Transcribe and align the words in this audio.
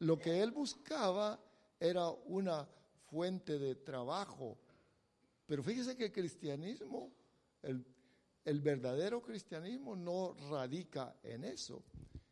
lo 0.00 0.18
que 0.18 0.42
él 0.42 0.50
buscaba 0.50 1.38
era 1.78 2.08
una 2.26 2.68
fuente 3.10 3.58
de 3.58 3.74
trabajo. 3.76 4.58
Pero 5.46 5.62
fíjese 5.62 5.96
que 5.96 6.06
el 6.06 6.12
cristianismo, 6.12 7.12
el, 7.62 8.60
verdadero 8.60 9.22
cristianismo 9.22 9.94
no 9.96 10.34
radica 10.50 11.16
en 11.22 11.44
eso, 11.44 11.82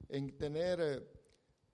en 0.08 0.36
tener 0.36 0.80
eh, 0.80 1.06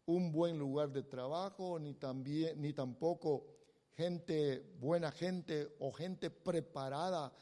un 0.07 0.33
buen 0.33 0.59
lugar 0.59 0.91
de 0.91 1.03
trabajo, 1.03 1.79
ni, 1.79 1.95
también, 1.95 2.61
ni 2.61 2.73
tampoco 2.73 3.47
gente, 3.93 4.75
buena 4.81 5.13
gente 5.13 5.77
o 5.79 5.93
gente 5.93 6.31
preparada 6.31 7.33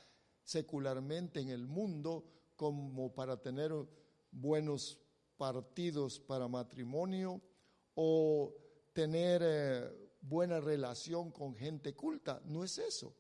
secularmente 0.43 1.41
en 1.41 1.49
el 1.49 1.67
mundo 1.67 2.25
como 2.57 3.15
para 3.15 3.41
tener 3.41 3.73
buenos 4.31 4.99
partidos 5.37 6.21
para 6.21 6.49
matrimonio 6.49 7.41
o 7.95 8.55
tener 8.93 9.43
eh, 9.45 10.11
buena 10.21 10.61
relación 10.61 11.31
con 11.31 11.55
gente 11.55 11.95
culta. 11.95 12.41
No 12.47 12.65
es 12.65 12.79
eso, 12.79 13.15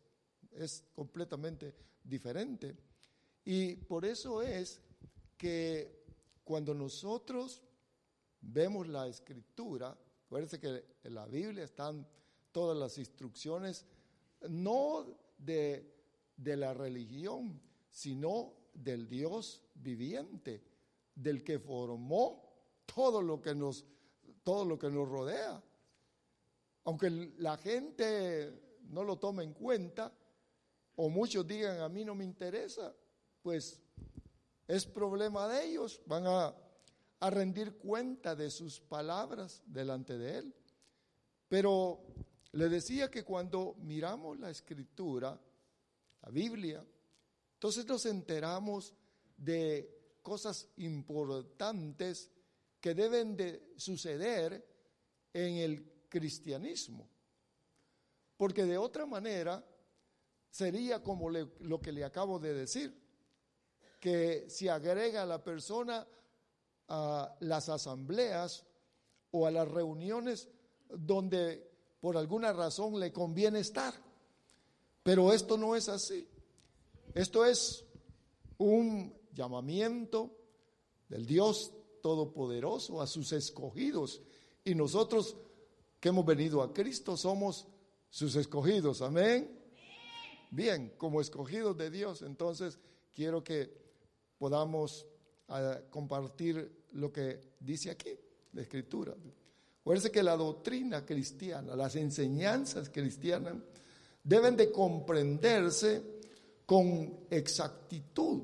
es 0.52 0.84
completamente 0.94 1.74
diferente. 2.02 2.76
Y 3.44 3.74
por 3.74 4.04
eso 4.04 4.42
es 4.42 4.80
que 5.36 6.04
cuando 6.44 6.74
nosotros 6.74 7.62
vemos 8.40 8.88
la 8.88 9.08
escritura, 9.08 9.96
acuérdense 10.26 10.60
que 10.60 10.84
en 11.02 11.14
la 11.14 11.26
Biblia 11.26 11.64
están 11.64 12.06
todas 12.52 12.76
las 12.76 12.98
instrucciones, 12.98 13.86
no 14.48 15.06
de, 15.38 15.94
de 16.36 16.56
la 16.56 16.74
religión, 16.74 17.60
sino 17.90 18.54
del 18.72 19.08
Dios 19.08 19.62
viviente, 19.74 20.62
del 21.14 21.42
que 21.44 21.58
formó 21.58 22.42
todo 22.86 23.22
lo 23.22 23.40
que 23.40 23.54
nos, 23.54 23.84
todo 24.42 24.64
lo 24.64 24.78
que 24.78 24.90
nos 24.90 25.08
rodea. 25.08 25.62
Aunque 26.84 27.10
la 27.38 27.56
gente 27.56 28.78
no 28.90 29.04
lo 29.04 29.18
tome 29.18 29.44
en 29.44 29.52
cuenta, 29.52 30.12
o 30.96 31.08
muchos 31.08 31.46
digan 31.46 31.80
a 31.80 31.88
mí 31.88 32.04
no 32.04 32.14
me 32.14 32.24
interesa, 32.24 32.94
pues 33.42 33.80
es 34.66 34.86
problema 34.86 35.48
de 35.48 35.64
ellos, 35.64 36.00
van 36.06 36.26
a, 36.26 36.54
a 37.20 37.30
rendir 37.30 37.76
cuenta 37.78 38.34
de 38.34 38.50
sus 38.50 38.80
palabras 38.80 39.62
delante 39.66 40.18
de 40.18 40.38
Él. 40.38 40.54
Pero 41.48 42.00
le 42.52 42.68
decía 42.68 43.10
que 43.10 43.24
cuando 43.24 43.76
miramos 43.78 44.38
la 44.38 44.50
escritura, 44.50 45.38
la 46.22 46.30
Biblia, 46.30 46.84
entonces 47.54 47.86
nos 47.86 48.06
enteramos 48.06 48.94
de 49.36 50.18
cosas 50.22 50.68
importantes 50.76 52.30
que 52.82 52.94
deben 52.94 53.36
de 53.36 53.74
suceder 53.76 54.66
en 55.32 55.56
el 55.58 55.88
cristianismo. 56.08 57.08
Porque 58.36 58.64
de 58.64 58.76
otra 58.76 59.06
manera 59.06 59.64
sería 60.50 61.00
como 61.00 61.30
le, 61.30 61.46
lo 61.60 61.80
que 61.80 61.92
le 61.92 62.04
acabo 62.04 62.40
de 62.40 62.52
decir, 62.52 63.00
que 64.00 64.50
se 64.50 64.68
agrega 64.68 65.22
a 65.22 65.26
la 65.26 65.44
persona 65.44 66.04
a 66.88 67.36
las 67.38 67.68
asambleas 67.68 68.66
o 69.30 69.46
a 69.46 69.52
las 69.52 69.68
reuniones 69.68 70.48
donde 70.88 71.70
por 72.00 72.16
alguna 72.16 72.52
razón 72.52 72.98
le 72.98 73.12
conviene 73.12 73.60
estar. 73.60 73.94
Pero 75.04 75.32
esto 75.32 75.56
no 75.56 75.76
es 75.76 75.88
así. 75.88 76.28
Esto 77.14 77.44
es 77.44 77.84
un 78.58 79.16
llamamiento 79.32 80.36
del 81.08 81.24
Dios 81.24 81.72
Todopoderoso 82.02 83.00
a 83.00 83.06
sus 83.06 83.32
escogidos. 83.32 84.20
Y 84.64 84.74
nosotros 84.74 85.36
que 85.98 86.10
hemos 86.10 86.26
venido 86.26 86.62
a 86.62 86.74
Cristo 86.74 87.16
somos 87.16 87.66
sus 88.10 88.36
escogidos. 88.36 89.00
Amén. 89.00 89.58
Bien, 90.50 90.92
como 90.98 91.20
escogidos 91.20 91.76
de 91.78 91.90
Dios, 91.90 92.20
entonces 92.22 92.78
quiero 93.14 93.42
que 93.42 93.72
podamos 94.36 95.06
uh, 95.48 95.88
compartir 95.88 96.86
lo 96.92 97.10
que 97.10 97.54
dice 97.60 97.90
aquí, 97.90 98.10
la 98.52 98.62
escritura. 98.62 99.14
Acuérdense 99.80 100.10
que 100.10 100.22
la 100.22 100.36
doctrina 100.36 101.06
cristiana, 101.06 101.74
las 101.74 101.96
enseñanzas 101.96 102.90
cristianas, 102.90 103.54
deben 104.22 104.56
de 104.56 104.70
comprenderse 104.70 106.02
con 106.66 107.26
exactitud, 107.30 108.42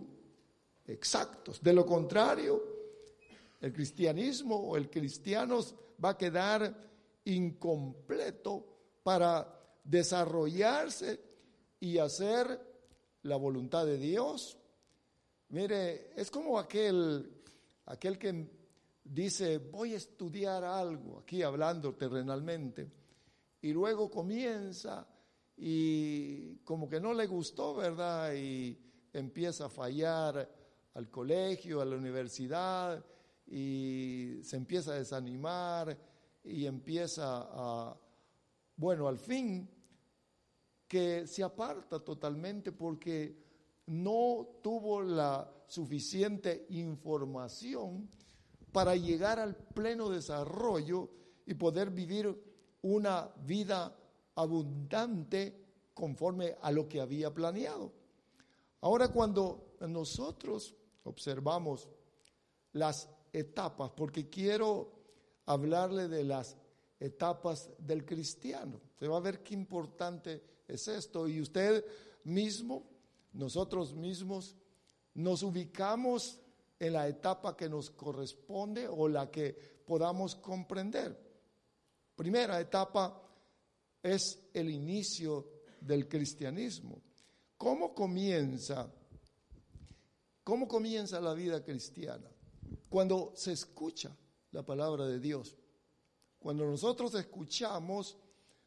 exactos. 0.87 1.61
De 1.63 1.73
lo 1.73 1.85
contrario, 1.87 2.68
el 3.61 3.73
cristianismo 3.73 4.57
o 4.57 4.77
el 4.77 4.91
cristiano 4.91 5.61
va 6.03 6.11
a 6.11 6.19
quedar 6.19 6.75
incompleto 7.25 8.65
para 9.03 9.55
desarrollarse 9.85 11.21
y 11.81 11.99
hacer 11.99 12.61
la 13.23 13.37
voluntad 13.37 13.87
de 13.87 13.99
Dios 13.99 14.59
Mire, 15.51 16.13
es 16.15 16.31
como 16.31 16.59
aquel, 16.59 17.43
aquel 17.87 18.19
que 18.19 18.51
dice, 19.03 19.57
voy 19.57 19.95
a 19.95 19.97
estudiar 19.97 20.63
algo, 20.63 21.21
aquí 21.21 21.43
hablando 21.43 21.95
terrenalmente, 21.95 22.91
y 23.63 23.73
luego 23.73 24.11
comienza 24.11 25.09
y 25.57 26.57
como 26.59 26.87
que 26.87 27.01
no 27.01 27.15
le 27.15 27.27
gustó, 27.27 27.77
¿verdad? 27.77 28.35
Y 28.35 28.79
empieza 29.15 29.67
a 29.67 29.71
fallar 29.71 30.49
al 30.93 31.11
colegio, 31.11 31.81
a 31.81 31.87
la 31.87 31.97
universidad, 31.97 33.03
y 33.51 34.41
se 34.43 34.57
empieza 34.57 34.93
a 34.93 34.99
desanimar 34.99 35.97
y 36.45 36.67
empieza 36.67 37.49
a, 37.51 37.97
bueno, 38.77 39.09
al 39.09 39.19
fin, 39.19 39.69
que 40.87 41.27
se 41.27 41.43
aparta 41.43 42.01
totalmente 42.01 42.73
porque 42.73 43.37
no 43.87 44.47
tuvo 44.63 45.03
la 45.03 45.51
suficiente 45.67 46.67
información 46.71 48.09
para 48.73 48.97
llegar 48.97 49.39
al 49.39 49.57
pleno 49.57 50.09
desarrollo 50.09 51.11
y 51.47 51.55
poder 51.55 51.91
vivir 51.91 52.35
una 52.83 53.31
vida 53.45 53.95
abundante 54.35 55.65
conforme 55.95 56.57
a 56.61 56.71
lo 56.71 56.89
que 56.89 57.01
había 57.01 57.33
planeado. 57.33 57.93
Ahora 58.81 59.09
cuando 59.09 59.77
nosotros 59.81 60.75
observamos 61.05 61.89
las 62.73 63.09
etapas, 63.33 63.91
porque 63.97 64.29
quiero 64.29 64.93
hablarle 65.47 66.09
de 66.09 66.25
las 66.25 66.57
etapas 67.01 67.71
del 67.79 68.05
cristiano, 68.05 68.81
se 68.99 69.07
va 69.07 69.19
a 69.19 69.21
ver 69.21 69.43
qué 69.43 69.55
importante 69.55 70.43
es 70.67 70.89
esto 70.89 71.29
y 71.29 71.41
usted 71.41 71.85
mismo 72.25 72.85
nosotros 73.33 73.95
mismos 73.95 74.57
nos 75.15 75.43
ubicamos 75.43 76.41
en 76.79 76.93
la 76.93 77.09
etapa 77.09 77.57
que 77.57 77.69
nos 77.69 77.91
corresponde 77.91 78.87
o 78.89 79.09
la 79.09 79.31
que 79.31 79.53
podamos 79.85 80.35
comprender. 80.37 81.17
Primera 82.15 82.61
etapa 82.61 83.23
es 84.03 84.51
el 84.53 84.71
inicio 84.71 85.49
del 85.81 86.09
cristianismo. 86.09 87.01
¿Cómo 87.57 87.95
comienza? 87.95 88.93
¿Cómo 90.45 90.67
comienza 90.69 91.21
la 91.21 91.35
vida 91.35 91.63
cristiana? 91.63 92.29
Cuando 92.89 93.33
se 93.35 93.53
escucha 93.53 94.17
la 94.53 94.65
palabra 94.65 95.07
de 95.07 95.21
Dios. 95.21 95.57
Cuando 96.39 96.65
nosotros 96.65 97.15
escuchamos, 97.15 98.17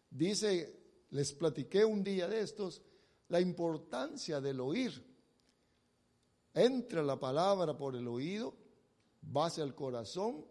dice, 0.10 1.06
les 1.10 1.34
platiqué 1.34 1.86
un 1.86 2.04
día 2.04 2.28
de 2.28 2.42
estos, 2.42 2.82
la 3.30 3.40
importancia 3.40 4.42
del 4.42 4.60
oír. 4.60 5.04
Entra 6.54 7.02
la 7.02 7.18
palabra 7.18 7.78
por 7.78 7.96
el 7.96 8.08
oído, 8.08 8.54
va 9.36 9.46
hacia 9.46 9.64
el 9.64 9.74
corazón 9.74 10.46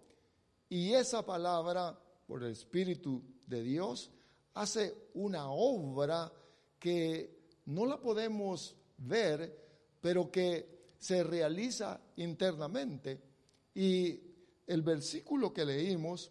y 0.68 0.92
esa 0.92 1.24
palabra 1.24 1.98
por 2.26 2.42
el 2.42 2.52
Espíritu 2.52 3.22
de 3.46 3.62
Dios 3.62 4.10
hace 4.54 5.10
una 5.14 5.50
obra 5.50 6.32
que 6.78 7.38
no 7.66 7.84
la 7.84 8.00
podemos 8.00 8.76
ver, 8.96 9.98
pero 10.00 10.30
que 10.30 10.80
se 10.98 11.22
realiza 11.22 12.00
internamente. 12.16 13.29
Y 13.74 14.20
el 14.66 14.82
versículo 14.82 15.52
que 15.52 15.64
leímos 15.64 16.30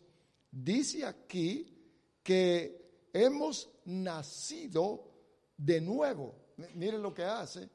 dice 0.52 1.06
aquí 1.06 1.76
que 2.24 3.08
hemos 3.14 3.70
nacido 3.86 5.10
de 5.58 5.82
nuevo. 5.82 6.36
Miren 6.76 7.02
lo 7.02 7.14
que 7.14 7.24
hace 7.24 7.70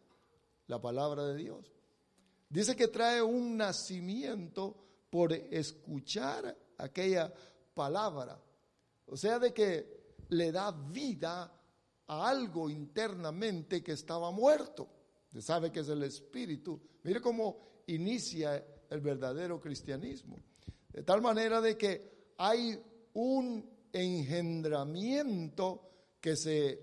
la 0.66 0.80
palabra 0.80 1.26
de 1.26 1.36
Dios. 1.36 1.72
Dice 2.48 2.76
que 2.76 2.88
trae 2.88 3.20
un 3.20 3.56
nacimiento 3.56 4.76
por 5.10 5.32
escuchar 5.32 6.56
aquella 6.78 7.32
palabra. 7.74 8.40
O 9.06 9.16
sea, 9.16 9.38
de 9.38 9.52
que 9.52 10.14
le 10.28 10.52
da 10.52 10.70
vida 10.70 11.52
a 12.06 12.28
algo 12.28 12.70
internamente 12.70 13.82
que 13.82 13.92
estaba 13.92 14.30
muerto. 14.30 14.88
Usted 15.26 15.40
sabe 15.40 15.72
que 15.72 15.80
es 15.80 15.88
el 15.88 16.02
espíritu. 16.02 16.80
Mire 17.02 17.20
cómo 17.20 17.82
inicia 17.86 18.64
el 18.90 19.00
verdadero 19.00 19.60
cristianismo. 19.60 20.42
De 20.92 21.02
tal 21.02 21.20
manera 21.22 21.60
de 21.60 21.76
que 21.76 22.32
hay 22.38 22.78
un 23.14 23.68
engendramiento 23.92 25.90
que 26.20 26.36
se, 26.36 26.80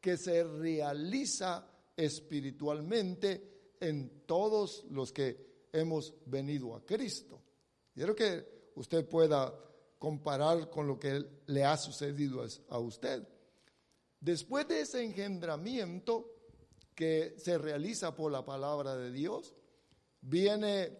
que 0.00 0.16
se 0.16 0.44
realiza 0.44 1.66
espiritualmente 1.96 3.74
en 3.80 4.24
todos 4.26 4.84
los 4.90 5.12
que 5.12 5.68
hemos 5.72 6.14
venido 6.26 6.74
a 6.74 6.84
Cristo. 6.84 7.40
Quiero 7.94 8.14
que 8.14 8.70
usted 8.76 9.08
pueda 9.08 9.52
comparar 9.98 10.70
con 10.70 10.86
lo 10.86 10.98
que 10.98 11.24
le 11.46 11.64
ha 11.64 11.76
sucedido 11.76 12.44
a 12.68 12.78
usted. 12.78 13.26
Después 14.20 14.68
de 14.68 14.80
ese 14.80 15.02
engendramiento 15.02 16.32
que 16.94 17.34
se 17.38 17.58
realiza 17.58 18.14
por 18.14 18.30
la 18.30 18.44
palabra 18.44 18.96
de 18.96 19.10
Dios, 19.10 19.54
viene 20.20 20.98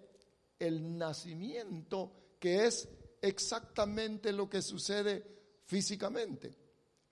el 0.66 0.96
nacimiento 0.96 2.12
que 2.38 2.66
es 2.66 2.88
exactamente 3.20 4.32
lo 4.32 4.48
que 4.48 4.62
sucede 4.62 5.24
físicamente. 5.64 6.56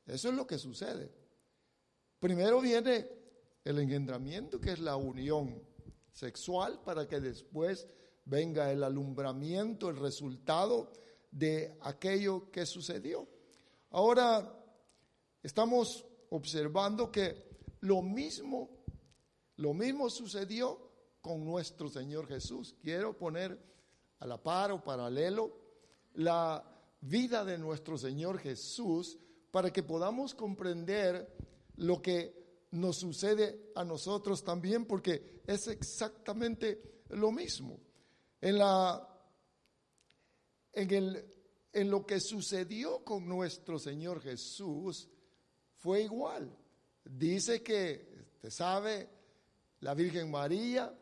Eso 0.07 0.29
es 0.29 0.35
lo 0.35 0.47
que 0.47 0.59
sucede. 0.59 1.13
Primero 2.19 2.61
viene 2.61 3.09
el 3.65 3.79
engendramiento, 3.79 4.61
que 4.61 4.73
es 4.73 4.79
la 4.79 4.97
unión 4.97 5.63
sexual, 6.13 6.81
para 6.85 7.09
que 7.09 7.21
después 7.21 7.89
venga 8.25 8.71
el 8.71 8.85
alumbramiento, 8.85 9.89
el 9.89 9.97
resultado 9.97 10.93
de 11.31 11.77
aquello 11.81 12.51
que 12.51 12.67
sucedió. 12.67 13.29
Ahora 13.91 14.65
estamos 15.43 16.05
observando 16.31 17.11
que 17.11 17.51
lo 17.81 18.03
mismo, 18.03 18.71
lo 19.57 19.75
mismo 19.75 20.09
sucedió 20.09 20.90
con 21.21 21.45
nuestro 21.45 21.89
Señor 21.89 22.27
Jesús. 22.27 22.75
Quiero 22.81 23.17
poner 23.17 23.59
a 24.19 24.27
la 24.27 24.43
par 24.43 24.73
o 24.73 24.83
paralelo 24.83 25.57
la 26.15 26.65
vida 27.01 27.45
de 27.45 27.59
nuestro 27.59 27.97
Señor 27.97 28.39
Jesús 28.39 29.19
para 29.51 29.73
que 29.73 29.83
podamos 29.83 30.35
comprender 30.35 31.35
lo 31.77 32.01
que 32.01 32.69
nos 32.73 32.99
sucede 32.99 33.73
a 33.75 33.85
nosotros 33.85 34.45
también, 34.45 34.87
porque 34.87 35.43
es 35.47 35.67
exactamente 35.69 37.03
lo 37.11 37.33
mismo. 37.33 37.81
En, 38.41 38.59
la, 38.59 39.09
en, 40.73 40.91
el, 40.95 41.25
en 41.73 41.91
lo 41.91 42.07
que 42.07 42.21
sucedió 42.21 43.03
con 43.05 43.29
nuestro 43.29 43.79
Señor 43.79 44.21
Jesús 44.21 45.09
fue 45.77 46.03
igual. 46.03 46.57
Dice 47.05 47.63
que, 47.63 48.27
usted 48.35 48.51
sabe, 48.51 49.09
la 49.81 49.95
Virgen 49.95 50.31
María 50.31 50.95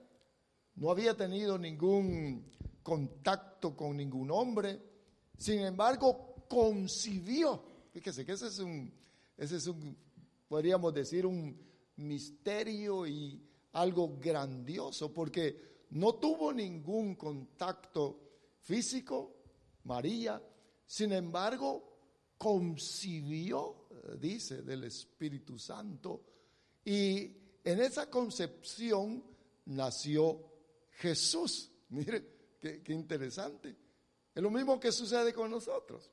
no 0.78 0.90
había 0.90 1.16
tenido 1.16 1.58
ningún 1.58 2.44
contacto 2.82 3.76
con 3.76 3.96
ningún 3.96 4.30
hombre, 4.30 4.80
sin 5.36 5.60
embargo 5.60 6.46
concibió, 6.48 7.62
fíjese 7.92 8.24
que 8.24 8.32
ese 8.32 8.46
es 8.46 8.58
un, 8.60 8.92
ese 9.36 9.56
es 9.56 9.66
un, 9.66 9.96
podríamos 10.46 10.94
decir, 10.94 11.26
un 11.26 11.58
misterio 11.96 13.06
y 13.06 13.42
algo 13.72 14.16
grandioso, 14.18 15.12
porque 15.12 15.86
no 15.90 16.14
tuvo 16.14 16.52
ningún 16.52 17.16
contacto 17.16 18.20
físico, 18.60 19.34
María, 19.84 20.40
sin 20.86 21.12
embargo 21.12 21.98
concibió, 22.38 23.88
dice, 24.20 24.62
del 24.62 24.84
Espíritu 24.84 25.58
Santo, 25.58 26.22
y 26.84 27.32
en 27.64 27.80
esa 27.80 28.08
concepción 28.08 29.24
nació 29.66 30.57
Jesús. 30.98 31.70
Mire, 31.90 32.56
qué, 32.60 32.82
interesante. 32.92 33.74
Es 34.34 34.42
lo 34.42 34.50
mismo 34.50 34.78
que 34.78 34.92
sucede 34.92 35.32
con 35.32 35.50
nosotros. 35.50 36.10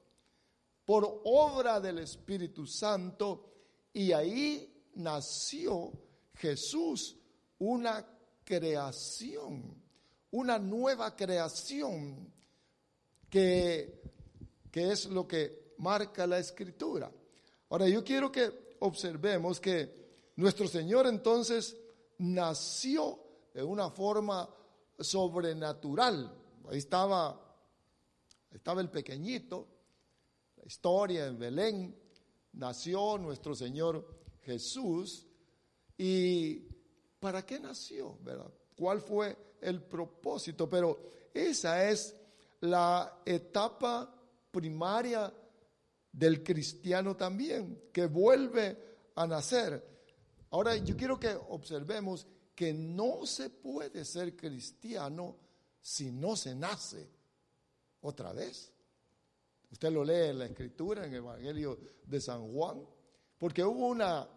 Por 0.85 1.21
obra 1.25 1.79
del 1.79 1.99
Espíritu 1.99 2.67
Santo, 2.67 3.51
y 3.93 4.11
ahí 4.11 4.91
nació 4.95 5.91
Jesús, 6.35 7.17
una 7.59 8.05
creación, 8.43 9.81
una 10.31 10.59
nueva 10.59 11.15
creación 11.15 12.31
que, 13.27 14.01
que 14.71 14.91
es 14.91 15.07
lo 15.07 15.27
que 15.27 15.73
marca 15.79 16.27
la 16.27 16.37
escritura. 16.37 17.11
Ahora 17.69 17.87
yo 17.87 18.03
quiero 18.03 18.31
que 18.31 18.75
observemos 18.79 19.59
que 19.59 20.31
nuestro 20.35 20.67
Señor 20.67 21.07
entonces 21.07 21.75
nació 22.19 23.19
de 23.51 23.63
una 23.63 23.89
forma 23.89 24.47
sobrenatural. 24.99 26.33
Ahí 26.69 26.77
estaba, 26.77 27.39
estaba 28.51 28.81
el 28.81 28.89
pequeñito, 28.89 29.67
la 30.57 30.65
historia 30.65 31.27
en 31.27 31.37
Belén, 31.37 31.95
nació 32.53 33.17
nuestro 33.17 33.55
Señor 33.55 34.07
Jesús. 34.41 35.27
¿Y 35.97 36.59
para 37.19 37.45
qué 37.45 37.59
nació? 37.59 38.17
¿verdad? 38.21 38.51
¿Cuál 38.75 39.01
fue 39.01 39.55
el 39.61 39.81
propósito? 39.83 40.69
Pero 40.69 40.99
esa 41.33 41.89
es 41.89 42.15
la 42.61 43.21
etapa 43.25 44.13
primaria 44.51 45.33
del 46.11 46.43
cristiano 46.43 47.15
también, 47.15 47.89
que 47.91 48.07
vuelve 48.07 48.77
a 49.15 49.27
nacer. 49.27 49.83
Ahora 50.51 50.77
yo 50.77 50.95
quiero 50.95 51.19
que 51.19 51.35
observemos 51.49 52.25
que 52.55 52.73
no 52.73 53.25
se 53.25 53.49
puede 53.49 54.05
ser 54.05 54.35
cristiano 54.35 55.35
si 55.81 56.11
no 56.11 56.35
se 56.35 56.55
nace 56.55 57.07
otra 58.01 58.31
vez. 58.31 58.71
Usted 59.71 59.91
lo 59.91 60.03
lee 60.03 60.29
en 60.29 60.39
la 60.39 60.45
escritura, 60.45 61.05
en 61.05 61.11
el 61.11 61.17
Evangelio 61.17 61.77
de 62.05 62.21
San 62.21 62.51
Juan, 62.53 62.81
porque 63.37 63.63
hubo 63.63 63.87
una, 63.87 64.27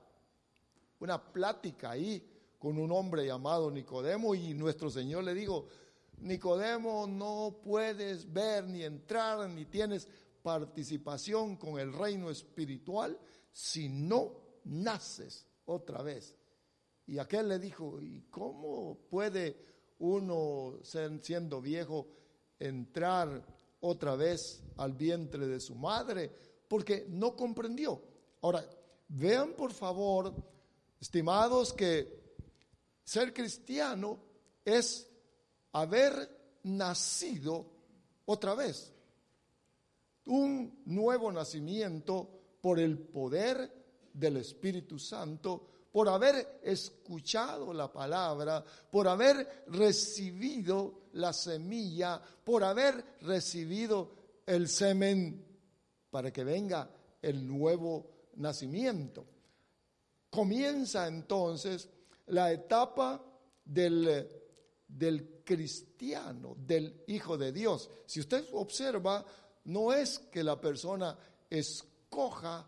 una 0.99 1.33
plática 1.33 1.91
ahí 1.93 2.29
con 2.59 2.77
un 2.77 2.91
hombre 2.91 3.25
llamado 3.25 3.71
Nicodemo 3.71 4.35
y 4.35 4.53
nuestro 4.53 4.91
Señor 4.91 5.25
le 5.25 5.35
dijo, 5.35 5.69
Nicodemo, 6.19 7.07
no 7.07 7.61
puedes 7.63 8.33
ver 8.33 8.67
ni 8.67 8.83
entrar 8.83 9.49
ni 9.49 9.67
tienes 9.67 10.09
participación 10.43 11.57
con 11.57 11.79
el 11.79 11.93
reino 11.93 12.31
espiritual 12.31 13.19
si 13.53 13.89
no 13.89 14.33
naces 14.65 15.47
otra 15.67 16.03
vez. 16.03 16.38
Y 17.09 17.19
aquel 17.19 17.49
le 17.49 17.59
dijo, 17.59 18.01
¿y 18.03 18.27
cómo 18.31 18.99
puede 19.09 19.57
uno, 20.01 20.79
siendo 20.83 21.61
viejo, 21.63 22.07
entrar 22.59 23.43
otra 23.81 24.15
vez 24.15 24.63
al 24.77 24.93
vientre 24.93 25.47
de 25.47 25.59
su 25.59 25.75
madre? 25.75 26.31
Porque 26.69 27.07
no 27.09 27.35
comprendió. 27.35 28.03
Ahora, 28.43 28.63
vean 29.09 29.55
por 29.55 29.73
favor, 29.73 30.35
estimados, 31.01 31.73
que 31.73 32.37
ser 33.05 33.33
cristiano 33.33 34.19
es 34.63 35.09
haber 35.73 36.59
nacido 36.65 37.71
otra 38.27 38.55
vez. 38.55 38.93
Un 40.27 40.83
nuevo 40.85 41.33
nacimiento 41.33 42.29
por 42.61 42.79
el 42.79 42.99
poder 42.99 43.73
del 44.13 44.37
Espíritu 44.37 44.99
Santo 44.99 45.78
por 45.91 46.09
haber 46.09 46.61
escuchado 46.63 47.73
la 47.73 47.91
palabra, 47.91 48.65
por 48.91 49.09
haber 49.09 49.65
recibido 49.69 51.09
la 51.13 51.33
semilla, 51.33 52.21
por 52.45 52.63
haber 52.65 53.17
recibido 53.23 54.13
el 54.47 54.69
semen, 54.69 55.45
para 56.11 56.33
que 56.33 56.45
venga 56.45 56.91
el 57.21 57.47
nuevo 57.47 58.31
nacimiento. 58.37 59.27
Comienza 60.31 61.07
entonces 61.07 61.89
la 62.27 62.53
etapa 62.53 63.23
del, 63.65 64.29
del 64.87 65.43
cristiano, 65.45 66.55
del 66.59 67.05
Hijo 67.07 67.39
de 67.39 67.53
Dios. 67.53 67.91
Si 68.07 68.21
usted 68.21 68.47
observa, 68.53 69.25
no 69.65 69.93
es 69.93 70.19
que 70.19 70.45
la 70.45 70.61
persona 70.61 71.17
escoja 71.49 72.67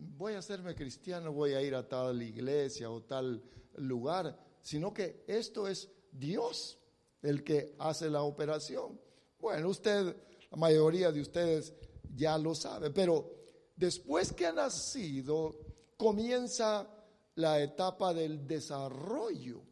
voy 0.00 0.34
a 0.34 0.38
hacerme 0.38 0.74
cristiano, 0.74 1.32
voy 1.32 1.52
a 1.52 1.62
ir 1.62 1.74
a 1.74 1.86
tal 1.86 2.22
iglesia 2.22 2.90
o 2.90 3.02
tal 3.02 3.42
lugar, 3.76 4.38
sino 4.60 4.92
que 4.92 5.24
esto 5.26 5.68
es 5.68 5.90
Dios 6.10 6.78
el 7.22 7.44
que 7.44 7.74
hace 7.78 8.08
la 8.08 8.22
operación. 8.22 8.98
Bueno, 9.38 9.68
usted, 9.68 10.16
la 10.50 10.56
mayoría 10.56 11.12
de 11.12 11.20
ustedes 11.20 11.74
ya 12.14 12.38
lo 12.38 12.54
sabe. 12.54 12.90
Pero 12.90 13.30
después 13.76 14.32
que 14.32 14.46
ha 14.46 14.52
nacido, 14.52 15.56
comienza 15.96 16.88
la 17.36 17.62
etapa 17.62 18.12
del 18.12 18.46
desarrollo, 18.46 19.62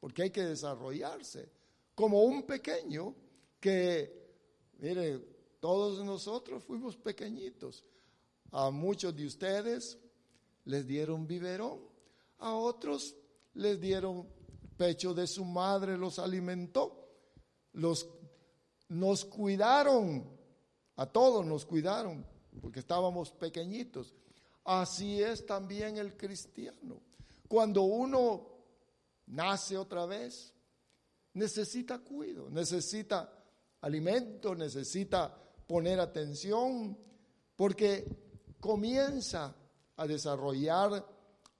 porque 0.00 0.24
hay 0.24 0.30
que 0.30 0.44
desarrollarse. 0.44 1.50
Como 1.94 2.22
un 2.22 2.44
pequeño 2.44 3.14
que, 3.60 4.76
mire, 4.78 5.18
todos 5.60 6.04
nosotros 6.04 6.62
fuimos 6.62 6.96
pequeñitos. 6.96 7.84
A 8.50 8.70
muchos 8.70 9.14
de 9.14 9.26
ustedes 9.26 9.98
les 10.64 10.86
dieron 10.86 11.26
biberón, 11.26 11.80
a 12.38 12.54
otros 12.54 13.16
les 13.54 13.80
dieron 13.80 14.26
pecho 14.76 15.12
de 15.12 15.26
su 15.26 15.44
madre, 15.44 15.98
los 15.98 16.18
alimentó, 16.18 17.08
los, 17.72 18.08
nos 18.88 19.24
cuidaron, 19.24 20.24
a 20.96 21.06
todos 21.06 21.44
nos 21.44 21.66
cuidaron, 21.66 22.24
porque 22.60 22.80
estábamos 22.80 23.32
pequeñitos. 23.32 24.14
Así 24.64 25.22
es 25.22 25.44
también 25.44 25.96
el 25.96 26.16
cristiano. 26.16 27.02
Cuando 27.48 27.82
uno 27.82 28.46
nace 29.26 29.76
otra 29.76 30.06
vez, 30.06 30.54
necesita 31.34 31.98
cuidado, 31.98 32.50
necesita 32.50 33.32
alimento, 33.80 34.54
necesita 34.54 35.34
poner 35.66 36.00
atención, 36.00 36.96
porque 37.56 38.27
comienza 38.60 39.54
a 39.96 40.06
desarrollar 40.06 41.04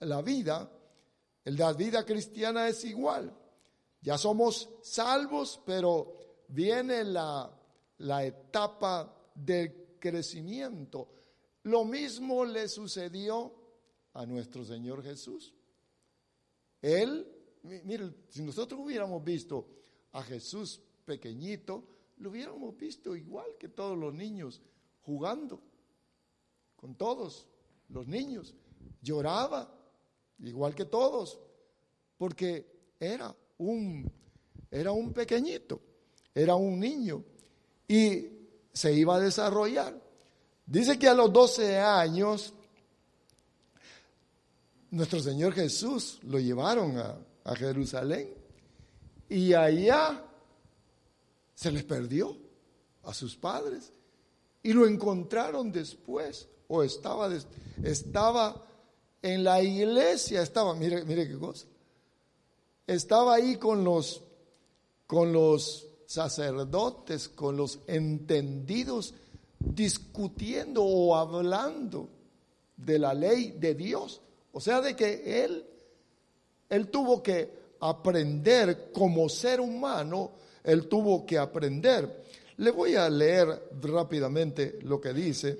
la 0.01 0.23
vida. 0.23 0.71
La 1.45 1.73
vida 1.73 2.05
cristiana 2.05 2.69
es 2.69 2.85
igual. 2.85 3.33
Ya 4.01 4.19
somos 4.19 4.69
salvos, 4.83 5.61
pero 5.65 6.19
viene 6.49 7.05
la, 7.05 7.51
la 7.99 8.25
etapa 8.25 9.31
del 9.35 9.97
crecimiento. 9.99 11.09
Lo 11.65 11.85
mismo 11.85 12.45
le 12.45 12.69
sucedió 12.69 13.53
a 14.15 14.25
nuestro 14.27 14.65
Señor 14.65 15.03
Jesús. 15.03 15.55
Él, 16.81 17.27
mire, 17.63 18.15
si 18.29 18.43
nosotros 18.43 18.81
hubiéramos 18.81 19.25
visto 19.25 19.69
a 20.13 20.23
Jesús 20.23 20.81
pequeñito, 21.05 21.85
lo 22.19 22.31
hubiéramos 22.31 22.77
visto 22.77 23.17
igual 23.17 23.57
que 23.59 23.69
todos 23.69 23.99
los 23.99 24.15
niños, 24.15 24.63
jugando 25.03 25.61
con 26.81 26.95
todos 26.95 27.47
los 27.89 28.07
niños. 28.07 28.55
Lloraba, 29.03 29.73
igual 30.41 30.75
que 30.75 30.85
todos, 30.85 31.39
porque 32.17 32.95
era 32.99 33.35
un, 33.59 34.11
era 34.71 34.93
un 34.93 35.13
pequeñito, 35.13 35.81
era 36.35 36.55
un 36.55 36.79
niño 36.79 37.23
y 37.87 38.27
se 38.73 38.93
iba 38.93 39.17
a 39.17 39.21
desarrollar. 39.21 40.01
Dice 40.67 40.99
que 40.99 41.09
a 41.09 41.15
los 41.15 41.33
12 41.33 41.79
años 41.79 42.53
nuestro 44.91 45.21
Señor 45.21 45.53
Jesús 45.53 46.21
lo 46.23 46.39
llevaron 46.39 46.97
a, 46.99 47.19
a 47.45 47.57
Jerusalén 47.57 48.35
y 49.29 49.53
allá 49.53 50.25
se 51.55 51.73
les 51.73 51.85
perdió 51.85 52.37
a 53.03 53.13
sus 53.13 53.37
padres 53.37 53.93
y 54.63 54.73
lo 54.73 54.87
encontraron 54.87 55.73
después 55.73 56.49
o 56.69 56.83
estaba, 56.83 57.31
estaba 57.83 58.65
en 59.21 59.43
la 59.43 59.63
iglesia, 59.63 60.43
estaba, 60.43 60.75
mire, 60.75 61.05
mire 61.05 61.27
qué 61.27 61.39
cosa, 61.39 61.67
estaba 62.87 63.35
ahí 63.35 63.57
con 63.57 63.85
los, 63.85 64.23
con 65.07 65.33
los 65.33 65.87
sacerdotes, 66.07 67.29
con 67.29 67.57
los 67.57 67.81
entendidos, 67.87 69.15
discutiendo 69.59 70.85
o 70.85 71.17
hablando 71.17 72.09
de 72.77 72.99
la 72.99 73.13
ley 73.13 73.57
de 73.59 73.75
Dios. 73.75 74.21
O 74.53 74.61
sea, 74.61 74.81
de 74.81 74.97
que 74.97 75.45
él, 75.45 75.67
él 76.71 76.89
tuvo 76.89 77.23
que 77.23 77.53
aprender 77.81 78.91
como 78.93 79.29
ser 79.29 79.61
humano, 79.61 80.33
él 80.65 80.89
tuvo 80.89 81.27
que 81.27 81.39
aprender. 81.39 82.25
Le 82.57 82.71
voy 82.71 82.97
a 82.97 83.09
leer 83.09 83.71
rápidamente 83.83 84.79
lo 84.83 85.01
que 85.01 85.13
dice. 85.13 85.59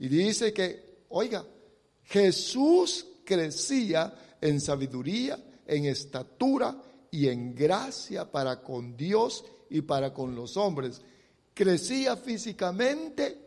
Y 0.00 0.08
dice 0.08 0.52
que, 0.52 1.04
oiga, 1.10 1.44
Jesús 2.04 3.06
crecía 3.24 4.36
en 4.40 4.58
sabiduría, 4.58 5.38
en 5.66 5.84
estatura 5.84 6.82
y 7.10 7.28
en 7.28 7.54
gracia 7.54 8.30
para 8.30 8.62
con 8.62 8.96
Dios 8.96 9.44
y 9.68 9.82
para 9.82 10.12
con 10.14 10.34
los 10.34 10.56
hombres. 10.56 11.02
Crecía 11.52 12.16
físicamente, 12.16 13.38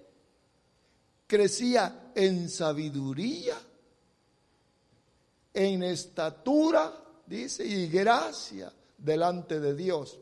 crecía 1.25 2.11
en 2.13 2.47
sabiduría, 2.47 3.57
en 5.55 5.81
estatura, 5.81 6.93
dice, 7.25 7.65
y 7.65 7.87
gracia 7.87 8.71
delante 8.95 9.59
de 9.59 9.73
Dios. 9.73 10.19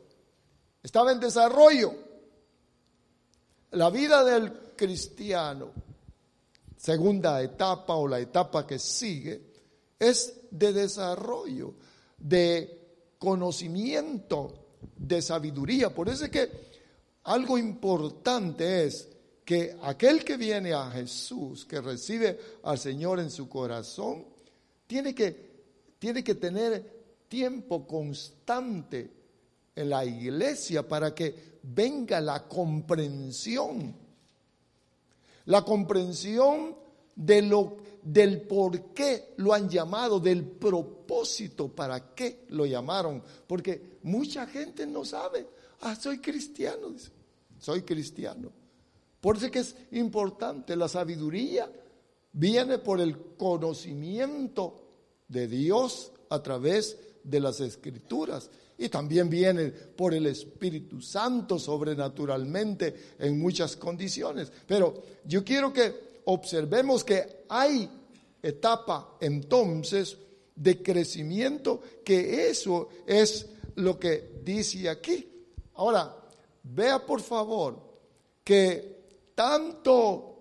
Estaba 0.82 1.12
en 1.12 1.20
desarrollo. 1.20 1.92
La 3.72 3.90
vida 3.90 4.24
del 4.24 4.52
cristiano, 4.76 5.72
segunda 6.82 7.40
etapa 7.40 7.94
o 7.94 8.08
la 8.08 8.18
etapa 8.18 8.66
que 8.66 8.76
sigue, 8.76 9.40
es 10.00 10.34
de 10.50 10.72
desarrollo, 10.72 11.74
de 12.18 13.14
conocimiento, 13.18 14.52
de 14.96 15.22
sabiduría. 15.22 15.94
Por 15.94 16.08
eso 16.08 16.24
es 16.24 16.30
que 16.32 16.50
algo 17.22 17.56
importante 17.56 18.84
es 18.84 19.08
que 19.44 19.76
aquel 19.80 20.24
que 20.24 20.36
viene 20.36 20.72
a 20.72 20.90
Jesús, 20.90 21.64
que 21.64 21.80
recibe 21.80 22.36
al 22.64 22.80
Señor 22.80 23.20
en 23.20 23.30
su 23.30 23.48
corazón, 23.48 24.24
tiene 24.88 25.14
que, 25.14 25.52
tiene 26.00 26.24
que 26.24 26.34
tener 26.34 27.04
tiempo 27.28 27.86
constante 27.86 29.08
en 29.76 29.88
la 29.88 30.04
iglesia 30.04 30.86
para 30.88 31.14
que 31.14 31.60
venga 31.62 32.20
la 32.20 32.48
comprensión. 32.48 34.01
La 35.46 35.64
comprensión 35.64 36.76
de 37.14 37.42
lo, 37.42 37.76
del 38.02 38.42
por 38.42 38.92
qué 38.92 39.34
lo 39.36 39.52
han 39.52 39.68
llamado, 39.68 40.20
del 40.20 40.44
propósito 40.44 41.68
para 41.68 42.14
qué 42.14 42.44
lo 42.50 42.66
llamaron. 42.66 43.22
Porque 43.46 43.98
mucha 44.02 44.46
gente 44.46 44.86
no 44.86 45.04
sabe, 45.04 45.46
ah, 45.80 45.94
soy 45.94 46.18
cristiano, 46.18 46.88
soy 47.58 47.82
cristiano. 47.82 48.50
Por 49.20 49.36
eso 49.36 49.50
que 49.50 49.60
es 49.60 49.76
importante, 49.92 50.74
la 50.74 50.88
sabiduría 50.88 51.70
viene 52.32 52.78
por 52.78 53.00
el 53.00 53.36
conocimiento 53.36 54.82
de 55.28 55.46
Dios 55.46 56.12
a 56.28 56.42
través 56.42 56.96
de 56.96 57.11
las 57.40 57.60
escrituras 57.60 58.50
y 58.78 58.88
también 58.88 59.28
viene 59.28 59.70
por 59.70 60.14
el 60.14 60.26
Espíritu 60.26 61.00
Santo 61.00 61.58
sobrenaturalmente 61.58 63.14
en 63.18 63.38
muchas 63.38 63.76
condiciones. 63.76 64.50
Pero 64.66 65.02
yo 65.24 65.44
quiero 65.44 65.72
que 65.72 66.22
observemos 66.24 67.04
que 67.04 67.44
hay 67.48 67.88
etapa 68.42 69.16
entonces 69.20 70.16
de 70.54 70.82
crecimiento, 70.82 71.80
que 72.04 72.48
eso 72.48 72.88
es 73.06 73.46
lo 73.76 73.98
que 73.98 74.40
dice 74.44 74.88
aquí. 74.88 75.28
Ahora, 75.74 76.14
vea 76.62 77.04
por 77.04 77.20
favor 77.20 77.78
que 78.44 79.02
tanto 79.34 80.32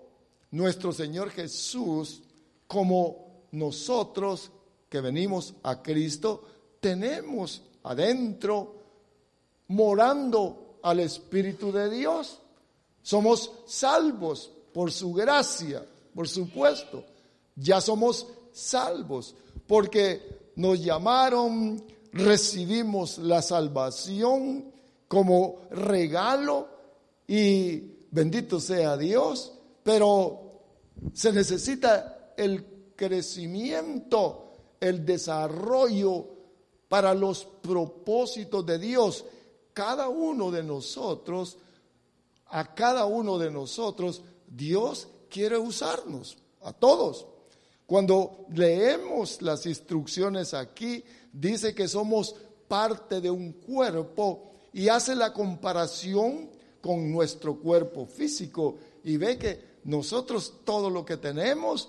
nuestro 0.52 0.92
Señor 0.92 1.30
Jesús 1.30 2.24
como 2.68 3.46
nosotros 3.52 4.52
que 4.90 5.02
venimos 5.02 5.54
a 5.64 5.82
Cristo, 5.82 6.44
tenemos 6.82 7.62
adentro, 7.84 8.76
morando 9.68 10.80
al 10.84 11.00
Espíritu 11.00 11.72
de 11.72 11.90
Dios. 11.90 12.40
Somos 13.02 13.52
salvos 13.66 14.52
por 14.74 14.92
su 14.92 15.14
gracia, 15.14 15.86
por 16.14 16.28
supuesto. 16.28 17.06
Ya 17.56 17.80
somos 17.80 18.28
salvos 18.52 19.36
porque 19.68 20.52
nos 20.56 20.84
llamaron, 20.84 21.82
recibimos 22.12 23.18
la 23.20 23.42
salvación 23.42 24.72
como 25.08 25.62
regalo 25.72 26.68
y 27.28 27.80
bendito 28.12 28.60
sea 28.60 28.98
Dios, 28.98 29.54
pero 29.84 30.62
se 31.14 31.32
necesita 31.32 32.34
el 32.38 32.94
crecimiento, 32.96 34.54
el 34.80 35.06
desarrollo 35.06 36.28
para 36.92 37.14
los 37.14 37.46
propósitos 37.46 38.66
de 38.66 38.78
Dios. 38.78 39.24
Cada 39.72 40.10
uno 40.10 40.52
de 40.52 40.62
nosotros, 40.62 41.58
a 42.48 42.76
cada 42.76 43.06
uno 43.06 43.38
de 43.38 43.50
nosotros, 43.50 44.22
Dios 44.46 45.08
quiere 45.30 45.58
usarnos, 45.58 46.38
a 46.62 46.74
todos. 46.74 47.28
Cuando 47.86 48.46
leemos 48.50 49.42
las 49.42 49.66
instrucciones 49.68 50.54
aquí, 50.54 51.02
dice 51.32 51.74
que 51.74 51.88
somos 51.88 52.36
parte 52.68 53.22
de 53.22 53.32
un 53.32 53.54
cuerpo 53.54 54.52
y 54.74 54.90
hace 54.90 55.16
la 55.16 55.32
comparación 55.32 56.50
con 56.82 57.10
nuestro 57.10 57.56
cuerpo 57.56 58.06
físico 58.06 58.76
y 59.06 59.16
ve 59.16 59.38
que 59.38 59.80
nosotros 59.86 60.56
todo 60.66 60.90
lo 60.90 61.06
que 61.06 61.16
tenemos 61.16 61.88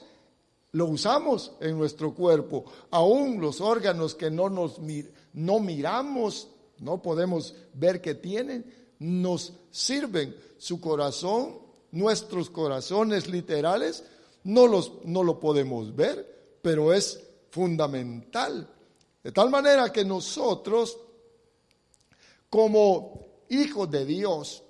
lo 0.72 0.86
usamos 0.86 1.52
en 1.60 1.78
nuestro 1.78 2.14
cuerpo. 2.14 2.64
Aún 2.90 3.40
los 3.40 3.60
órganos 3.60 4.14
que 4.14 4.30
no 4.30 4.48
nos 4.48 4.78
no 5.34 5.60
miramos, 5.60 6.48
no 6.78 7.00
podemos 7.00 7.54
ver 7.74 8.00
que 8.00 8.14
tienen, 8.14 8.64
nos 8.98 9.52
sirven. 9.70 10.34
Su 10.58 10.80
corazón, 10.80 11.58
nuestros 11.90 12.48
corazones 12.48 13.28
literales, 13.28 14.04
no, 14.44 14.66
los, 14.66 15.04
no 15.04 15.22
lo 15.22 15.38
podemos 15.40 15.94
ver, 15.94 16.58
pero 16.62 16.92
es 16.92 17.20
fundamental. 17.50 18.68
De 19.22 19.32
tal 19.32 19.50
manera 19.50 19.92
que 19.92 20.04
nosotros, 20.04 20.98
como 22.48 23.26
hijos 23.48 23.90
de 23.90 24.04
Dios, 24.04 24.62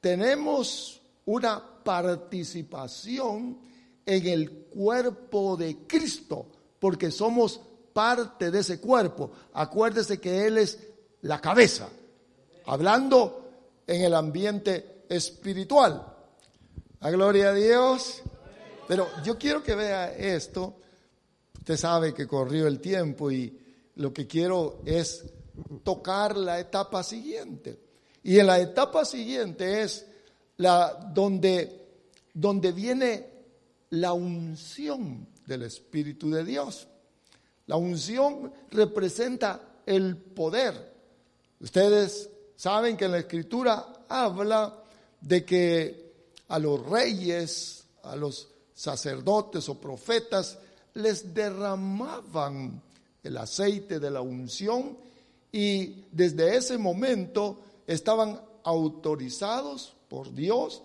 tenemos 0.00 1.00
una 1.24 1.62
participación 1.82 3.67
en 4.08 4.26
el 4.26 4.50
cuerpo 4.50 5.54
de 5.58 5.86
Cristo, 5.86 6.46
porque 6.78 7.10
somos 7.10 7.60
parte 7.92 8.50
de 8.50 8.60
ese 8.60 8.80
cuerpo. 8.80 9.30
Acuérdese 9.52 10.18
que 10.18 10.46
Él 10.46 10.56
es 10.56 10.78
la 11.20 11.42
cabeza, 11.42 11.90
hablando 12.64 13.50
en 13.86 14.02
el 14.02 14.14
ambiente 14.14 15.04
espiritual. 15.10 16.06
La 17.00 17.10
gloria 17.10 17.50
a 17.50 17.54
Dios. 17.54 18.22
Pero 18.86 19.08
yo 19.22 19.36
quiero 19.36 19.62
que 19.62 19.74
vea 19.74 20.10
esto. 20.16 20.76
Usted 21.58 21.76
sabe 21.76 22.14
que 22.14 22.26
corrió 22.26 22.66
el 22.66 22.80
tiempo 22.80 23.30
y 23.30 23.60
lo 23.96 24.10
que 24.14 24.26
quiero 24.26 24.80
es 24.86 25.26
tocar 25.82 26.34
la 26.34 26.58
etapa 26.58 27.02
siguiente. 27.02 27.78
Y 28.22 28.38
en 28.38 28.46
la 28.46 28.58
etapa 28.58 29.04
siguiente 29.04 29.82
es 29.82 30.06
la 30.56 30.94
donde, 31.12 31.88
donde 32.32 32.72
viene 32.72 33.37
la 33.90 34.12
unción 34.12 35.26
del 35.46 35.62
Espíritu 35.62 36.30
de 36.30 36.44
Dios. 36.44 36.88
La 37.66 37.76
unción 37.76 38.52
representa 38.70 39.60
el 39.86 40.16
poder. 40.16 40.94
Ustedes 41.60 42.30
saben 42.56 42.96
que 42.96 43.06
en 43.06 43.12
la 43.12 43.18
Escritura 43.18 44.04
habla 44.08 44.82
de 45.20 45.44
que 45.44 46.12
a 46.48 46.58
los 46.58 46.86
reyes, 46.86 47.84
a 48.02 48.16
los 48.16 48.48
sacerdotes 48.74 49.68
o 49.68 49.80
profetas, 49.80 50.58
les 50.94 51.34
derramaban 51.34 52.82
el 53.22 53.36
aceite 53.36 53.98
de 53.98 54.10
la 54.10 54.20
unción 54.20 54.96
y 55.52 56.04
desde 56.12 56.56
ese 56.56 56.78
momento 56.78 57.60
estaban 57.86 58.40
autorizados 58.64 59.94
por 60.08 60.32
Dios 60.32 60.82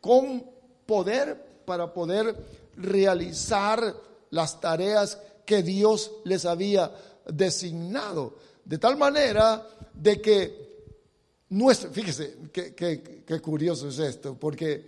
con 0.00 0.44
poder 0.86 1.45
para 1.66 1.92
poder 1.92 2.34
realizar 2.76 3.94
las 4.30 4.60
tareas 4.60 5.18
que 5.44 5.62
Dios 5.62 6.12
les 6.24 6.44
había 6.46 6.90
designado. 7.26 8.38
De 8.64 8.78
tal 8.78 8.96
manera 8.96 9.66
de 9.92 10.20
que 10.20 10.66
nuestro, 11.50 11.90
fíjese 11.90 12.36
qué, 12.52 13.40
curioso 13.40 13.88
es 13.88 13.98
esto, 13.98 14.34
porque, 14.34 14.84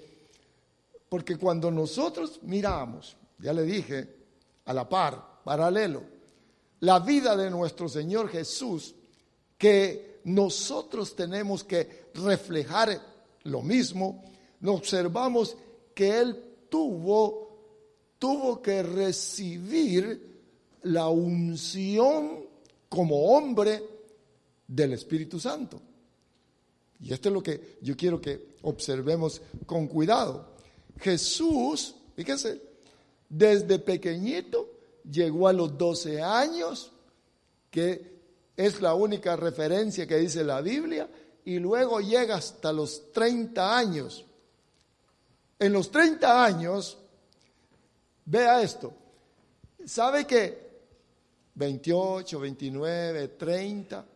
porque 1.09 1.37
cuando 1.37 1.71
nosotros 1.71 2.41
miramos, 2.43 3.17
ya 3.39 3.53
le 3.53 3.63
dije, 3.63 4.17
a 4.65 4.73
la 4.73 4.89
par, 4.89 5.43
paralelo, 5.45 6.03
la 6.81 6.99
vida 7.01 7.37
de 7.37 7.51
nuestro 7.51 7.89
Señor 7.89 8.29
Jesús, 8.29 8.95
que 9.57 10.21
nosotros 10.25 11.17
tenemos 11.17 11.65
que 11.65 12.11
reflejar 12.15 13.01
lo 13.45 13.63
mismo, 13.63 14.25
nos 14.61 14.77
observamos 14.77 15.57
que 15.95 16.19
Él 16.19 16.48
tuvo, 16.69 17.49
tuvo 18.19 18.61
que 18.63 18.83
recibir 18.83 20.29
la 20.83 21.09
unción 21.09 22.47
como 22.89 23.33
hombre 23.33 23.83
del 24.67 24.93
Espíritu 24.93 25.39
Santo. 25.39 25.81
Y 27.01 27.13
esto 27.13 27.29
es 27.29 27.33
lo 27.33 27.43
que 27.43 27.79
yo 27.81 27.97
quiero 27.97 28.21
que 28.21 28.57
observemos 28.63 29.41
con 29.67 29.87
cuidado. 29.87 30.47
Jesús, 30.99 31.95
fíjese, 32.17 32.61
desde 33.29 33.79
pequeñito 33.79 34.69
llegó 35.09 35.49
a 35.49 35.53
los 35.53 35.77
12 35.79 36.21
años, 36.23 36.93
que 37.71 38.19
es 38.57 38.81
la 38.81 38.95
única 38.95 39.37
referencia 39.37 40.07
que 40.07 40.17
dice 40.17 40.43
la 40.43 40.61
Biblia, 40.61 41.09
y 41.45 41.59
luego 41.59 42.01
llega 42.01 42.37
hasta 42.37 42.73
los 42.73 43.13
30 43.13 43.79
años. 43.79 44.25
En 45.59 45.73
los 45.73 45.91
30 45.91 46.45
años, 46.45 46.99
vea 48.25 48.63
esto, 48.63 48.93
¿sabe 49.85 50.25
que 50.25 50.69
28, 51.55 52.39
29, 52.41 53.29
30, 53.29 54.07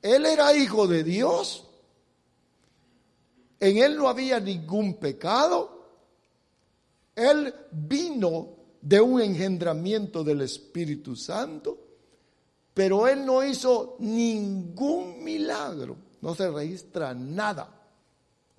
él 0.00 0.26
era 0.26 0.54
hijo 0.54 0.86
de 0.86 1.04
Dios? 1.04 1.68
En 3.60 3.76
él 3.78 3.96
no 3.96 4.08
había 4.08 4.40
ningún 4.40 4.94
pecado. 4.94 5.76
Él 7.14 7.52
vino 7.72 8.48
de 8.80 9.00
un 9.00 9.20
engendramiento 9.20 10.22
del 10.22 10.42
Espíritu 10.42 11.16
Santo, 11.16 11.76
pero 12.72 13.08
él 13.08 13.26
no 13.26 13.44
hizo 13.44 13.96
ningún 13.98 15.22
milagro. 15.24 15.96
No 16.20 16.34
se 16.34 16.48
registra 16.50 17.12
nada, 17.12 17.68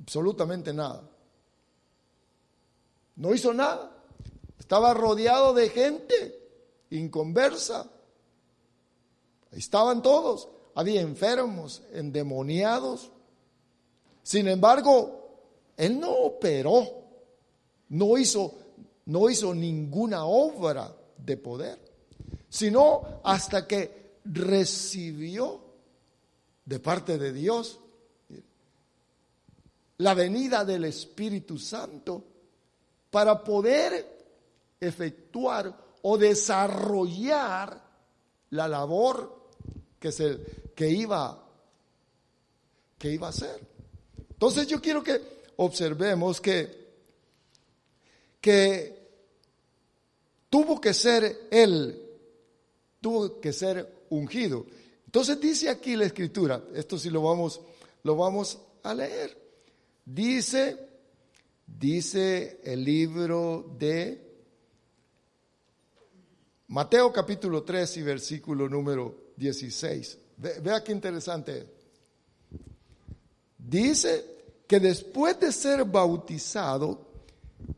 absolutamente 0.01 0.73
nada. 0.73 1.09
No 3.19 3.35
hizo 3.35 3.53
nada. 3.53 3.95
Estaba 4.57 4.95
rodeado 4.95 5.53
de 5.53 5.69
gente 5.69 6.49
inconversa. 6.89 7.87
estaban 9.51 10.01
todos. 10.01 10.49
Había 10.73 11.01
enfermos, 11.01 11.83
endemoniados, 11.91 13.11
sin 14.29 14.47
embargo, 14.47 15.73
él 15.75 15.99
no 15.99 16.11
operó, 16.11 16.85
no 17.89 18.15
hizo, 18.15 18.53
no 19.05 19.27
hizo 19.27 19.55
ninguna 19.55 20.25
obra 20.25 20.95
de 21.17 21.35
poder, 21.35 21.79
sino 22.47 23.21
hasta 23.23 23.67
que 23.67 24.19
recibió 24.23 25.61
de 26.63 26.79
parte 26.79 27.17
de 27.17 27.33
Dios 27.33 27.79
la 29.97 30.13
venida 30.13 30.63
del 30.63 30.85
Espíritu 30.85 31.57
Santo 31.57 32.23
para 33.09 33.43
poder 33.43 34.19
efectuar 34.79 35.75
o 36.01 36.17
desarrollar 36.17 37.81
la 38.51 38.67
labor 38.67 39.49
que, 39.99 40.11
se, 40.11 40.71
que, 40.75 40.89
iba, 40.89 41.45
que 42.97 43.11
iba 43.11 43.27
a 43.27 43.31
hacer. 43.31 43.59
Entonces 44.31 44.67
yo 44.67 44.81
quiero 44.81 45.03
que 45.03 45.21
observemos 45.57 46.39
que, 46.39 46.87
que 48.39 48.99
tuvo 50.49 50.79
que 50.79 50.93
ser 50.93 51.47
él, 51.51 52.01
tuvo 53.01 53.39
que 53.41 53.51
ser 53.51 54.05
ungido. 54.09 54.65
Entonces 55.05 55.39
dice 55.41 55.69
aquí 55.69 55.95
la 55.95 56.05
escritura, 56.05 56.63
esto 56.73 56.97
sí 56.97 57.09
lo 57.09 57.21
vamos, 57.21 57.59
lo 58.03 58.15
vamos 58.15 58.59
a 58.83 58.93
leer. 58.93 59.37
Dice, 60.05 60.88
dice 61.77 62.61
el 62.63 62.83
libro 62.83 63.75
de 63.77 64.27
Mateo 66.67 67.11
capítulo 67.11 67.63
3 67.63 67.97
y 67.97 68.01
versículo 68.03 68.69
número 68.69 69.33
16. 69.37 70.17
vea 70.37 70.83
qué 70.83 70.91
interesante 70.91 71.79
dice 73.69 74.25
que 74.67 74.79
después 74.79 75.39
de 75.39 75.51
ser 75.51 75.83
bautizado, 75.85 77.07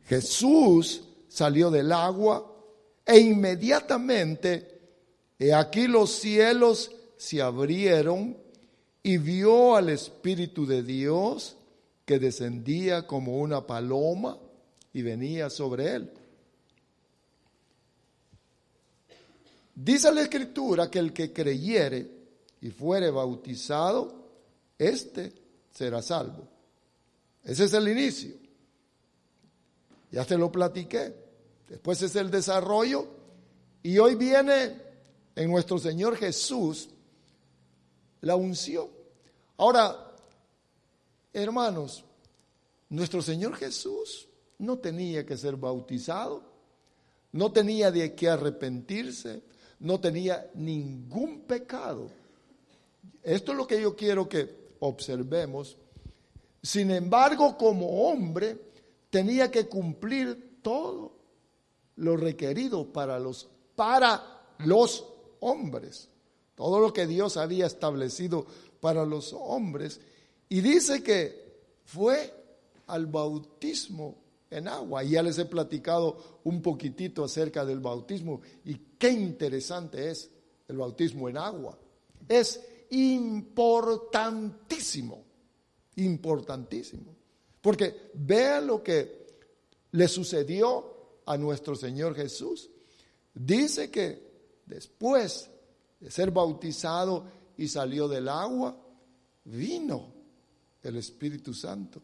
Jesús 0.04 1.04
salió 1.28 1.70
del 1.70 1.92
agua 1.92 2.48
e 3.04 3.18
inmediatamente, 3.18 4.80
he 5.38 5.52
aquí 5.52 5.86
los 5.86 6.10
cielos 6.10 6.90
se 7.16 7.42
abrieron 7.42 8.36
y 9.02 9.18
vio 9.18 9.76
al 9.76 9.88
Espíritu 9.88 10.66
de 10.66 10.82
Dios 10.82 11.56
que 12.04 12.18
descendía 12.18 13.06
como 13.06 13.38
una 13.38 13.66
paloma 13.66 14.38
y 14.92 15.02
venía 15.02 15.48
sobre 15.50 15.94
él. 15.94 16.12
Dice 19.74 20.12
la 20.12 20.22
Escritura 20.22 20.90
que 20.90 20.98
el 20.98 21.12
que 21.12 21.32
creyere 21.32 22.10
y 22.60 22.70
fuere 22.70 23.10
bautizado, 23.10 24.30
éste 24.78 25.32
será 25.70 26.02
salvo. 26.02 26.48
Ese 27.42 27.64
es 27.64 27.72
el 27.72 27.88
inicio. 27.88 28.34
Ya 30.10 30.24
te 30.24 30.36
lo 30.36 30.52
platiqué. 30.52 31.14
Después 31.68 32.02
es 32.02 32.14
el 32.16 32.30
desarrollo. 32.30 33.06
Y 33.82 33.98
hoy 33.98 34.14
viene 34.14 34.76
en 35.34 35.50
nuestro 35.50 35.78
Señor 35.78 36.16
Jesús 36.16 36.90
la 38.20 38.36
unción. 38.36 38.88
Ahora, 39.56 40.11
hermanos, 41.32 42.04
nuestro 42.88 43.22
Señor 43.22 43.56
Jesús 43.56 44.28
no 44.58 44.78
tenía 44.78 45.24
que 45.26 45.36
ser 45.36 45.56
bautizado, 45.56 46.42
no 47.32 47.50
tenía 47.52 47.90
de 47.90 48.14
qué 48.14 48.28
arrepentirse, 48.28 49.42
no 49.80 49.98
tenía 49.98 50.50
ningún 50.54 51.40
pecado. 51.40 52.08
Esto 53.22 53.52
es 53.52 53.58
lo 53.58 53.66
que 53.66 53.80
yo 53.80 53.96
quiero 53.96 54.28
que 54.28 54.74
observemos. 54.80 55.76
Sin 56.62 56.90
embargo, 56.90 57.56
como 57.56 58.08
hombre, 58.08 58.58
tenía 59.10 59.50
que 59.50 59.66
cumplir 59.68 60.60
todo 60.62 61.16
lo 61.96 62.16
requerido 62.16 62.92
para 62.92 63.18
los, 63.18 63.48
para 63.74 64.44
los 64.58 65.04
hombres. 65.40 66.08
Todo 66.54 66.78
lo 66.78 66.92
que 66.92 67.06
Dios 67.06 67.36
había 67.36 67.66
establecido 67.66 68.46
para 68.80 69.04
los 69.04 69.32
hombres. 69.32 70.00
Y 70.52 70.60
dice 70.60 71.02
que 71.02 71.56
fue 71.86 72.30
al 72.88 73.06
bautismo 73.06 74.18
en 74.50 74.68
agua. 74.68 75.02
Y 75.02 75.12
ya 75.12 75.22
les 75.22 75.38
he 75.38 75.46
platicado 75.46 76.40
un 76.44 76.60
poquitito 76.60 77.24
acerca 77.24 77.64
del 77.64 77.80
bautismo 77.80 78.42
y 78.66 78.74
qué 78.98 79.08
interesante 79.08 80.10
es 80.10 80.30
el 80.68 80.76
bautismo 80.76 81.30
en 81.30 81.38
agua. 81.38 81.78
Es 82.28 82.60
importantísimo, 82.90 85.24
importantísimo. 85.96 87.16
Porque 87.62 88.10
vean 88.12 88.66
lo 88.66 88.82
que 88.82 89.26
le 89.92 90.06
sucedió 90.06 91.22
a 91.24 91.38
nuestro 91.38 91.74
Señor 91.74 92.14
Jesús. 92.14 92.68
Dice 93.32 93.90
que 93.90 94.60
después 94.66 95.48
de 95.98 96.10
ser 96.10 96.30
bautizado 96.30 97.24
y 97.56 97.68
salió 97.68 98.06
del 98.06 98.28
agua, 98.28 98.76
vino 99.44 100.20
el 100.82 100.96
Espíritu 100.96 101.54
Santo 101.54 102.02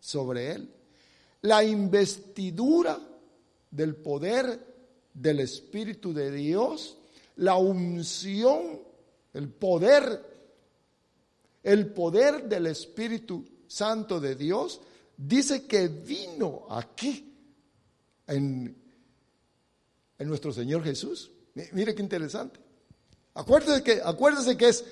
sobre 0.00 0.52
él. 0.52 0.68
La 1.42 1.64
investidura 1.64 2.98
del 3.70 3.96
poder 3.96 4.72
del 5.14 5.40
Espíritu 5.40 6.12
de 6.12 6.30
Dios, 6.30 6.96
la 7.36 7.56
unción, 7.56 8.80
el 9.34 9.48
poder, 9.48 10.24
el 11.62 11.86
poder 11.92 12.48
del 12.48 12.66
Espíritu 12.66 13.44
Santo 13.66 14.20
de 14.20 14.36
Dios, 14.36 14.80
dice 15.16 15.64
que 15.66 15.88
vino 15.88 16.66
aquí 16.70 17.34
en, 18.26 18.76
en 20.18 20.28
nuestro 20.28 20.52
Señor 20.52 20.82
Jesús. 20.84 21.30
Mire 21.72 21.94
qué 21.94 22.02
interesante. 22.02 22.60
Acuérdese 23.34 23.82
que, 23.82 24.00
acuérdese 24.04 24.56
que 24.56 24.68
es, 24.68 24.84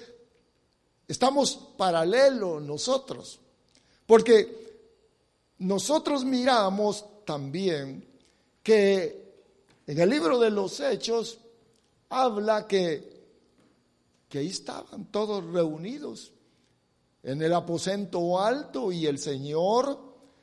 estamos 1.11 1.57
paralelos 1.77 2.63
nosotros, 2.63 3.41
porque 4.07 5.55
nosotros 5.59 6.25
miramos 6.25 7.05
también 7.25 8.07
que 8.63 9.33
en 9.87 9.99
el 9.99 10.09
libro 10.09 10.39
de 10.39 10.51
los 10.51 10.81
Hechos 10.81 11.39
habla 12.09 12.67
que, 12.67 13.25
que 14.29 14.39
ahí 14.39 14.49
estaban 14.49 15.07
todos 15.07 15.45
reunidos 15.45 16.33
en 17.23 17.43
el 17.43 17.53
aposento 17.53 18.41
alto 18.41 18.93
y 18.93 19.07
el 19.07 19.19
Señor 19.19 19.99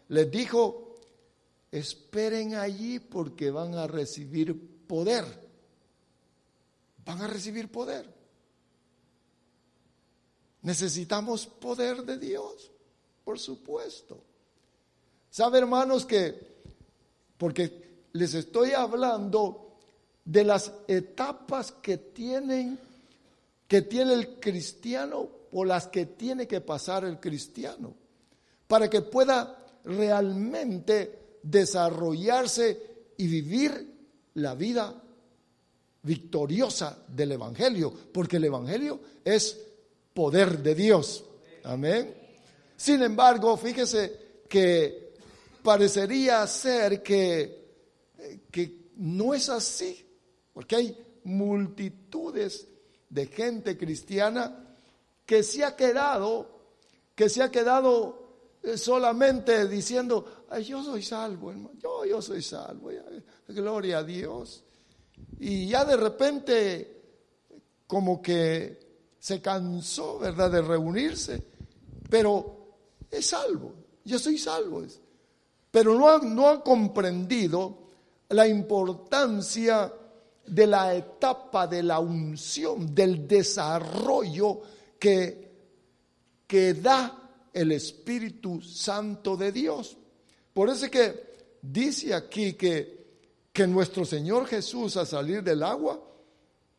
les 0.09 0.29
dijo, 0.29 0.95
esperen 1.71 2.55
allí 2.55 2.99
porque 2.99 3.51
van 3.51 3.75
a 3.75 3.87
recibir 3.87 4.85
poder 4.85 5.47
van 7.07 7.21
a 7.21 7.27
recibir 7.27 7.71
poder. 7.71 8.16
Necesitamos 10.67 11.47
poder 11.47 12.03
de 12.03 12.17
Dios, 12.17 12.69
por 13.23 13.39
supuesto. 13.39 14.21
¿Sabe, 15.29 15.59
hermanos, 15.59 16.05
que, 16.05 16.37
porque 17.37 18.09
les 18.11 18.33
estoy 18.33 18.71
hablando 18.71 19.77
de 20.25 20.43
las 20.43 20.73
etapas 20.89 21.71
que 21.71 21.95
tienen, 21.95 22.77
que 23.65 23.83
tiene 23.83 24.11
el 24.11 24.41
cristiano 24.41 25.29
o 25.53 25.63
las 25.63 25.87
que 25.87 26.05
tiene 26.05 26.45
que 26.45 26.59
pasar 26.59 27.05
el 27.05 27.17
cristiano, 27.17 27.93
para 28.67 28.89
que 28.89 29.03
pueda 29.03 29.65
realmente 29.85 31.37
desarrollarse 31.43 33.13
y 33.15 33.25
vivir 33.25 33.89
la 34.33 34.53
vida 34.53 35.01
victoriosa 36.03 37.05
del 37.07 37.31
Evangelio, 37.31 37.93
porque 38.11 38.35
el 38.35 38.43
Evangelio 38.43 38.99
es 39.23 39.66
poder 40.17 40.63
de 40.63 40.73
Dios. 40.73 41.23
Amén. 41.63 42.11
Sin 42.75 43.03
embargo, 43.03 43.55
fíjese 43.55 44.41
que 44.49 45.13
parecería 45.61 46.47
ser 46.47 47.03
que, 47.03 48.41
que 48.49 48.89
no 48.95 49.35
es 49.35 49.47
así, 49.47 50.03
porque 50.51 50.75
hay 50.75 51.05
multitudes 51.25 52.67
de 53.07 53.27
gente 53.27 53.77
cristiana 53.77 54.75
que 55.23 55.43
se 55.43 55.63
ha 55.63 55.75
quedado, 55.75 56.61
que 57.13 57.29
se 57.29 57.43
ha 57.43 57.51
quedado 57.51 58.57
eh, 58.63 58.75
solamente 58.75 59.67
diciendo, 59.67 60.47
yo 60.65 60.83
soy 60.83 61.03
salvo, 61.03 61.51
hermano, 61.51 61.77
yo, 61.77 62.05
yo 62.05 62.23
soy 62.23 62.41
salvo, 62.41 62.89
gloria 63.49 63.99
a 63.99 64.03
Dios. 64.03 64.63
Y 65.37 65.67
ya 65.67 65.85
de 65.85 65.95
repente, 65.95 67.03
como 67.85 68.19
que 68.19 68.86
se 69.27 69.41
cansó, 69.41 70.19
¿verdad?, 70.19 70.49
de 70.49 70.61
reunirse, 70.61 71.43
pero 72.09 72.77
es 73.11 73.25
salvo, 73.25 73.73
yo 74.05 74.17
soy 74.17 74.37
salvo. 74.37 74.83
Pero 75.69 75.99
no 75.99 76.07
ha, 76.07 76.19
no 76.19 76.63
comprendido 76.63 77.89
la 78.29 78.47
importancia 78.47 79.91
de 80.45 80.65
la 80.65 80.95
etapa 80.95 81.67
de 81.67 81.83
la 81.83 81.99
unción, 81.99 82.95
del 82.95 83.27
desarrollo 83.27 84.61
que, 84.97 85.51
que 86.47 86.75
da 86.75 87.49
el 87.51 87.73
Espíritu 87.73 88.61
Santo 88.61 89.35
de 89.35 89.51
Dios. 89.51 89.97
Por 90.53 90.69
eso 90.69 90.85
es 90.85 90.91
que 90.91 91.57
dice 91.61 92.13
aquí 92.13 92.53
que 92.53 92.95
que 93.51 93.67
nuestro 93.67 94.05
Señor 94.05 94.45
Jesús 94.45 94.95
a 94.95 95.05
salir 95.05 95.43
del 95.43 95.63
agua 95.63 95.99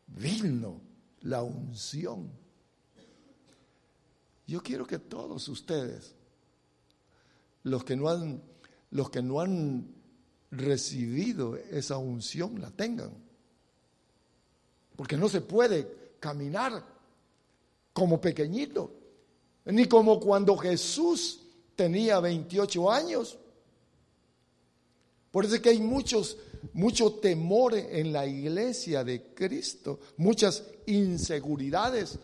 vino 0.07 0.79
la 1.21 1.43
unción. 1.43 2.38
Yo 4.49 4.63
quiero 4.63 4.87
que 4.87 4.97
todos 4.97 5.47
ustedes, 5.47 6.15
los 7.61 7.83
que 7.83 7.95
no 7.95 8.09
han, 8.09 8.41
los 8.89 9.11
que 9.11 9.21
no 9.21 9.41
han 9.41 9.93
recibido 10.49 11.55
esa 11.55 11.97
unción, 11.97 12.59
la 12.59 12.71
tengan. 12.71 13.11
Porque 14.95 15.17
no 15.17 15.29
se 15.29 15.41
puede 15.41 16.15
caminar 16.19 16.83
como 17.93 18.19
pequeñito, 18.19 18.91
ni 19.65 19.85
como 19.85 20.19
cuando 20.19 20.57
Jesús 20.57 21.41
tenía 21.75 22.19
28 22.19 22.91
años. 22.91 23.37
Por 25.29 25.45
eso 25.45 25.53
es 25.53 25.61
que 25.61 25.69
hay 25.69 25.79
muchos 25.79 26.37
mucho 26.73 27.13
temor 27.13 27.75
en 27.75 28.11
la 28.11 28.25
iglesia 28.25 29.03
de 29.03 29.31
Cristo, 29.35 29.99
muchas 30.17 30.63
inseguridades 30.87 32.17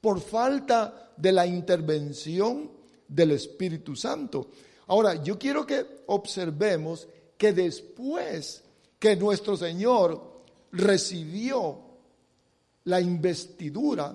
por 0.00 0.20
falta 0.20 1.12
de 1.16 1.32
la 1.32 1.46
intervención 1.46 2.70
del 3.06 3.32
Espíritu 3.32 3.96
Santo. 3.96 4.48
Ahora, 4.86 5.22
yo 5.22 5.38
quiero 5.38 5.66
que 5.66 6.02
observemos 6.06 7.08
que 7.36 7.52
después 7.52 8.62
que 8.98 9.16
nuestro 9.16 9.56
Señor 9.56 10.42
recibió 10.72 11.78
la 12.84 13.00
investidura, 13.00 14.14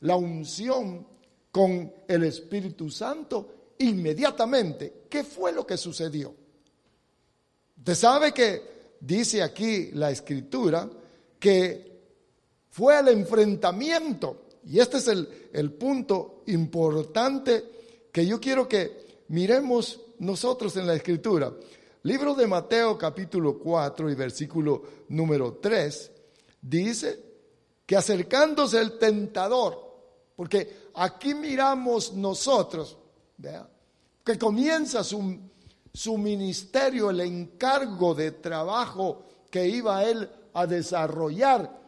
la 0.00 0.16
unción 0.16 1.06
con 1.50 1.92
el 2.08 2.24
Espíritu 2.24 2.90
Santo, 2.90 3.74
inmediatamente, 3.78 5.04
¿qué 5.08 5.24
fue 5.24 5.52
lo 5.52 5.66
que 5.66 5.76
sucedió? 5.76 6.34
Usted 7.78 7.94
sabe 7.94 8.32
que 8.32 8.72
dice 9.00 9.42
aquí 9.42 9.90
la 9.92 10.10
escritura 10.10 10.88
que 11.38 11.92
fue 12.70 12.98
el 13.00 13.08
enfrentamiento. 13.08 14.46
Y 14.64 14.78
este 14.78 14.98
es 14.98 15.08
el, 15.08 15.48
el 15.52 15.72
punto 15.72 16.42
importante 16.46 17.64
que 18.12 18.26
yo 18.26 18.40
quiero 18.40 18.68
que 18.68 19.24
miremos 19.28 20.00
nosotros 20.18 20.76
en 20.76 20.86
la 20.86 20.94
escritura. 20.94 21.52
Libro 22.04 22.34
de 22.34 22.46
Mateo 22.46 22.98
capítulo 22.98 23.58
4 23.58 24.10
y 24.10 24.14
versículo 24.14 24.82
número 25.08 25.54
3 25.60 26.10
dice 26.60 27.32
que 27.86 27.96
acercándose 27.96 28.80
el 28.80 28.98
tentador, 28.98 29.78
porque 30.36 30.88
aquí 30.94 31.34
miramos 31.34 32.12
nosotros, 32.12 32.96
que 34.24 34.38
comienza 34.38 35.02
su, 35.02 35.38
su 35.92 36.16
ministerio, 36.16 37.10
el 37.10 37.20
encargo 37.20 38.14
de 38.14 38.32
trabajo 38.32 39.24
que 39.50 39.68
iba 39.68 40.04
él 40.04 40.28
a 40.54 40.66
desarrollar, 40.66 41.81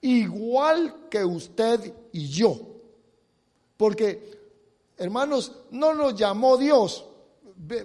igual 0.00 1.08
que 1.10 1.24
usted 1.24 1.92
y 2.12 2.28
yo. 2.28 2.58
Porque, 3.76 4.38
hermanos, 4.96 5.52
no 5.70 5.94
nos 5.94 6.14
llamó 6.14 6.56
Dios, 6.56 7.04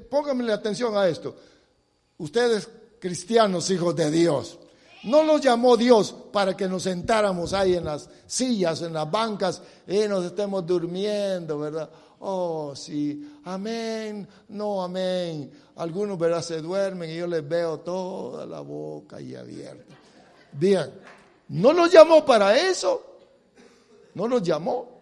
pónganme 0.10 0.52
atención 0.52 0.97
a 0.97 1.08
esto. 1.08 1.36
Ustedes, 2.17 2.69
cristianos, 2.99 3.69
hijos 3.69 3.95
de 3.95 4.10
Dios, 4.10 4.60
no 5.04 5.23
nos 5.23 5.41
llamó 5.41 5.76
Dios 5.76 6.15
para 6.32 6.56
que 6.56 6.67
nos 6.67 6.84
sentáramos 6.84 7.54
ahí 7.54 7.76
en 7.76 7.86
las 7.86 8.10
sillas, 8.26 8.82
en 8.82 8.93
las 8.93 9.10
bancas 9.10 9.62
y 9.88 10.08
nos 10.08 10.26
estemos 10.26 10.65
durmiendo, 10.65 11.60
¿verdad? 11.60 11.89
Oh, 12.19 12.73
sí, 12.73 13.39
amén, 13.43 14.26
no, 14.47 14.82
amén. 14.82 15.52
Algunos, 15.76 16.17
¿verdad? 16.17 16.41
Se 16.41 16.62
duermen 16.62 17.10
y 17.10 17.17
yo 17.17 17.28
les 17.28 17.45
veo 17.45 17.80
toda 17.82 18.45
la 18.45 18.62
boca 18.62 19.17
ahí 19.17 19.36
abierta. 19.36 19.93
Bien, 20.54 20.89
no 21.49 21.73
nos 21.73 21.91
llamó 21.91 22.25
para 22.25 22.58
eso, 22.58 23.17
no 24.15 24.27
nos 24.27 24.43
llamó. 24.43 24.93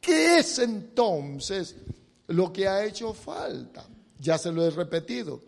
¿Qué 0.00 0.38
es 0.38 0.58
entonces 0.58 1.76
lo 2.28 2.52
que 2.52 2.66
ha 2.66 2.84
hecho 2.84 3.12
falta? 3.12 3.86
Ya 4.18 4.38
se 4.38 4.50
lo 4.50 4.64
he 4.64 4.70
repetido. 4.70 5.40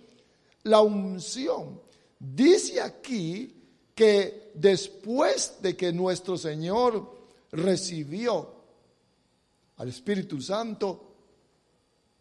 La 0.64 0.80
unción. 0.80 1.80
Dice 2.18 2.80
aquí 2.80 3.62
que 3.94 4.52
después 4.54 5.56
de 5.60 5.76
que 5.76 5.92
nuestro 5.92 6.36
Señor 6.36 7.26
recibió 7.50 8.54
al 9.76 9.88
Espíritu 9.88 10.40
Santo, 10.40 11.12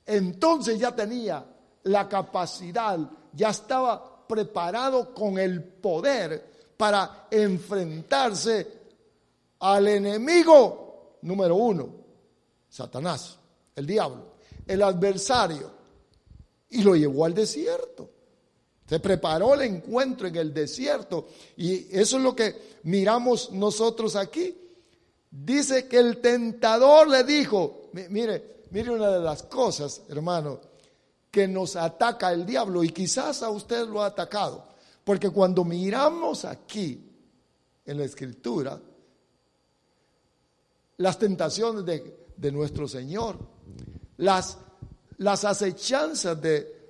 entonces 0.06 0.80
ya 0.80 0.96
tenía 0.96 1.46
la 1.84 2.08
capacidad, 2.10 3.00
ya 3.34 3.50
estaba 3.50 4.28
preparado 4.28 5.14
con 5.14 5.38
el 5.38 5.64
poder 5.64 6.51
para 6.82 7.28
enfrentarse 7.30 8.68
al 9.60 9.88
enemigo 9.88 11.18
número 11.22 11.56
uno, 11.56 11.94
Satanás, 12.68 13.38
el 13.76 13.86
diablo, 13.86 14.32
el 14.66 14.82
adversario, 14.82 15.70
y 16.72 16.82
lo 16.82 16.96
llevó 16.96 17.26
al 17.26 17.36
desierto. 17.36 18.10
Se 18.88 19.00
preparó 19.00 19.54
el 19.54 19.62
encuentro 19.62 20.28
en 20.28 20.38
el 20.38 20.52
desierto 20.56 21.28
y 21.56 21.96
eso 21.96 22.18
es 22.18 22.24
lo 22.24 22.36
que 22.36 22.80
miramos 22.82 23.52
nosotros 23.52 24.16
aquí. 24.16 24.58
Dice 25.30 25.88
que 25.88 26.00
el 26.00 26.20
tentador 26.20 27.08
le 27.08 27.24
dijo, 27.24 27.92
mire, 27.94 28.64
mire 28.72 28.90
una 28.90 29.12
de 29.12 29.20
las 29.20 29.44
cosas, 29.44 30.02
hermano, 30.10 30.60
que 31.30 31.48
nos 31.48 31.76
ataca 31.76 32.34
el 32.34 32.44
diablo 32.44 32.84
y 32.84 32.90
quizás 32.90 33.44
a 33.44 33.52
usted 33.52 33.88
lo 33.88 34.02
ha 34.02 34.08
atacado, 34.08 34.71
porque 35.04 35.30
cuando 35.30 35.64
miramos 35.64 36.46
aquí 36.46 37.04
en 37.86 37.98
la 37.98 38.06
escritura, 38.06 38.80
las 40.98 41.18
tentaciones 41.18 41.86
de, 41.86 42.28
de 42.38 42.52
nuestro 42.52 42.88
Señor, 42.88 43.38
las, 44.18 44.58
las 45.18 45.46
acechanzas 45.46 46.40
de, 46.42 46.82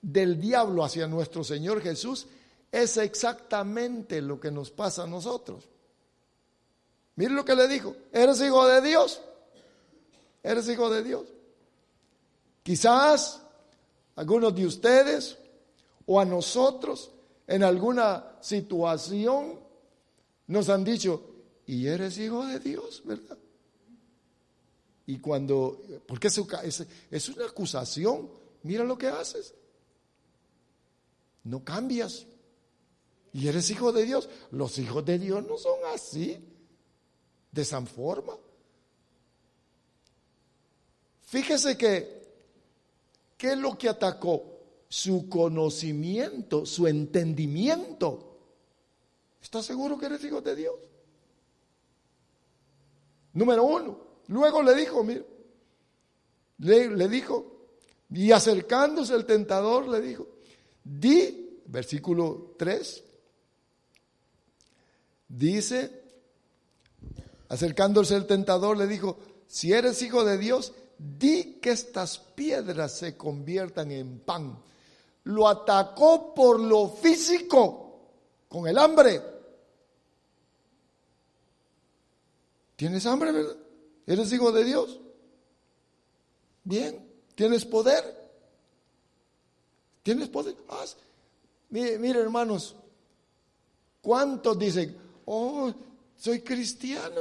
del 0.00 0.40
diablo 0.40 0.84
hacia 0.84 1.06
nuestro 1.06 1.44
Señor 1.44 1.80
Jesús 1.82 2.26
es 2.70 2.96
exactamente 2.96 4.22
lo 4.22 4.38
que 4.38 4.50
nos 4.50 4.70
pasa 4.70 5.02
a 5.02 5.06
nosotros. 5.06 5.68
Mire 7.16 7.32
lo 7.32 7.44
que 7.44 7.56
le 7.56 7.68
dijo, 7.68 7.96
eres 8.12 8.40
hijo 8.40 8.66
de 8.66 8.80
Dios, 8.80 9.20
eres 10.42 10.68
hijo 10.68 10.88
de 10.88 11.02
Dios. 11.02 11.26
Quizás 12.62 13.42
algunos 14.16 14.54
de 14.54 14.66
ustedes 14.66 15.36
o 16.06 16.20
a 16.20 16.24
nosotros 16.24 17.10
en 17.50 17.62
alguna 17.62 18.38
situación 18.40 19.60
nos 20.46 20.68
han 20.68 20.84
dicho, 20.84 21.26
y 21.66 21.86
eres 21.86 22.16
hijo 22.18 22.46
de 22.46 22.58
Dios, 22.58 23.02
¿verdad? 23.04 23.38
Y 25.06 25.18
cuando, 25.18 25.82
porque 26.06 26.28
es, 26.28 26.86
es 27.10 27.28
una 27.28 27.46
acusación, 27.46 28.30
mira 28.62 28.84
lo 28.84 28.96
que 28.96 29.08
haces 29.08 29.54
no 31.44 31.64
cambias. 31.64 32.26
Y 33.32 33.48
eres 33.48 33.70
hijo 33.70 33.92
de 33.92 34.04
Dios. 34.04 34.28
Los 34.50 34.78
hijos 34.78 35.04
de 35.04 35.18
Dios 35.18 35.46
no 35.46 35.56
son 35.56 35.78
así, 35.94 36.38
de 37.50 37.62
esa 37.62 37.80
forma. 37.82 38.36
Fíjese 41.22 41.76
que, 41.76 42.32
¿qué 43.36 43.52
es 43.52 43.58
lo 43.58 43.78
que 43.78 43.88
atacó? 43.88 44.49
Su 44.90 45.30
conocimiento, 45.30 46.66
su 46.66 46.86
entendimiento. 46.86 48.36
¿Estás 49.40 49.64
seguro 49.64 49.96
que 49.96 50.06
eres 50.06 50.22
hijo 50.22 50.42
de 50.42 50.54
Dios? 50.54 50.74
Número 53.32 53.64
uno. 53.64 53.98
Luego 54.26 54.62
le 54.62 54.74
dijo, 54.74 55.02
mire, 55.02 55.24
le, 56.58 56.90
le 56.90 57.08
dijo, 57.08 57.68
y 58.10 58.32
acercándose 58.32 59.14
el 59.14 59.24
tentador 59.24 59.88
le 59.88 60.02
dijo, 60.02 60.26
Di, 60.82 61.62
versículo 61.66 62.54
3, 62.58 63.04
dice, 65.28 66.02
acercándose 67.48 68.16
el 68.16 68.26
tentador, 68.26 68.76
le 68.76 68.86
dijo, 68.86 69.18
si 69.46 69.72
eres 69.72 70.02
hijo 70.02 70.24
de 70.24 70.38
Dios, 70.38 70.72
di 70.98 71.58
que 71.60 71.70
estas 71.70 72.18
piedras 72.18 72.98
se 72.98 73.16
conviertan 73.16 73.90
en 73.90 74.20
pan. 74.20 74.62
Lo 75.30 75.46
atacó 75.46 76.34
por 76.34 76.58
lo 76.58 76.88
físico, 76.88 78.00
con 78.48 78.66
el 78.66 78.76
hambre. 78.76 79.22
¿Tienes 82.74 83.06
hambre, 83.06 83.30
verdad? 83.30 83.56
¿Eres 84.06 84.32
hijo 84.32 84.50
de 84.50 84.64
Dios? 84.64 84.98
Bien, 86.64 87.08
¿tienes 87.36 87.64
poder? 87.64 88.02
¿Tienes 90.02 90.28
poder? 90.28 90.56
Mire, 91.68 92.18
hermanos, 92.18 92.74
¿cuántos 94.02 94.58
dicen, 94.58 94.96
oh, 95.26 95.72
soy 96.16 96.40
cristiano? 96.40 97.20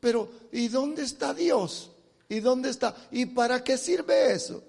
Pero, 0.00 0.30
¿y 0.52 0.68
dónde 0.68 1.02
está 1.02 1.34
Dios? 1.34 1.90
¿Y 2.30 2.40
dónde 2.40 2.70
está? 2.70 2.96
¿Y 3.10 3.26
para 3.26 3.62
qué 3.62 3.76
sirve 3.76 4.32
eso? 4.32 4.62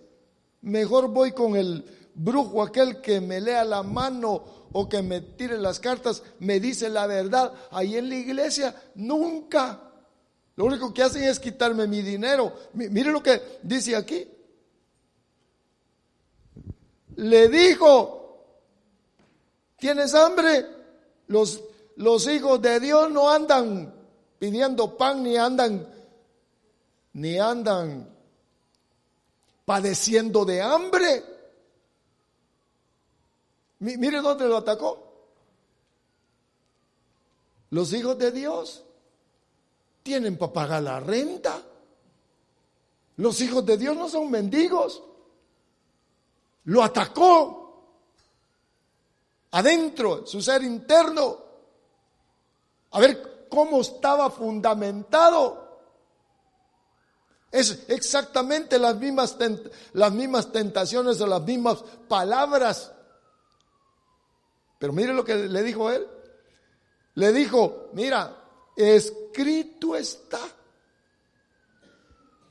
Mejor 0.64 1.08
voy 1.08 1.32
con 1.32 1.56
el 1.56 2.03
brujo 2.16 2.62
aquel 2.62 3.02
que 3.02 3.22
me 3.22 3.42
lea 3.42 3.64
la 3.64 3.84
mano 3.84 4.44
o 4.72 4.90
que 4.90 5.02
me 5.02 5.22
tire 5.22 5.58
las 5.58 5.80
cartas, 5.80 6.24
me 6.40 6.60
dice 6.60 6.90
la 6.90 7.08
verdad. 7.08 7.54
Ahí 7.72 7.98
en 7.98 8.10
la 8.10 8.16
iglesia 8.16 8.76
nunca. 8.96 9.80
Lo 10.56 10.66
único 10.66 10.94
que 10.94 11.04
hacen 11.04 11.24
es 11.24 11.40
quitarme 11.40 11.88
mi 11.88 12.02
dinero. 12.02 12.54
Mire 12.74 13.12
lo 13.12 13.22
que 13.22 13.60
dice 13.64 13.96
aquí 13.96 14.28
le 17.16 17.48
dijo, 17.48 18.46
¿tienes 19.78 20.14
hambre? 20.14 20.66
Los, 21.28 21.62
los 21.98 22.28
hijos 22.28 22.62
de 22.62 22.80
Dios 22.80 23.12
no 23.12 23.30
andan 23.30 23.94
pidiendo 24.40 24.98
pan 24.98 25.24
ni 25.24 25.38
andan 25.38 25.88
ni 27.14 27.38
andan 27.38 28.10
padeciendo 29.66 30.46
de 30.46 30.62
hambre. 30.62 31.24
Mire 33.84 34.22
dónde 34.22 34.48
lo 34.48 34.58
atacó. 34.58 35.12
Los 37.70 37.94
hijos 37.94 38.18
de 38.18 38.32
Dios 38.32 38.84
tienen 40.04 40.38
para 40.38 40.54
pagar 40.54 40.84
la 40.84 41.00
renta. 41.00 41.62
Los 43.18 43.40
hijos 43.42 43.66
de 43.66 43.78
Dios 43.78 43.96
no 43.96 44.10
son 44.10 44.30
mendigos 44.30 45.02
lo 46.66 46.84
atacó 46.84 47.60
adentro, 49.52 50.26
su 50.26 50.42
ser 50.42 50.64
interno, 50.64 51.38
a 52.92 53.00
ver 53.00 53.48
cómo 53.50 53.82
estaba 53.82 54.30
fundamentado. 54.30 55.62
Es 57.52 57.84
exactamente 57.88 58.80
las 58.80 58.96
mismas, 58.96 59.38
las 59.94 60.12
mismas 60.12 60.52
tentaciones 60.52 61.22
o 61.22 61.28
las 61.28 61.42
mismas 61.44 61.84
palabras. 62.08 62.92
Pero 64.84 64.92
mire 64.92 65.14
lo 65.14 65.24
que 65.24 65.36
le 65.38 65.64
dijo 65.64 65.90
él. 65.90 66.06
Le 67.16 67.32
dijo, 67.32 67.92
mira, 67.94 68.36
escrito 68.76 69.96
está. 69.96 70.42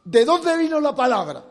¿De 0.02 0.24
dónde 0.24 0.56
vino 0.56 0.80
la 0.80 0.94
palabra? 0.94 1.44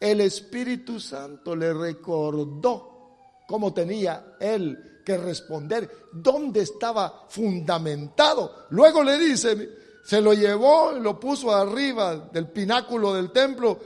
el 0.00 0.22
Espíritu 0.22 0.98
Santo 0.98 1.54
le 1.54 1.74
recordó 1.74 3.42
cómo 3.46 3.74
tenía 3.74 4.36
él 4.40 5.02
que 5.04 5.18
responder, 5.18 6.08
dónde 6.12 6.62
estaba 6.62 7.26
fundamentado. 7.28 8.68
Luego 8.70 9.04
le 9.04 9.18
dice, 9.18 9.68
se 10.02 10.22
lo 10.22 10.32
llevó, 10.32 10.92
lo 10.92 11.20
puso 11.20 11.54
arriba 11.54 12.30
del 12.32 12.48
pináculo 12.48 13.12
del 13.12 13.32
templo 13.32 13.78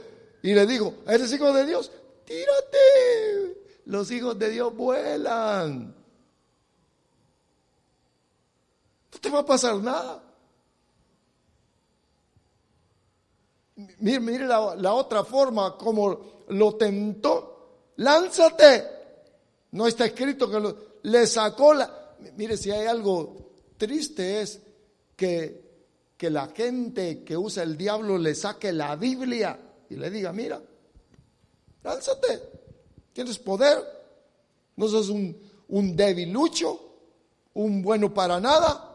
y 0.43 0.53
le 0.53 0.65
dijo, 0.65 0.93
¿eres 1.05 1.33
hijo 1.33 1.51
de 1.51 1.65
Dios? 1.65 1.91
Tírate. 2.23 3.62
Los 3.85 4.11
hijos 4.11 4.37
de 4.39 4.49
Dios 4.49 4.75
vuelan. 4.75 5.95
No 9.11 9.19
te 9.19 9.29
va 9.29 9.39
a 9.39 9.45
pasar 9.45 9.75
nada. 9.77 10.23
Mire, 13.75 14.19
mire 14.19 14.45
la, 14.47 14.93
otra 14.93 15.23
forma 15.23 15.77
como 15.77 16.43
lo 16.49 16.75
tentó. 16.75 17.91
lánzate. 17.97 18.91
No 19.71 19.87
está 19.87 20.05
escrito 20.05 20.49
que 20.49 20.59
lo, 20.59 20.77
le 21.03 21.25
sacó 21.27 21.73
la... 21.73 22.15
Mire, 22.37 22.57
si 22.57 22.71
hay 22.71 22.85
algo 22.85 23.51
triste 23.77 24.41
es 24.41 24.61
que, 25.15 25.61
que 26.15 26.29
la 26.29 26.47
gente 26.47 27.23
que 27.23 27.35
usa 27.35 27.63
el 27.63 27.75
diablo 27.75 28.17
le 28.17 28.35
saque 28.35 28.71
la 28.71 28.95
Biblia 28.95 29.59
y 29.89 29.95
le 29.95 30.09
diga, 30.09 30.31
mira, 30.31 30.61
lánzate, 31.83 32.62
tienes 33.13 33.37
poder, 33.39 33.77
no 34.75 34.87
sos 34.87 35.09
un, 35.09 35.39
un 35.69 35.95
debilucho, 35.95 36.79
un 37.53 37.81
bueno 37.81 38.13
para 38.13 38.39
nada. 38.39 38.89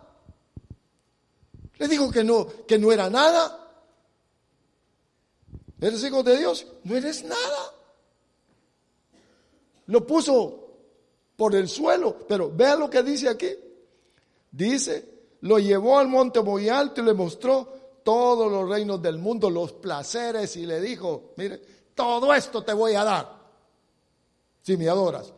Le 1.79 1.89
dijo 1.89 2.11
que 2.11 2.25
no, 2.25 2.47
que 2.67 2.79
no 2.79 2.93
era 2.93 3.09
nada. 3.09 3.67
¿Eres 5.81 6.03
hijo 6.03 6.25
de 6.25 6.37
Dios? 6.37 6.67
No 6.83 6.97
eres 6.97 7.23
nada. 7.23 7.73
Lo 9.87 10.05
puso 10.05 10.67
por 11.37 11.55
el 11.55 11.69
suelo, 11.69 12.19
pero 12.29 12.51
vea 12.55 12.75
lo 12.75 12.91
que 12.91 13.03
dice 13.05 13.29
aquí. 13.29 13.51
Dice, 14.51 15.19
lo 15.43 15.59
llevó 15.61 15.99
al 15.99 16.09
monte 16.09 16.43
muy 16.43 16.69
alto 16.69 17.01
y 17.01 17.05
le 17.05 17.15
mostró 17.15 18.01
todos 18.03 18.51
los 18.51 18.69
reinos 18.69 19.01
del 19.01 19.19
mundo, 19.19 19.49
los 19.49 19.73
placeres 19.75 20.57
y 20.57 20.67
le 20.67 20.81
dijo, 20.81 21.33
mire, 21.37 21.61
todo 21.95 22.35
esto 22.35 22.65
te 22.65 22.73
voy 22.73 22.95
a 22.95 23.05
dar 23.05 23.38
si 24.69 24.77
me 24.77 24.87
adoras. 24.87 25.33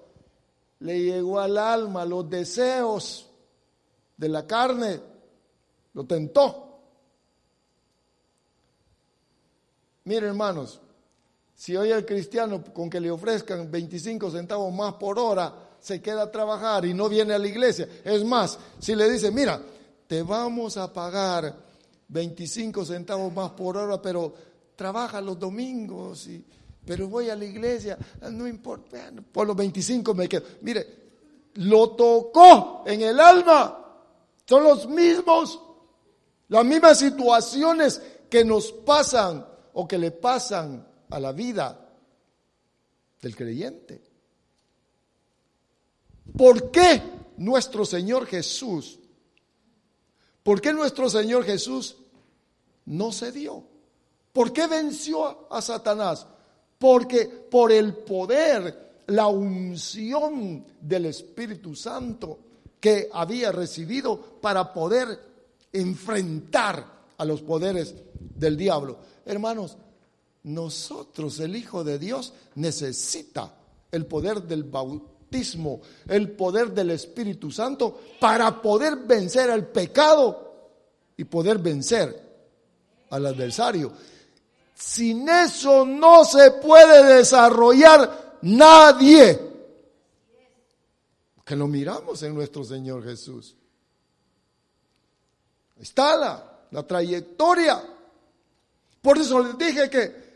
Le 0.80 1.00
llegó 1.00 1.38
al 1.38 1.56
alma 1.56 2.04
los 2.04 2.28
deseos 2.28 3.30
de 4.16 4.28
la 4.28 4.44
carne, 4.44 5.00
lo 5.94 6.04
tentó. 6.04 6.80
Mire 10.02 10.26
hermanos, 10.26 10.80
si 11.54 11.76
hoy 11.76 11.92
el 11.92 12.04
cristiano 12.04 12.64
con 12.74 12.90
que 12.90 12.98
le 12.98 13.08
ofrezcan 13.08 13.70
25 13.70 14.32
centavos 14.32 14.74
más 14.74 14.94
por 14.94 15.16
hora 15.20 15.54
se 15.78 16.02
queda 16.02 16.22
a 16.22 16.32
trabajar 16.32 16.84
y 16.84 16.92
no 16.92 17.08
viene 17.08 17.32
a 17.32 17.38
la 17.38 17.46
iglesia, 17.46 17.88
es 18.02 18.24
más, 18.24 18.58
si 18.80 18.96
le 18.96 19.08
dice, 19.08 19.30
mira, 19.30 19.62
te 20.08 20.24
vamos 20.24 20.76
a 20.76 20.92
pagar 20.92 21.54
25 22.08 22.84
centavos 22.84 23.32
más 23.32 23.52
por 23.52 23.76
hora, 23.76 24.02
pero 24.02 24.34
trabaja 24.74 25.20
los 25.20 25.38
domingos, 25.38 26.26
y, 26.26 26.44
pero 26.84 27.08
voy 27.08 27.30
a 27.30 27.36
la 27.36 27.44
iglesia, 27.44 27.98
no 28.30 28.46
importa, 28.46 29.12
por 29.32 29.46
los 29.46 29.56
25 29.56 30.14
me 30.14 30.28
quedo. 30.28 30.44
Mire, 30.62 31.00
lo 31.54 31.90
tocó 31.90 32.82
en 32.86 33.02
el 33.02 33.18
alma, 33.20 33.76
son 34.46 34.64
los 34.64 34.88
mismos, 34.88 35.60
las 36.48 36.64
mismas 36.64 36.98
situaciones 36.98 38.00
que 38.28 38.44
nos 38.44 38.72
pasan 38.72 39.46
o 39.74 39.86
que 39.86 39.98
le 39.98 40.10
pasan 40.10 40.86
a 41.10 41.20
la 41.20 41.32
vida 41.32 41.88
del 43.20 43.36
creyente. 43.36 44.02
¿Por 46.36 46.70
qué 46.70 47.02
nuestro 47.36 47.84
Señor 47.84 48.26
Jesús 48.26 49.00
¿Por 50.42 50.60
qué 50.60 50.72
nuestro 50.72 51.08
Señor 51.08 51.44
Jesús 51.44 51.96
no 52.86 53.12
cedió? 53.12 53.64
¿Por 54.32 54.52
qué 54.52 54.66
venció 54.66 55.52
a 55.52 55.60
Satanás? 55.60 56.26
Porque 56.80 57.26
por 57.26 57.70
el 57.70 57.94
poder, 57.94 59.02
la 59.08 59.26
unción 59.26 60.64
del 60.80 61.06
Espíritu 61.06 61.76
Santo 61.76 62.38
que 62.80 63.08
había 63.12 63.52
recibido 63.52 64.18
para 64.40 64.72
poder 64.72 65.08
enfrentar 65.72 67.00
a 67.18 67.24
los 67.24 67.42
poderes 67.42 67.94
del 68.18 68.56
diablo. 68.56 68.96
Hermanos, 69.26 69.76
nosotros, 70.44 71.38
el 71.40 71.54
Hijo 71.54 71.84
de 71.84 71.98
Dios, 71.98 72.32
necesita 72.54 73.54
el 73.92 74.06
poder 74.06 74.42
del 74.42 74.64
bautismo 74.64 75.10
el 76.08 76.32
poder 76.32 76.72
del 76.72 76.90
Espíritu 76.90 77.50
Santo 77.50 78.00
para 78.18 78.60
poder 78.60 78.96
vencer 78.96 79.50
al 79.50 79.68
pecado 79.68 80.70
y 81.16 81.24
poder 81.24 81.58
vencer 81.58 82.30
al 83.10 83.26
adversario. 83.26 83.92
Sin 84.80 85.28
eso 85.28 85.84
no 85.84 86.24
se 86.24 86.52
puede 86.52 87.16
desarrollar 87.16 88.38
nadie. 88.40 89.38
Que 91.44 91.54
lo 91.54 91.66
miramos 91.66 92.22
en 92.22 92.34
nuestro 92.34 92.64
Señor 92.64 93.04
Jesús. 93.04 93.54
Está 95.78 96.16
la, 96.16 96.60
la 96.70 96.82
trayectoria. 96.82 97.78
Por 99.02 99.18
eso 99.18 99.42
les 99.42 99.58
dije 99.58 99.90
que 99.90 100.30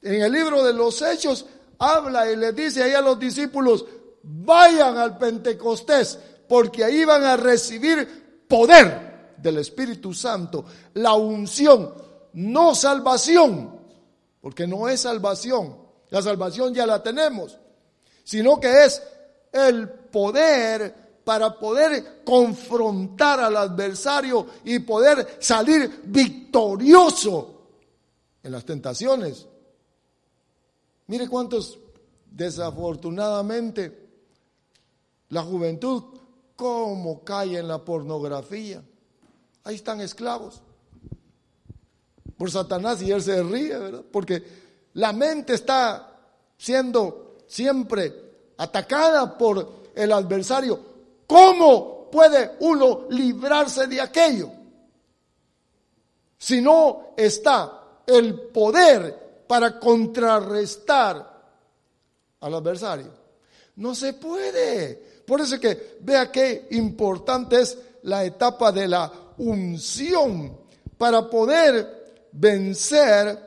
en 0.00 0.22
el 0.22 0.32
libro 0.32 0.64
de 0.64 0.72
los 0.72 1.02
Hechos 1.02 1.44
habla 1.78 2.30
y 2.30 2.36
le 2.36 2.52
dice 2.52 2.82
ahí 2.82 2.94
a 2.94 3.02
los 3.02 3.18
discípulos, 3.18 3.84
vayan 4.22 4.96
al 4.96 5.18
Pentecostés, 5.18 6.18
porque 6.48 6.84
ahí 6.84 7.04
van 7.04 7.24
a 7.24 7.36
recibir 7.36 8.46
poder 8.48 9.34
del 9.36 9.58
Espíritu 9.58 10.14
Santo, 10.14 10.64
la 10.94 11.12
unción, 11.12 11.92
no 12.32 12.74
salvación, 12.74 13.73
porque 14.44 14.66
no 14.66 14.90
es 14.90 15.00
salvación, 15.00 15.74
la 16.10 16.20
salvación 16.20 16.74
ya 16.74 16.84
la 16.84 17.02
tenemos, 17.02 17.56
sino 18.24 18.60
que 18.60 18.84
es 18.84 19.02
el 19.50 19.88
poder 19.88 21.22
para 21.24 21.58
poder 21.58 22.22
confrontar 22.26 23.40
al 23.40 23.56
adversario 23.56 24.46
y 24.66 24.80
poder 24.80 25.38
salir 25.40 26.02
victorioso 26.04 27.68
en 28.42 28.52
las 28.52 28.66
tentaciones. 28.66 29.46
Mire 31.06 31.26
cuántos 31.26 31.78
desafortunadamente 32.30 34.10
la 35.30 35.42
juventud, 35.42 36.02
¿cómo 36.54 37.24
cae 37.24 37.60
en 37.60 37.68
la 37.68 37.82
pornografía? 37.82 38.84
Ahí 39.62 39.76
están 39.76 40.02
esclavos. 40.02 40.60
Por 42.36 42.50
Satanás 42.50 43.00
y 43.02 43.12
él 43.12 43.22
se 43.22 43.42
ríe, 43.42 43.78
¿verdad? 43.78 44.04
Porque 44.10 44.42
la 44.94 45.12
mente 45.12 45.54
está 45.54 46.18
siendo 46.56 47.36
siempre 47.46 48.12
atacada 48.56 49.36
por 49.36 49.84
el 49.94 50.12
adversario. 50.12 50.80
¿Cómo 51.26 52.10
puede 52.10 52.52
uno 52.60 53.06
librarse 53.10 53.86
de 53.86 54.00
aquello? 54.00 54.50
Si 56.38 56.60
no 56.60 57.14
está 57.16 57.80
el 58.06 58.48
poder 58.48 59.44
para 59.46 59.78
contrarrestar 59.78 61.34
al 62.40 62.54
adversario. 62.54 63.10
No 63.76 63.94
se 63.94 64.12
puede. 64.14 65.22
Por 65.26 65.40
eso 65.40 65.58
que 65.58 65.96
vea 66.00 66.30
qué 66.30 66.68
importante 66.72 67.60
es 67.60 67.78
la 68.02 68.24
etapa 68.24 68.70
de 68.70 68.88
la 68.88 69.10
unción 69.38 70.58
para 70.98 71.28
poder 71.28 72.03
vencer, 72.34 73.38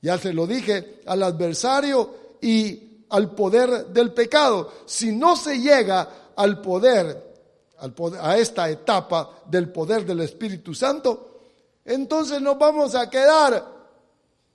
ya 0.00 0.18
se 0.18 0.32
lo 0.32 0.46
dije, 0.46 1.00
al 1.06 1.22
adversario 1.22 2.36
y 2.40 3.04
al 3.10 3.34
poder 3.34 3.86
del 3.88 4.12
pecado. 4.12 4.72
Si 4.86 5.12
no 5.12 5.36
se 5.36 5.58
llega 5.58 6.32
al 6.36 6.60
poder, 6.60 7.34
al 7.78 7.94
a 8.20 8.38
esta 8.38 8.68
etapa 8.70 9.42
del 9.46 9.70
poder 9.70 10.04
del 10.04 10.20
Espíritu 10.20 10.74
Santo, 10.74 11.40
entonces 11.84 12.40
nos 12.40 12.58
vamos 12.58 12.94
a 12.94 13.08
quedar, 13.08 13.64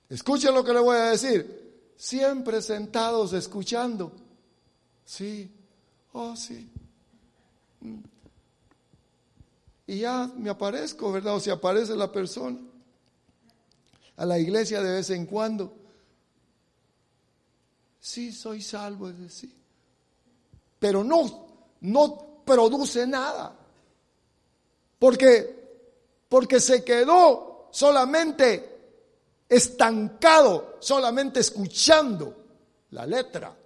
escuchen 0.08 0.54
lo 0.54 0.64
que 0.64 0.72
le 0.72 0.80
voy 0.80 0.96
a 0.96 1.10
decir, 1.10 1.92
siempre 1.96 2.60
sentados 2.60 3.32
escuchando. 3.32 4.12
Sí, 5.04 5.50
Oh, 6.12 6.36
sí. 6.36 6.68
Y 9.86 9.98
ya 9.98 10.30
me 10.36 10.50
aparezco, 10.50 11.10
¿verdad? 11.10 11.36
O 11.36 11.40
si 11.40 11.50
aparece 11.50 11.96
la 11.96 12.12
persona 12.12 12.58
a 14.16 14.26
la 14.26 14.38
iglesia 14.38 14.82
de 14.82 14.92
vez 14.92 15.10
en 15.10 15.26
cuando. 15.26 15.72
Sí, 18.00 18.32
soy 18.32 18.60
salvo, 18.62 19.08
es 19.08 19.18
decir. 19.18 19.54
Pero 20.78 21.04
no, 21.04 21.46
no 21.82 22.42
produce 22.44 23.06
nada. 23.06 23.56
Porque, 24.98 26.24
porque 26.28 26.60
se 26.60 26.84
quedó 26.84 27.68
solamente 27.70 28.72
estancado, 29.48 30.76
solamente 30.80 31.40
escuchando 31.40 32.36
la 32.90 33.06
letra. 33.06 33.56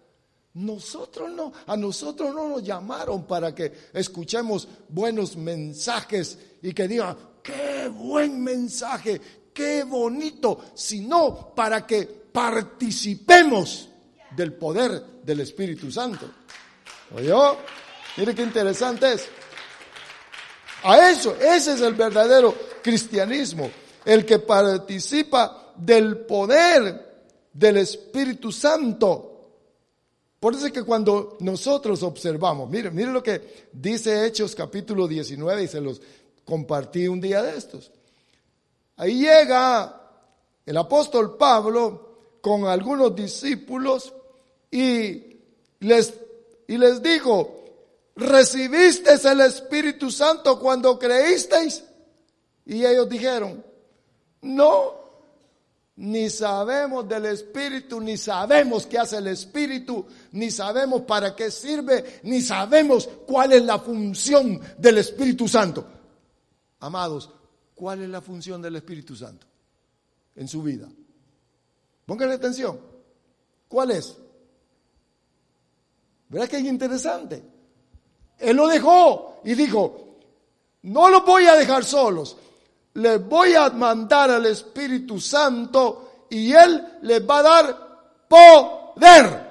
Nosotros 0.54 1.30
no, 1.30 1.52
a 1.66 1.76
nosotros 1.76 2.34
no 2.34 2.48
nos 2.48 2.62
llamaron 2.62 3.26
para 3.26 3.54
que 3.54 3.90
escuchemos 3.92 4.66
buenos 4.88 5.36
mensajes 5.36 6.38
y 6.62 6.72
que 6.72 6.88
digan, 6.88 7.16
qué 7.42 7.88
buen 7.88 8.42
mensaje, 8.42 9.20
qué 9.56 9.84
bonito, 9.84 10.66
sino 10.74 11.54
para 11.54 11.86
que 11.86 12.04
participemos 12.04 13.88
del 14.36 14.52
poder 14.52 15.02
del 15.24 15.40
Espíritu 15.40 15.90
Santo. 15.90 16.28
¿Oyó? 17.14 17.56
Mire 18.18 18.34
qué 18.34 18.42
interesante 18.42 19.14
es. 19.14 19.26
A 20.82 21.10
eso, 21.10 21.34
ese 21.36 21.72
es 21.72 21.80
el 21.80 21.94
verdadero 21.94 22.54
cristianismo, 22.82 23.70
el 24.04 24.26
que 24.26 24.38
participa 24.40 25.72
del 25.74 26.18
poder 26.18 27.06
del 27.52 27.78
Espíritu 27.78 28.52
Santo 28.52 29.32
Por 30.38 30.54
eso 30.54 30.66
es 30.66 30.72
que 30.72 30.82
cuando 30.82 31.38
nosotros 31.40 32.02
observamos, 32.02 32.68
miren, 32.68 32.94
miren 32.94 33.14
lo 33.14 33.22
que 33.22 33.68
dice 33.72 34.26
Hechos 34.26 34.54
capítulo 34.54 35.08
19 35.08 35.62
y 35.62 35.68
se 35.68 35.80
los 35.80 36.00
compartí 36.44 37.08
un 37.08 37.20
día 37.20 37.42
de 37.42 37.56
estos. 37.56 37.90
Ahí 38.96 39.20
llega 39.20 40.00
el 40.64 40.76
apóstol 40.76 41.36
Pablo 41.36 42.06
con 42.40 42.64
algunos 42.66 43.14
discípulos 43.14 44.12
y 44.70 45.38
les, 45.80 46.14
y 46.66 46.78
les 46.78 47.02
dijo, 47.02 47.64
¿recibisteis 48.14 49.24
el 49.24 49.40
Espíritu 49.42 50.10
Santo 50.10 50.58
cuando 50.58 50.98
creísteis? 50.98 51.84
Y 52.64 52.84
ellos 52.84 53.08
dijeron, 53.08 53.64
no, 54.42 54.94
ni 55.96 56.28
sabemos 56.30 57.08
del 57.08 57.26
Espíritu, 57.26 58.00
ni 58.00 58.16
sabemos 58.16 58.86
qué 58.86 58.98
hace 58.98 59.18
el 59.18 59.28
Espíritu, 59.28 60.06
ni 60.32 60.50
sabemos 60.50 61.02
para 61.02 61.34
qué 61.34 61.50
sirve, 61.50 62.20
ni 62.22 62.40
sabemos 62.40 63.08
cuál 63.26 63.52
es 63.52 63.62
la 63.62 63.78
función 63.78 64.60
del 64.78 64.98
Espíritu 64.98 65.48
Santo. 65.48 65.86
Amados, 66.80 67.30
¿cuál 67.76 68.02
es 68.02 68.08
la 68.08 68.20
función 68.20 68.60
del 68.60 68.74
Espíritu 68.74 69.14
Santo 69.14 69.46
en 70.34 70.48
su 70.48 70.62
vida? 70.62 70.88
Pónganle 72.04 72.34
atención. 72.34 72.80
¿Cuál 73.68 73.92
es? 73.92 74.16
¿Verdad 76.28 76.48
que 76.48 76.56
es 76.56 76.64
interesante? 76.64 77.42
Él 78.38 78.56
lo 78.56 78.66
dejó 78.66 79.40
y 79.44 79.54
dijo, 79.54 80.18
no 80.82 81.08
los 81.08 81.24
voy 81.24 81.46
a 81.46 81.54
dejar 81.54 81.84
solos, 81.84 82.36
les 82.94 83.24
voy 83.24 83.54
a 83.54 83.70
mandar 83.70 84.30
al 84.30 84.46
Espíritu 84.46 85.20
Santo 85.20 86.26
y 86.30 86.52
Él 86.52 86.98
les 87.02 87.28
va 87.28 87.38
a 87.38 87.42
dar 87.42 88.26
poder. 88.28 89.46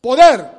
Poder 0.00 0.50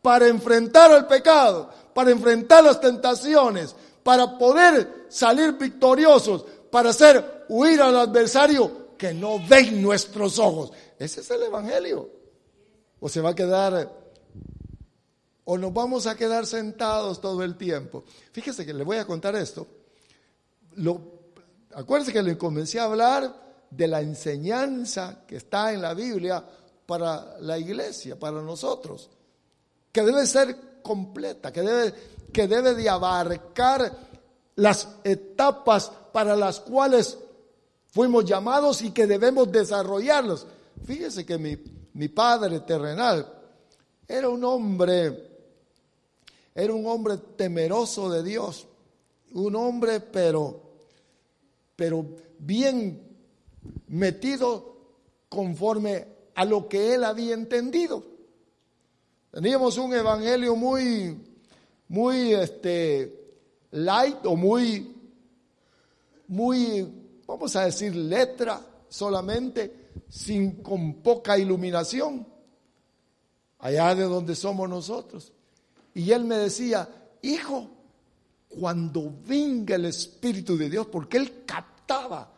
para 0.00 0.28
enfrentar 0.28 0.90
el 0.92 1.06
pecado, 1.06 1.70
para 1.94 2.10
enfrentar 2.10 2.64
las 2.64 2.80
tentaciones, 2.80 3.74
para 4.02 4.38
poder 4.38 5.01
salir 5.12 5.52
victoriosos, 5.52 6.44
para 6.70 6.90
hacer 6.90 7.44
huir 7.48 7.80
al 7.82 7.96
adversario 7.96 8.96
que 8.96 9.12
no 9.12 9.38
ven 9.46 9.82
nuestros 9.82 10.38
ojos. 10.38 10.72
Ese 10.98 11.20
es 11.20 11.30
el 11.30 11.42
Evangelio. 11.42 12.08
O 12.98 13.08
se 13.08 13.20
va 13.20 13.30
a 13.30 13.34
quedar 13.34 14.02
o 15.44 15.58
nos 15.58 15.72
vamos 15.74 16.06
a 16.06 16.14
quedar 16.14 16.46
sentados 16.46 17.20
todo 17.20 17.42
el 17.42 17.56
tiempo. 17.56 18.04
Fíjese 18.32 18.64
que 18.64 18.72
le 18.72 18.84
voy 18.84 18.96
a 18.96 19.04
contar 19.04 19.34
esto. 19.36 19.66
Lo, 20.76 21.00
acuérdense 21.74 22.12
que 22.12 22.22
le 22.22 22.38
comencé 22.38 22.78
a 22.78 22.84
hablar 22.84 23.34
de 23.68 23.88
la 23.88 24.00
enseñanza 24.00 25.24
que 25.26 25.36
está 25.36 25.72
en 25.72 25.82
la 25.82 25.94
Biblia 25.94 26.44
para 26.86 27.38
la 27.40 27.58
iglesia, 27.58 28.18
para 28.18 28.40
nosotros, 28.40 29.10
que 29.90 30.02
debe 30.02 30.26
ser 30.26 30.80
completa, 30.82 31.52
que 31.52 31.62
debe, 31.62 31.94
que 32.32 32.46
debe 32.46 32.74
de 32.74 32.88
abarcar 32.88 34.11
las 34.56 34.88
etapas 35.04 35.90
para 36.12 36.36
las 36.36 36.60
cuales 36.60 37.18
fuimos 37.88 38.24
llamados 38.24 38.82
y 38.82 38.90
que 38.90 39.06
debemos 39.06 39.50
desarrollarlos. 39.50 40.46
Fíjese 40.84 41.24
que 41.24 41.38
mi, 41.38 41.56
mi 41.94 42.08
padre 42.08 42.60
terrenal 42.60 43.26
era 44.08 44.28
un 44.28 44.44
hombre 44.44 45.32
era 46.54 46.74
un 46.74 46.86
hombre 46.86 47.16
temeroso 47.36 48.10
de 48.10 48.22
Dios, 48.22 48.66
un 49.32 49.56
hombre 49.56 50.00
pero, 50.00 50.60
pero 51.74 52.04
bien 52.38 53.00
metido 53.88 54.76
conforme 55.28 56.06
a 56.34 56.44
lo 56.44 56.68
que 56.68 56.94
él 56.94 57.04
había 57.04 57.34
entendido. 57.34 58.04
Teníamos 59.30 59.78
un 59.78 59.94
evangelio 59.94 60.54
muy, 60.54 61.18
muy 61.88 62.34
este, 62.34 63.21
light 63.72 64.24
o 64.24 64.36
muy, 64.36 64.94
muy, 66.28 66.88
vamos 67.26 67.54
a 67.56 67.64
decir, 67.64 67.94
letra 67.94 68.60
solamente, 68.88 69.90
sin, 70.08 70.62
con 70.62 70.94
poca 70.94 71.38
iluminación, 71.38 72.26
allá 73.58 73.94
de 73.94 74.04
donde 74.04 74.34
somos 74.34 74.68
nosotros. 74.68 75.32
Y 75.94 76.10
él 76.10 76.24
me 76.24 76.36
decía, 76.36 76.88
hijo, 77.22 77.70
cuando 78.48 79.12
venga 79.26 79.76
el 79.76 79.86
Espíritu 79.86 80.56
de 80.56 80.68
Dios, 80.68 80.86
porque 80.86 81.16
él 81.16 81.44
captaba, 81.46 82.30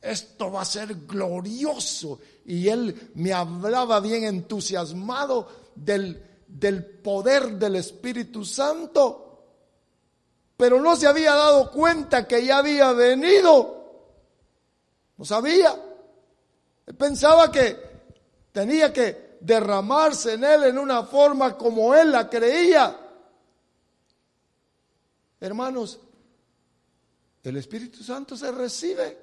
esto 0.00 0.50
va 0.50 0.62
a 0.62 0.66
ser 0.66 0.94
glorioso. 1.06 2.20
Y 2.46 2.68
él 2.68 3.10
me 3.14 3.32
hablaba 3.32 4.00
bien 4.00 4.24
entusiasmado 4.24 5.48
del, 5.74 6.22
del 6.46 6.84
poder 6.84 7.58
del 7.58 7.76
Espíritu 7.76 8.44
Santo, 8.44 9.27
pero 10.58 10.82
no 10.82 10.96
se 10.96 11.06
había 11.06 11.36
dado 11.36 11.70
cuenta 11.70 12.26
que 12.26 12.44
ya 12.44 12.58
había 12.58 12.92
venido. 12.92 13.78
No 15.16 15.24
sabía. 15.24 15.72
Él 16.84 16.96
pensaba 16.96 17.50
que 17.52 17.76
tenía 18.50 18.92
que 18.92 19.38
derramarse 19.40 20.32
en 20.32 20.42
él 20.42 20.64
en 20.64 20.78
una 20.78 21.04
forma 21.04 21.56
como 21.56 21.94
él 21.94 22.10
la 22.10 22.28
creía. 22.28 22.98
Hermanos, 25.38 26.00
el 27.44 27.56
Espíritu 27.56 28.02
Santo 28.02 28.36
se 28.36 28.50
recibe, 28.50 29.16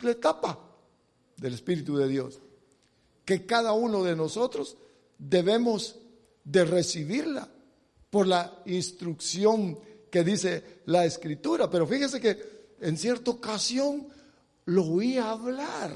la 0.00 0.12
etapa 0.12 0.58
del 1.36 1.52
Espíritu 1.52 1.98
de 1.98 2.08
Dios, 2.08 2.38
que 3.22 3.44
cada 3.44 3.74
uno 3.74 4.02
de 4.02 4.16
nosotros 4.16 4.78
debemos 5.18 5.96
de 6.42 6.64
recibirla 6.64 7.46
por 8.08 8.26
la 8.26 8.62
instrucción 8.64 9.78
que 10.10 10.24
dice 10.24 10.82
la 10.86 11.04
Escritura. 11.04 11.70
Pero 11.70 11.86
fíjese 11.86 12.20
que 12.20 12.76
en 12.80 12.96
cierta 12.96 13.30
ocasión 13.30 14.08
lo 14.66 14.84
oía 14.84 15.30
hablar, 15.30 15.90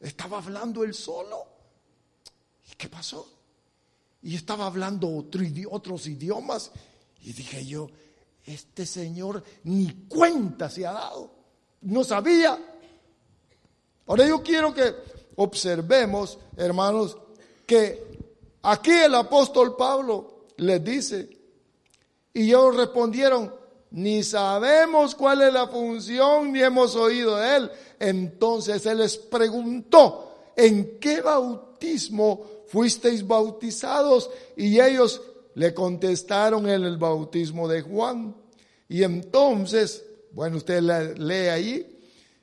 estaba 0.00 0.38
hablando 0.38 0.84
él 0.84 0.94
solo. 0.94 1.50
¿qué 2.80 2.88
pasó? 2.88 3.28
Y 4.22 4.34
estaba 4.34 4.66
hablando 4.66 5.26
otros 5.70 6.06
idiomas 6.06 6.70
y 7.22 7.32
dije 7.34 7.66
yo, 7.66 7.88
este 8.46 8.86
señor 8.86 9.44
ni 9.64 10.06
cuenta 10.08 10.70
se 10.70 10.86
ha 10.86 10.92
dado, 10.92 11.30
no 11.82 12.02
sabía. 12.04 12.58
Ahora 14.06 14.26
yo 14.26 14.42
quiero 14.42 14.72
que 14.72 14.94
observemos, 15.36 16.38
hermanos, 16.56 17.18
que 17.66 18.02
aquí 18.62 18.92
el 18.92 19.14
apóstol 19.14 19.76
Pablo 19.76 20.46
les 20.56 20.82
dice, 20.82 21.39
y 22.32 22.48
ellos 22.48 22.76
respondieron, 22.76 23.52
ni 23.90 24.22
sabemos 24.22 25.14
cuál 25.14 25.42
es 25.42 25.52
la 25.52 25.66
función, 25.66 26.52
ni 26.52 26.62
hemos 26.62 26.94
oído 26.94 27.36
de 27.36 27.56
él. 27.56 27.70
Entonces 27.98 28.86
él 28.86 28.98
les 28.98 29.16
preguntó, 29.16 30.52
¿en 30.56 30.98
qué 31.00 31.20
bautismo 31.20 32.46
fuisteis 32.68 33.26
bautizados? 33.26 34.30
Y 34.56 34.80
ellos 34.80 35.20
le 35.54 35.74
contestaron 35.74 36.68
en 36.68 36.84
el 36.84 36.98
bautismo 36.98 37.66
de 37.66 37.82
Juan. 37.82 38.36
Y 38.88 39.02
entonces, 39.02 40.04
bueno, 40.32 40.58
usted 40.58 40.80
lee 41.18 41.48
ahí, 41.48 41.98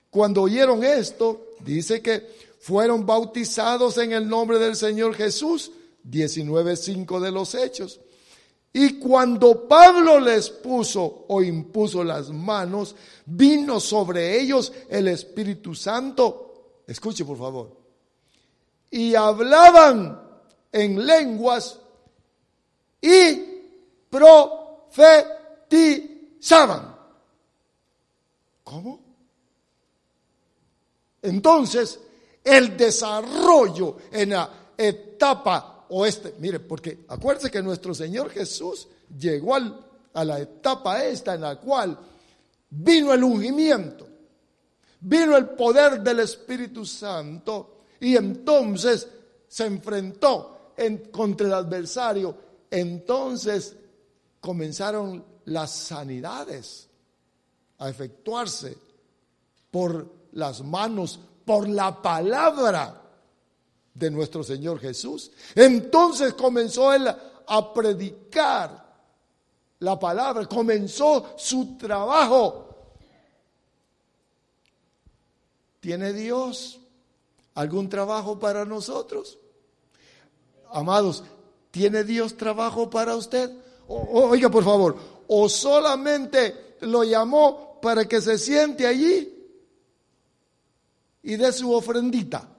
cuando 0.09 0.41
oyeron 0.41 0.83
esto, 0.83 1.47
dice 1.63 2.01
que 2.01 2.27
fueron 2.59 3.05
bautizados 3.05 3.97
en 3.97 4.11
el 4.11 4.27
nombre 4.27 4.59
del 4.59 4.75
Señor 4.75 5.13
Jesús, 5.13 5.71
19.5 6.09 7.19
de 7.19 7.31
los 7.31 7.55
Hechos. 7.55 7.99
Y 8.79 8.99
cuando 8.99 9.67
Pablo 9.67 10.19
les 10.19 10.51
puso 10.51 11.25
o 11.29 11.41
impuso 11.41 12.03
las 12.03 12.29
manos, 12.29 12.95
vino 13.25 13.79
sobre 13.79 14.39
ellos 14.39 14.71
el 14.87 15.07
Espíritu 15.07 15.73
Santo. 15.73 16.83
Escuche 16.85 17.25
por 17.25 17.39
favor 17.39 17.75
y 18.91 19.15
hablaban 19.15 20.21
en 20.71 21.03
lenguas 21.03 21.79
y 23.01 23.63
profetizaban. 24.11 26.95
¿Cómo? 28.63 28.99
Entonces, 31.23 31.99
el 32.43 32.77
desarrollo 32.77 33.97
en 34.11 34.29
la 34.29 34.47
etapa 34.77 35.76
oeste, 35.89 36.35
mire, 36.39 36.59
porque 36.59 37.05
acuérdense 37.07 37.51
que 37.51 37.61
nuestro 37.61 37.93
Señor 37.93 38.29
Jesús 38.29 38.87
llegó 39.17 39.55
a 39.55 40.25
la 40.25 40.39
etapa 40.39 41.03
esta 41.03 41.35
en 41.35 41.41
la 41.41 41.57
cual 41.57 41.97
vino 42.69 43.13
el 43.13 43.23
ungimiento, 43.23 44.07
vino 45.01 45.37
el 45.37 45.49
poder 45.49 46.01
del 46.01 46.19
Espíritu 46.19 46.85
Santo 46.85 47.81
y 47.99 48.15
entonces 48.15 49.07
se 49.47 49.65
enfrentó 49.65 50.73
contra 51.11 51.47
el 51.47 51.53
adversario. 51.53 52.35
Entonces 52.69 53.75
comenzaron 54.39 55.23
las 55.45 55.71
sanidades 55.71 56.87
a 57.79 57.89
efectuarse 57.89 58.77
por 59.71 60.13
las 60.33 60.63
manos, 60.63 61.19
por 61.45 61.67
la 61.67 62.01
palabra 62.01 63.06
de 63.97 64.11
nuestro 64.11 64.43
Señor 64.43 64.79
Jesús. 64.79 65.31
Entonces 65.55 66.33
comenzó 66.33 66.93
él 66.93 67.07
a 67.07 67.73
predicar 67.73 68.85
la 69.79 69.99
palabra, 69.99 70.45
comenzó 70.45 71.33
su 71.37 71.77
trabajo. 71.77 72.65
¿Tiene 75.79 76.13
Dios 76.13 76.79
algún 77.55 77.89
trabajo 77.89 78.37
para 78.37 78.65
nosotros? 78.65 79.37
Amados, 80.71 81.23
¿tiene 81.71 82.03
Dios 82.03 82.35
trabajo 82.35 82.89
para 82.89 83.15
usted? 83.15 83.51
oiga, 83.87 84.49
por 84.49 84.65
favor, 84.65 84.97
o 85.27 85.47
solamente 85.47 86.75
lo 86.81 87.05
llamó 87.05 87.79
para 87.81 88.05
que 88.05 88.19
se 88.19 88.37
siente 88.37 88.85
allí 88.85 89.33
y 91.23 91.35
dé 91.37 91.53
su 91.53 91.71
ofrendita. 91.71 92.56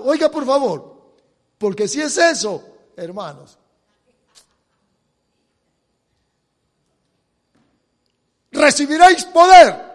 Oiga, 0.00 0.30
por 0.30 0.44
favor, 0.44 1.12
porque 1.58 1.88
si 1.88 2.00
es 2.00 2.16
eso, 2.16 2.64
hermanos, 2.96 3.58
recibiréis 8.50 9.24
poder 9.24 9.88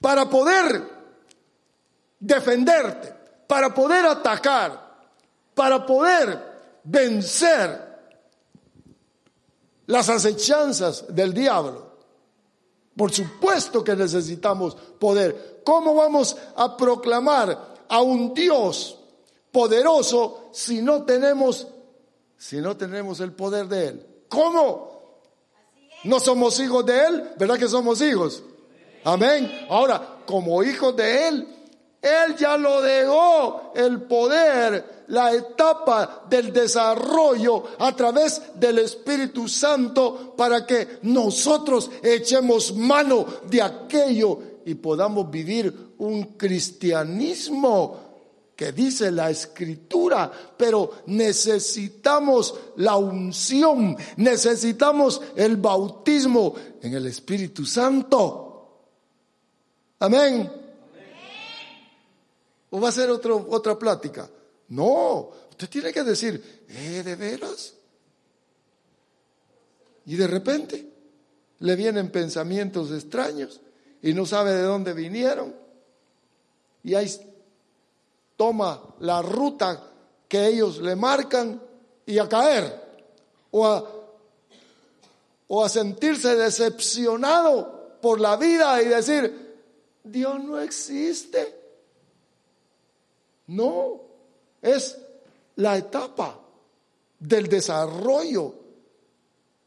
para 0.00 0.28
poder 0.28 0.88
defenderte, 2.20 3.14
para 3.46 3.72
poder 3.74 4.06
atacar, 4.06 4.98
para 5.54 5.84
poder 5.84 6.80
vencer 6.84 7.86
las 9.86 10.08
acechanzas 10.08 11.04
del 11.08 11.32
diablo. 11.32 11.85
Por 12.96 13.12
supuesto 13.12 13.84
que 13.84 13.94
necesitamos 13.94 14.74
poder. 14.98 15.60
¿Cómo 15.64 15.94
vamos 15.94 16.36
a 16.56 16.76
proclamar 16.76 17.76
a 17.88 18.00
un 18.00 18.32
Dios 18.32 18.98
poderoso 19.52 20.48
si 20.52 20.82
no 20.82 21.04
tenemos 21.04 21.66
si 22.38 22.58
no 22.58 22.76
tenemos 22.76 23.20
el 23.20 23.32
poder 23.32 23.66
de 23.66 23.88
él? 23.88 24.06
¿Cómo? 24.28 24.96
No 26.04 26.20
somos 26.20 26.60
hijos 26.60 26.84
de 26.86 27.04
él, 27.04 27.30
¿verdad 27.38 27.58
que 27.58 27.68
somos 27.68 28.00
hijos? 28.00 28.42
Amén. 29.04 29.66
Ahora, 29.68 30.18
como 30.26 30.62
hijos 30.62 30.94
de 30.96 31.28
él, 31.28 31.48
él 32.02 32.36
ya 32.36 32.56
lo 32.56 32.82
dejó 32.82 33.72
el 33.74 34.02
poder, 34.02 34.95
la 35.08 35.32
etapa 35.32 36.24
del 36.28 36.52
desarrollo 36.52 37.64
a 37.78 37.94
través 37.94 38.42
del 38.54 38.78
Espíritu 38.78 39.48
Santo 39.48 40.34
para 40.36 40.66
que 40.66 40.98
nosotros 41.02 41.90
echemos 42.02 42.74
mano 42.74 43.26
de 43.48 43.62
aquello 43.62 44.38
y 44.64 44.74
podamos 44.74 45.30
vivir 45.30 45.94
un 45.98 46.34
cristianismo 46.36 48.06
que 48.56 48.72
dice 48.72 49.10
la 49.10 49.30
escritura, 49.30 50.32
pero 50.56 51.02
necesitamos 51.06 52.54
la 52.76 52.96
unción, 52.96 53.96
necesitamos 54.16 55.20
el 55.36 55.58
bautismo 55.58 56.54
en 56.80 56.94
el 56.94 57.06
Espíritu 57.06 57.66
Santo. 57.66 58.46
Amén. 60.00 60.50
¿O 62.70 62.80
va 62.80 62.88
a 62.88 62.92
ser 62.92 63.10
otro, 63.10 63.46
otra 63.50 63.78
plática? 63.78 64.28
No, 64.68 65.30
usted 65.50 65.68
tiene 65.68 65.92
que 65.92 66.02
decir, 66.02 66.66
¿eh, 66.68 67.02
de 67.04 67.16
veras? 67.16 67.74
Y 70.06 70.16
de 70.16 70.26
repente 70.26 70.92
le 71.60 71.76
vienen 71.76 72.10
pensamientos 72.10 72.90
extraños 72.92 73.60
y 74.02 74.14
no 74.14 74.26
sabe 74.26 74.52
de 74.52 74.62
dónde 74.62 74.92
vinieron. 74.92 75.54
Y 76.82 76.94
ahí 76.94 77.10
toma 78.36 78.94
la 79.00 79.22
ruta 79.22 79.92
que 80.28 80.46
ellos 80.46 80.78
le 80.78 80.94
marcan 80.94 81.60
y 82.04 82.18
a 82.18 82.28
caer 82.28 82.86
o 83.50 83.66
a, 83.66 83.84
o 85.48 85.64
a 85.64 85.68
sentirse 85.68 86.36
decepcionado 86.36 87.98
por 88.00 88.20
la 88.20 88.36
vida 88.36 88.80
y 88.82 88.86
decir, 88.86 89.56
Dios 90.04 90.42
no 90.44 90.60
existe. 90.60 91.54
No, 93.48 94.05
es 94.62 94.98
la 95.56 95.76
etapa 95.76 96.38
del 97.18 97.48
desarrollo 97.48 98.54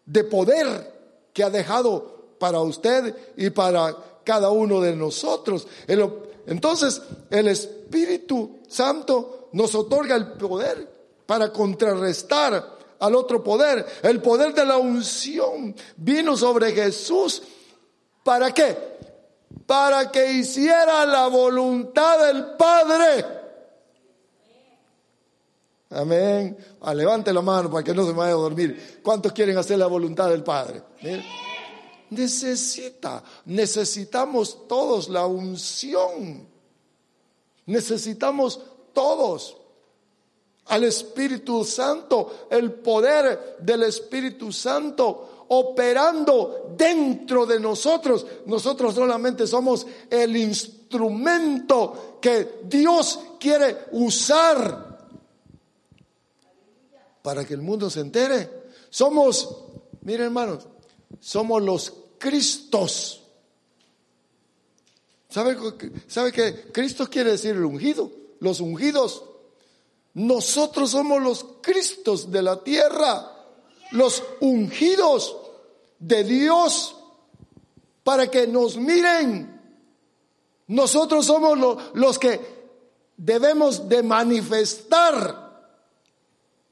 de 0.05 0.23
poder 0.23 0.99
que 1.33 1.43
ha 1.43 1.49
dejado 1.49 2.35
para 2.39 2.59
usted 2.61 3.15
y 3.37 3.49
para 3.49 3.95
cada 4.23 4.49
uno 4.49 4.81
de 4.81 4.95
nosotros. 4.95 5.67
Entonces, 6.47 7.01
el 7.29 7.47
Espíritu 7.47 8.59
Santo 8.67 9.49
nos 9.53 9.73
otorga 9.75 10.15
el 10.15 10.33
poder 10.33 10.87
para 11.25 11.51
contrarrestar 11.51 12.77
al 12.99 13.15
otro 13.15 13.43
poder. 13.43 13.85
El 14.01 14.21
poder 14.21 14.53
de 14.53 14.65
la 14.65 14.77
unción 14.77 15.75
vino 15.97 16.35
sobre 16.35 16.71
Jesús. 16.71 17.41
¿Para 18.23 18.51
qué? 18.53 18.77
Para 19.65 20.11
que 20.11 20.33
hiciera 20.33 21.05
la 21.05 21.27
voluntad 21.27 22.25
del 22.25 22.55
Padre. 22.55 23.38
Amén. 25.91 26.55
Ah, 26.81 26.93
levante 26.93 27.33
la 27.33 27.41
mano 27.41 27.71
para 27.71 27.83
que 27.83 27.93
no 27.93 28.05
se 28.05 28.11
vaya 28.11 28.33
a 28.33 28.35
dormir. 28.35 28.99
¿Cuántos 29.01 29.33
quieren 29.33 29.57
hacer 29.57 29.79
la 29.79 29.87
voluntad 29.87 30.29
del 30.29 30.43
Padre? 30.43 30.83
Necesita, 32.11 33.23
necesitamos 33.45 34.67
todos 34.67 35.09
la 35.09 35.25
unción. 35.25 36.47
Necesitamos 37.65 38.59
todos 38.93 39.57
al 40.65 40.83
Espíritu 40.83 41.65
Santo, 41.65 42.47
el 42.51 42.71
poder 42.73 43.57
del 43.59 43.83
Espíritu 43.83 44.51
Santo 44.51 45.45
operando 45.47 46.75
dentro 46.77 47.47
de 47.47 47.59
nosotros. 47.59 48.25
Nosotros 48.45 48.93
solamente 48.93 49.47
somos 49.47 49.87
el 50.07 50.37
instrumento 50.37 52.17
que 52.21 52.59
Dios 52.65 53.19
quiere 53.39 53.85
usar 53.93 54.88
para 57.21 57.45
que 57.45 57.53
el 57.53 57.61
mundo 57.61 57.89
se 57.89 58.01
entere. 58.01 58.49
Somos, 58.89 59.55
miren 60.01 60.27
hermanos, 60.27 60.67
somos 61.19 61.61
los 61.61 61.93
Cristos. 62.17 63.23
¿Sabe, 65.29 65.57
¿Sabe 66.07 66.31
que 66.31 66.71
Cristo 66.71 67.07
quiere 67.09 67.31
decir 67.31 67.51
el 67.51 67.63
ungido? 67.63 68.11
Los 68.39 68.59
ungidos. 68.59 69.23
Nosotros 70.13 70.91
somos 70.91 71.21
los 71.21 71.45
Cristos 71.61 72.31
de 72.31 72.41
la 72.41 72.63
tierra, 72.63 73.31
los 73.91 74.23
ungidos 74.41 75.37
de 75.99 76.23
Dios, 76.23 76.95
para 78.03 78.29
que 78.29 78.47
nos 78.47 78.77
miren. 78.77 79.61
Nosotros 80.67 81.25
somos 81.25 81.79
los 81.93 82.19
que 82.19 82.39
debemos 83.17 83.87
de 83.87 84.03
manifestar 84.03 85.48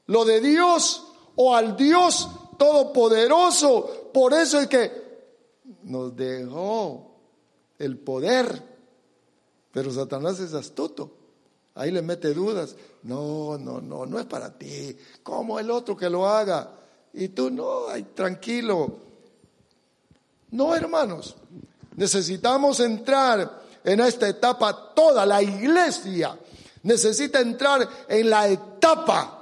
lo 0.08 0.24
de 0.24 0.40
Dios 0.40 1.06
o 1.36 1.54
al 1.54 1.76
Dios 1.76 2.28
todopoderoso. 2.58 4.10
Por 4.12 4.34
eso 4.34 4.60
es 4.60 4.66
que 4.66 4.90
nos 5.84 6.16
dejó 6.16 7.14
el 7.78 7.98
poder. 7.98 8.62
Pero 9.72 9.92
Satanás 9.92 10.40
es 10.40 10.54
astuto. 10.54 11.12
Ahí 11.74 11.90
le 11.90 12.02
mete 12.02 12.34
dudas. 12.34 12.74
No, 13.04 13.56
no, 13.58 13.80
no, 13.80 14.04
no 14.06 14.18
es 14.18 14.26
para 14.26 14.58
ti. 14.58 14.96
¿Cómo 15.22 15.58
el 15.58 15.70
otro 15.70 15.96
que 15.96 16.10
lo 16.10 16.28
haga? 16.28 16.70
Y 17.12 17.28
tú 17.28 17.50
no, 17.50 17.88
ay, 17.88 18.02
tranquilo. 18.14 18.98
No, 20.50 20.74
hermanos. 20.74 21.36
Necesitamos 21.96 22.80
entrar 22.80 23.62
en 23.84 24.00
esta 24.00 24.28
etapa. 24.28 24.94
Toda 24.94 25.26
la 25.26 25.42
iglesia 25.42 26.36
necesita 26.82 27.40
entrar 27.40 27.86
en 28.08 28.30
la 28.30 28.48
etapa 28.48 29.37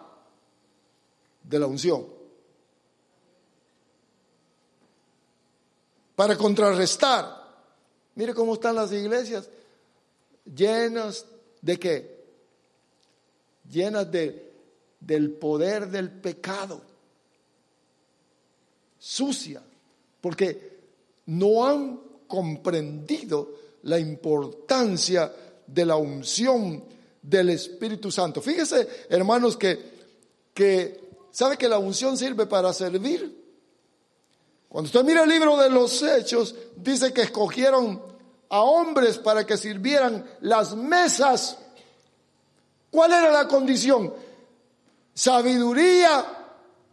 de 1.48 1.58
la 1.58 1.66
unción. 1.66 2.06
Para 6.14 6.36
contrarrestar. 6.36 7.44
Mire 8.14 8.34
cómo 8.34 8.54
están 8.54 8.74
las 8.74 8.92
iglesias 8.92 9.48
llenas 10.54 11.26
de 11.60 11.78
qué? 11.78 12.24
Llenas 13.70 14.10
de, 14.10 14.52
del 15.00 15.32
poder 15.32 15.88
del 15.88 16.10
pecado. 16.10 16.80
Sucia. 18.98 19.62
Porque 20.20 20.78
no 21.26 21.66
han 21.66 22.00
comprendido 22.26 23.54
la 23.82 23.98
importancia 23.98 25.32
de 25.66 25.84
la 25.84 25.96
unción 25.96 26.84
del 27.22 27.50
Espíritu 27.50 28.10
Santo. 28.10 28.40
Fíjese, 28.40 29.06
hermanos, 29.08 29.56
que, 29.56 29.78
que 30.54 31.05
¿Sabe 31.36 31.58
que 31.58 31.68
la 31.68 31.76
unción 31.76 32.16
sirve 32.16 32.46
para 32.46 32.72
servir? 32.72 33.44
Cuando 34.70 34.86
usted 34.86 35.04
mira 35.04 35.24
el 35.24 35.28
libro 35.28 35.58
de 35.58 35.68
los 35.68 36.02
hechos, 36.02 36.54
dice 36.76 37.12
que 37.12 37.20
escogieron 37.20 38.00
a 38.48 38.62
hombres 38.62 39.18
para 39.18 39.44
que 39.44 39.58
sirvieran 39.58 40.24
las 40.40 40.74
mesas 40.74 41.58
¿Cuál 42.90 43.12
era 43.12 43.30
la 43.30 43.46
condición? 43.46 44.14
Sabiduría 45.12 46.24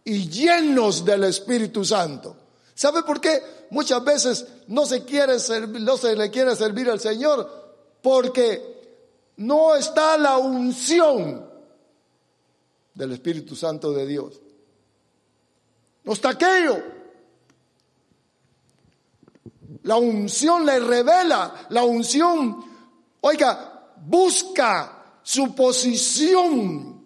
y 0.03 0.27
llenos 0.27 1.05
del 1.05 1.23
Espíritu 1.23 1.85
Santo. 1.85 2.35
¿Sabe 2.75 3.03
por 3.03 3.21
qué? 3.21 3.41
Muchas 3.69 4.03
veces 4.03 4.45
no 4.67 4.85
se, 4.85 5.05
quiere 5.05 5.37
no 5.79 5.95
se 5.95 6.17
le 6.17 6.29
quiere 6.29 6.57
servir 6.57 6.89
al 6.89 6.99
Señor 6.99 7.49
porque 8.01 9.21
no 9.37 9.77
está 9.77 10.17
la 10.17 10.35
unción 10.35 11.52
del 12.93 13.11
Espíritu 13.13 13.55
Santo 13.55 13.91
de 13.91 14.05
Dios. 14.05 14.39
No 16.03 16.13
está 16.13 16.29
aquello. 16.29 16.83
La 19.83 19.95
unción 19.97 20.65
le 20.65 20.79
revela, 20.79 21.67
la 21.69 21.83
unción, 21.83 22.63
oiga, 23.21 23.93
busca 24.05 25.19
su 25.23 25.53
posición 25.55 27.03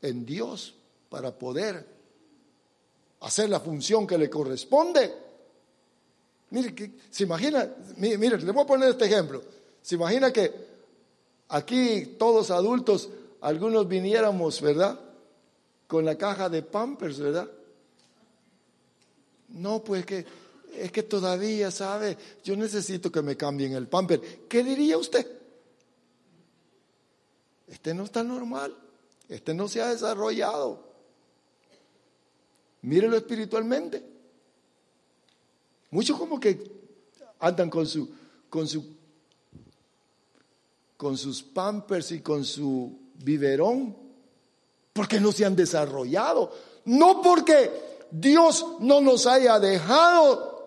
en 0.00 0.26
Dios 0.26 0.74
para 1.08 1.36
poder 1.36 1.86
hacer 3.20 3.48
la 3.48 3.60
función 3.60 4.06
que 4.06 4.18
le 4.18 4.30
corresponde. 4.30 5.12
Mire, 6.50 6.74
que, 6.74 6.92
se 7.10 7.24
imagina, 7.24 7.68
mire, 7.96 8.38
le 8.38 8.52
voy 8.52 8.62
a 8.62 8.66
poner 8.66 8.90
este 8.90 9.06
ejemplo. 9.06 9.42
Se 9.82 9.96
imagina 9.96 10.32
que 10.32 10.52
aquí 11.48 12.16
todos 12.18 12.50
adultos, 12.50 13.08
algunos 13.40 13.86
viniéramos, 13.88 14.60
¿verdad? 14.60 14.98
Con 15.86 16.04
la 16.04 16.16
caja 16.16 16.48
de 16.48 16.62
Pampers, 16.62 17.18
¿verdad? 17.18 17.50
No, 19.48 19.82
pues 19.82 20.04
que 20.04 20.26
es 20.74 20.92
que 20.92 21.02
todavía, 21.02 21.70
¿sabe? 21.70 22.16
Yo 22.44 22.56
necesito 22.56 23.10
que 23.10 23.22
me 23.22 23.36
cambien 23.36 23.72
el 23.72 23.88
pamper. 23.88 24.20
¿Qué 24.48 24.62
diría 24.62 24.98
usted? 24.98 25.26
Este 27.66 27.94
no 27.94 28.04
está 28.04 28.22
normal. 28.22 28.76
Este 29.28 29.54
no 29.54 29.68
se 29.68 29.82
ha 29.82 29.88
desarrollado. 29.88 30.84
Mírelo 32.82 33.16
espiritualmente. 33.16 34.04
Muchos 35.90 36.18
como 36.18 36.38
que 36.38 36.70
andan 37.40 37.70
con 37.70 37.86
su, 37.86 38.08
con 38.48 38.68
su, 38.68 38.84
con 40.96 41.16
sus 41.16 41.42
pampers 41.42 42.12
y 42.12 42.20
con 42.20 42.44
su 42.44 43.07
biberón, 43.18 43.96
porque 44.92 45.20
no 45.20 45.32
se 45.32 45.44
han 45.44 45.54
desarrollado. 45.54 46.52
No 46.86 47.20
porque 47.22 47.70
Dios 48.10 48.66
no 48.80 49.00
nos 49.00 49.26
haya 49.26 49.58
dejado 49.58 50.66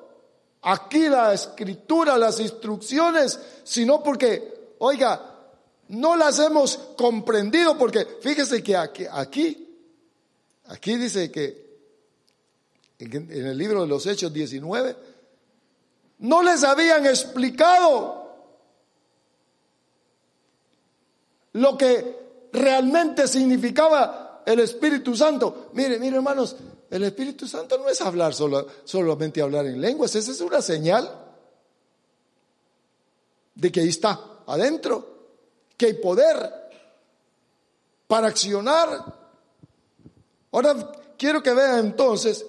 aquí 0.62 1.10
la 1.10 1.34
escritura, 1.34 2.18
las 2.18 2.40
instrucciones, 2.40 3.40
sino 3.64 4.04
porque, 4.04 4.76
oiga, 4.80 5.28
no 5.90 6.16
las 6.16 6.40
hemos 6.40 6.78
comprendido, 6.98 7.78
porque 7.78 8.06
fíjese 8.22 8.62
que 8.64 8.76
aquí, 8.78 9.06
aquí, 9.12 9.76
aquí 10.66 10.96
dice 10.98 11.32
que 11.32 11.72
en 13.00 13.48
el 13.48 13.58
libro 13.58 13.82
de 13.82 13.88
los 13.88 14.06
Hechos 14.06 14.32
19, 14.32 14.96
no 16.20 16.44
les 16.44 16.64
habían 16.64 17.06
explicado 17.08 18.22
lo 21.54 21.78
que 21.78 22.21
realmente 22.52 23.28
significaba 23.28 24.44
el 24.46 24.60
Espíritu 24.60 25.16
Santo. 25.16 25.70
Mire, 25.74 26.00
mire 26.00 26.18
hermanos, 26.18 26.56
el 26.90 27.04
Espíritu 27.04 27.48
Santo 27.48 27.78
no 27.78 27.88
es 27.90 28.02
hablar 28.02 28.34
solo, 28.34 28.68
solamente 28.84 29.42
hablar 29.42 29.66
en 29.66 29.80
lenguas, 29.80 30.16
esa 30.16 30.32
es 30.32 30.42
una 30.42 30.62
señal 30.62 31.10
de 33.56 33.72
que 33.72 33.82
ahí 33.82 33.90
está 33.90 34.20
adentro, 34.46 35.30
que 35.78 35.88
hay 35.88 35.94
poder 35.94 36.36
para 38.08 38.28
accionar. 38.28 39.20
Ahora 40.52 40.92
quiero 41.18 41.42
que 41.42 41.54
vean 41.54 41.80
entonces 41.80 42.46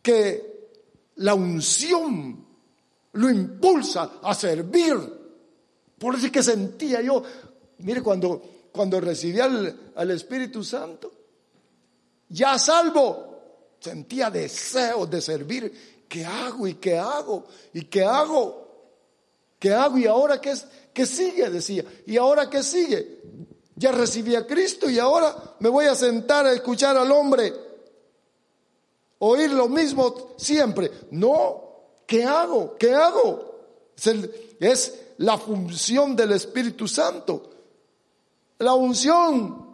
que 0.00 0.70
la 1.16 1.34
unción 1.34 2.46
lo 3.12 3.30
impulsa 3.30 4.12
a 4.22 4.34
servir. 4.34 4.94
Por 5.98 6.14
eso 6.14 6.26
es 6.26 6.32
que 6.32 6.42
sentía 6.42 7.00
yo, 7.02 7.22
mire, 7.78 8.02
cuando, 8.02 8.42
cuando 8.76 9.00
recibí 9.00 9.40
al, 9.40 10.10
Espíritu 10.10 10.62
Santo, 10.62 11.12
ya 12.28 12.58
salvo, 12.58 13.26
Sentía 13.78 14.30
deseos 14.30 15.08
de 15.10 15.20
servir. 15.20 16.04
¿Qué 16.08 16.24
hago 16.24 16.66
y 16.66 16.74
qué 16.74 16.98
hago? 16.98 17.44
¿Y 17.72 17.82
qué 17.84 18.04
hago? 18.04 18.66
¿Qué 19.58 19.72
hago? 19.72 19.98
¿Y 19.98 20.06
ahora 20.06 20.40
qué, 20.40 20.54
qué 20.92 21.06
sigue? 21.06 21.48
Decía. 21.50 21.84
¿Y 22.06 22.16
ahora 22.16 22.48
qué 22.48 22.62
sigue? 22.62 23.20
Ya 23.76 23.92
recibí 23.92 24.34
a 24.34 24.46
Cristo 24.46 24.88
y 24.88 24.98
ahora 24.98 25.56
me 25.60 25.68
voy 25.68 25.84
a 25.84 25.94
sentar 25.94 26.46
a 26.46 26.52
escuchar 26.52 26.96
al 26.96 27.12
hombre. 27.12 27.52
Oír 29.18 29.50
lo 29.50 29.68
mismo 29.68 30.34
siempre. 30.36 30.90
No. 31.10 31.62
¿Qué 32.06 32.24
hago? 32.24 32.76
¿Qué 32.78 32.92
hago? 32.92 33.54
Es 34.58 34.94
la 35.18 35.38
función 35.38 36.16
del 36.16 36.32
Espíritu 36.32 36.88
Santo. 36.88 37.50
La 38.58 38.74
unción 38.74 39.66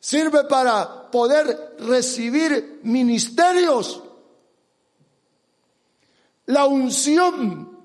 Sirve 0.00 0.44
para 0.44 1.10
poder 1.10 1.76
recibir 1.80 2.80
ministerios. 2.84 4.02
La 6.46 6.64
unción 6.64 7.78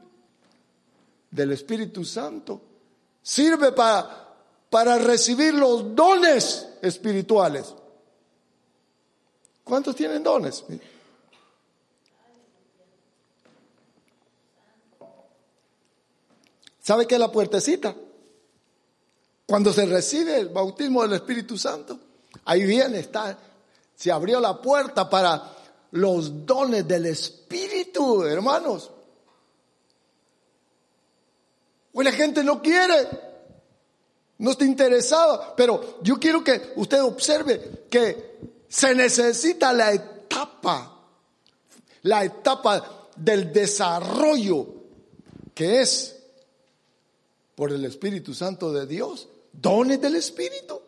del 1.29 1.51
Espíritu 1.51 2.05
Santo 2.05 2.61
sirve 3.21 3.73
para, 3.73 4.33
para 4.69 4.97
recibir 4.97 5.53
los 5.53 5.93
dones 5.93 6.69
espirituales. 6.81 7.75
¿Cuántos 9.65 9.93
tienen 9.93 10.23
dones? 10.23 10.63
¿Sabe 16.79 17.05
qué 17.05 17.15
es 17.15 17.19
la 17.19 17.31
puertecita? 17.31 17.93
Cuando 19.45 19.71
se 19.71 19.85
recibe 19.85 20.39
el 20.39 20.49
bautismo 20.49 21.03
del 21.03 21.13
Espíritu 21.13 21.57
Santo, 21.57 21.99
ahí 22.45 22.63
viene, 22.63 22.99
está, 22.99 23.37
se 23.95 24.11
abrió 24.11 24.39
la 24.39 24.59
puerta 24.59 25.07
para 25.09 25.55
los 25.91 26.45
dones 26.45 26.87
del 26.87 27.05
Espíritu, 27.05 28.23
hermanos. 28.23 28.91
Hoy 31.93 32.03
la 32.03 32.11
gente 32.11 32.43
no 32.43 32.61
quiere, 32.61 33.07
no 34.39 34.51
está 34.51 34.65
interesada, 34.65 35.55
pero 35.55 35.99
yo 36.01 36.15
quiero 36.19 36.43
que 36.43 36.73
usted 36.75 37.01
observe 37.03 37.85
que 37.89 38.39
se 38.67 38.95
necesita 38.95 39.71
la 39.71 39.93
etapa, 39.93 41.05
la 42.01 42.25
etapa 42.25 43.07
del 43.15 43.53
desarrollo 43.53 44.73
que 45.53 45.81
es 45.81 46.17
por 47.55 47.71
el 47.71 47.85
Espíritu 47.85 48.33
Santo 48.33 48.73
de 48.73 48.85
Dios 48.85 49.29
dones 49.61 50.01
del 50.01 50.15
Espíritu. 50.15 50.81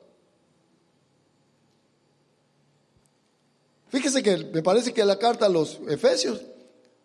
Fíjese 3.89 4.21
que 4.21 4.37
me 4.37 4.61
parece 4.61 4.93
que 4.93 5.03
la 5.05 5.17
carta 5.17 5.45
a 5.45 5.49
los 5.49 5.79
Efesios, 5.87 6.41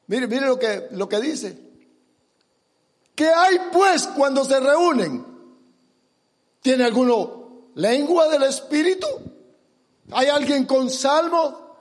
mire, 0.08 0.26
mire 0.26 0.46
lo 0.46 0.58
que, 0.58 0.88
lo 0.90 1.08
que 1.08 1.20
dice. 1.20 1.58
¿Qué 3.14 3.28
hay 3.28 3.56
pues 3.72 4.06
cuando 4.08 4.44
se 4.44 4.58
reúnen? 4.58 5.24
¿Tiene 6.60 6.84
alguno 6.84 7.70
lengua 7.74 8.28
del 8.28 8.42
Espíritu? 8.44 9.06
¿Hay 10.10 10.28
alguien 10.28 10.64
con 10.66 10.90
salmo? 10.90 11.76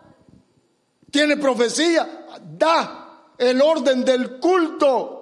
¿Tiene 1.10 1.38
profecía? 1.38 2.28
Da 2.58 3.34
el 3.38 3.62
orden 3.62 4.06
del 4.06 4.40
culto. 4.40 5.18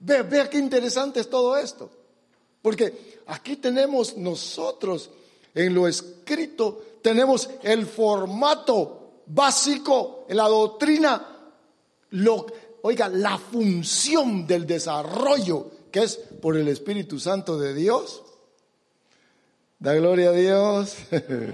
Vea, 0.00 0.22
vea 0.24 0.50
qué 0.50 0.58
interesante 0.58 1.20
es 1.20 1.30
todo 1.30 1.56
esto. 1.56 2.01
Porque 2.62 3.20
aquí 3.26 3.56
tenemos 3.56 4.16
nosotros, 4.16 5.10
en 5.54 5.74
lo 5.74 5.88
escrito, 5.88 6.82
tenemos 7.02 7.50
el 7.62 7.86
formato 7.86 9.22
básico, 9.26 10.24
en 10.28 10.36
la 10.36 10.48
doctrina, 10.48 11.26
oiga, 12.82 13.08
la 13.08 13.36
función 13.36 14.46
del 14.46 14.66
desarrollo 14.66 15.82
que 15.92 16.02
es 16.02 16.16
por 16.16 16.56
el 16.56 16.66
Espíritu 16.68 17.20
Santo 17.20 17.58
de 17.58 17.74
Dios. 17.74 18.22
Da 19.78 19.94
gloria 19.94 20.30
a 20.30 20.32
Dios. 20.32 20.96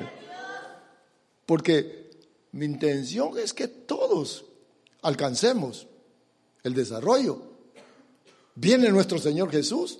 Porque 1.46 2.10
mi 2.52 2.64
intención 2.64 3.36
es 3.38 3.52
que 3.52 3.66
todos 3.66 4.44
alcancemos 5.02 5.88
el 6.62 6.74
desarrollo. 6.74 7.42
Viene 8.54 8.90
nuestro 8.90 9.18
Señor 9.18 9.50
Jesús 9.50 9.98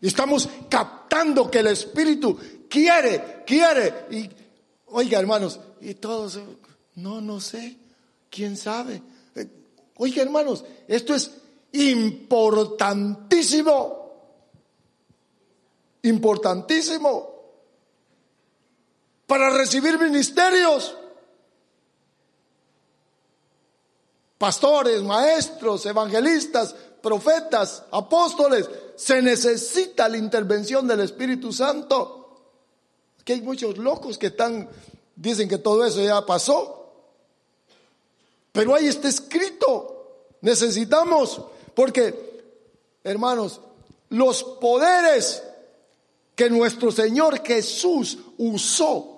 estamos 0.00 0.48
captando 0.68 1.50
que 1.50 1.60
el 1.60 1.68
Espíritu 1.68 2.38
quiere, 2.68 3.44
quiere. 3.46 4.06
Y, 4.10 4.28
oiga, 4.86 5.18
hermanos, 5.18 5.58
y 5.80 5.94
todos, 5.94 6.38
no, 6.96 7.20
no 7.20 7.40
sé, 7.40 7.76
quién 8.30 8.56
sabe. 8.56 9.02
Eh, 9.34 9.48
oiga, 9.96 10.22
hermanos, 10.22 10.64
esto 10.88 11.14
es 11.14 11.30
importantísimo. 11.72 13.94
importantísimo 16.02 17.36
para 19.26 19.50
recibir 19.50 19.98
ministerios. 19.98 20.96
Pastores, 24.38 25.02
maestros, 25.02 25.86
evangelistas, 25.86 26.74
profetas, 27.02 27.84
apóstoles, 27.90 28.68
se 28.96 29.22
necesita 29.22 30.08
la 30.08 30.16
intervención 30.16 30.86
del 30.86 31.00
Espíritu 31.00 31.52
Santo. 31.52 32.40
Aquí 33.20 33.34
hay 33.34 33.42
muchos 33.42 33.78
locos 33.78 34.18
que 34.18 34.28
están, 34.28 34.68
dicen 35.14 35.48
que 35.48 35.58
todo 35.58 35.84
eso 35.84 36.02
ya 36.02 36.24
pasó. 36.24 36.92
Pero 38.52 38.74
ahí 38.74 38.86
está 38.86 39.08
escrito. 39.08 39.92
Necesitamos, 40.40 41.42
porque, 41.74 42.42
hermanos, 43.04 43.60
los 44.08 44.42
poderes 44.42 45.42
que 46.34 46.48
nuestro 46.50 46.90
Señor 46.90 47.44
Jesús 47.44 48.18
usó 48.38 49.16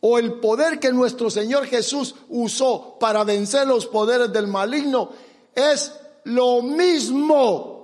o 0.00 0.18
el 0.18 0.34
poder 0.34 0.78
que 0.78 0.92
nuestro 0.92 1.28
Señor 1.28 1.66
Jesús 1.66 2.14
usó 2.28 2.96
para 3.00 3.24
vencer 3.24 3.66
los 3.66 3.86
poderes 3.86 4.32
del 4.32 4.46
maligno 4.46 5.10
es 5.54 5.92
lo 6.24 6.62
mismo 6.62 7.77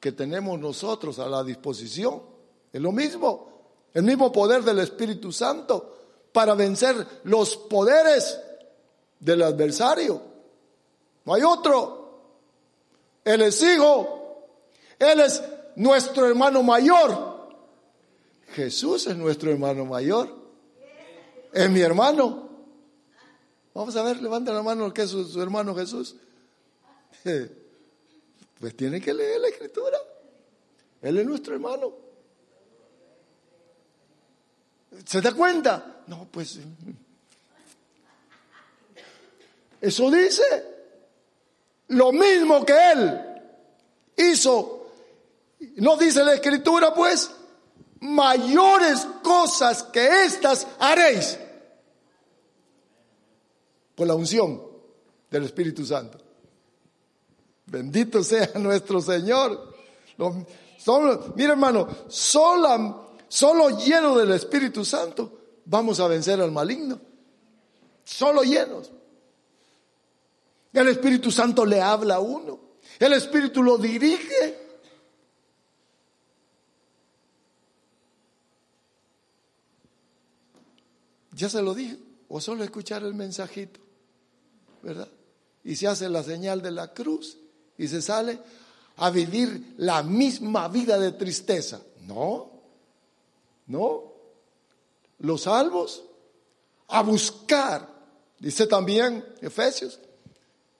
que 0.00 0.12
tenemos 0.12 0.58
nosotros 0.58 1.18
a 1.18 1.28
la 1.28 1.44
disposición. 1.44 2.22
Es 2.72 2.80
lo 2.80 2.90
mismo, 2.90 3.48
el 3.92 4.02
mismo 4.02 4.32
poder 4.32 4.62
del 4.62 4.80
Espíritu 4.80 5.30
Santo 5.30 5.98
para 6.32 6.54
vencer 6.54 7.06
los 7.24 7.56
poderes 7.56 8.40
del 9.18 9.42
adversario. 9.42 10.22
No 11.24 11.34
hay 11.34 11.42
otro. 11.42 12.00
Él 13.24 13.42
es 13.42 13.62
hijo. 13.62 14.46
Él 14.98 15.20
es 15.20 15.42
nuestro 15.76 16.26
hermano 16.26 16.62
mayor. 16.62 17.30
Jesús 18.54 19.06
es 19.06 19.16
nuestro 19.16 19.50
hermano 19.50 19.84
mayor. 19.84 20.34
Es 21.52 21.70
mi 21.70 21.80
hermano. 21.80 22.48
Vamos 23.74 23.94
a 23.96 24.02
ver, 24.02 24.20
levanta 24.20 24.52
la 24.52 24.62
mano 24.62 24.92
que 24.92 25.02
es 25.02 25.10
su, 25.10 25.40
hermano 25.40 25.74
Jesús. 25.74 26.16
Pues 28.60 28.76
tiene 28.76 29.00
que 29.00 29.14
leer 29.14 29.40
la 29.40 29.48
escritura. 29.48 29.98
Él 31.00 31.18
es 31.18 31.26
nuestro 31.26 31.54
hermano. 31.54 31.92
¿Se 35.06 35.20
da 35.22 35.32
cuenta? 35.32 36.02
No, 36.06 36.28
pues. 36.30 36.58
Eso 39.80 40.10
dice. 40.10 40.42
Lo 41.88 42.12
mismo 42.12 42.64
que 42.64 42.92
él 42.92 43.20
hizo. 44.16 44.92
No 45.76 45.96
dice 45.96 46.22
la 46.22 46.34
escritura, 46.34 46.92
pues 46.94 47.30
mayores 48.00 49.06
cosas 49.22 49.82
que 49.84 50.24
estas 50.24 50.66
haréis 50.78 51.38
por 53.94 54.06
la 54.06 54.14
unción 54.14 54.62
del 55.30 55.44
Espíritu 55.44 55.84
Santo. 55.84 56.29
Bendito 57.70 58.24
sea 58.24 58.50
nuestro 58.58 59.00
Señor. 59.00 59.74
Mira 61.36 61.52
hermano, 61.52 61.88
solo, 62.08 63.12
solo 63.28 63.78
lleno 63.78 64.16
del 64.16 64.32
Espíritu 64.32 64.84
Santo 64.84 65.38
vamos 65.64 66.00
a 66.00 66.08
vencer 66.08 66.40
al 66.40 66.50
maligno. 66.50 67.00
Solo 68.04 68.42
llenos. 68.42 68.90
El 70.72 70.88
Espíritu 70.88 71.30
Santo 71.30 71.64
le 71.64 71.80
habla 71.80 72.16
a 72.16 72.20
uno. 72.20 72.58
El 72.98 73.12
Espíritu 73.12 73.62
lo 73.62 73.78
dirige. 73.78 74.58
Ya 81.32 81.48
se 81.48 81.62
lo 81.62 81.72
dije, 81.72 81.96
o 82.28 82.40
solo 82.40 82.64
escuchar 82.64 83.02
el 83.02 83.14
mensajito, 83.14 83.80
¿verdad? 84.82 85.08
Y 85.64 85.76
se 85.76 85.86
hace 85.86 86.08
la 86.10 86.22
señal 86.22 86.60
de 86.60 86.70
la 86.70 86.92
cruz 86.92 87.39
y 87.80 87.88
se 87.88 88.02
sale 88.02 88.38
a 88.98 89.08
vivir 89.08 89.74
la 89.78 90.02
misma 90.02 90.68
vida 90.68 90.98
de 90.98 91.12
tristeza. 91.12 91.80
No, 92.02 92.50
no. 93.68 94.02
Los 95.20 95.42
salvos 95.42 96.04
a 96.88 97.02
buscar, 97.02 97.88
dice 98.38 98.66
también 98.66 99.24
Efesios, 99.40 99.98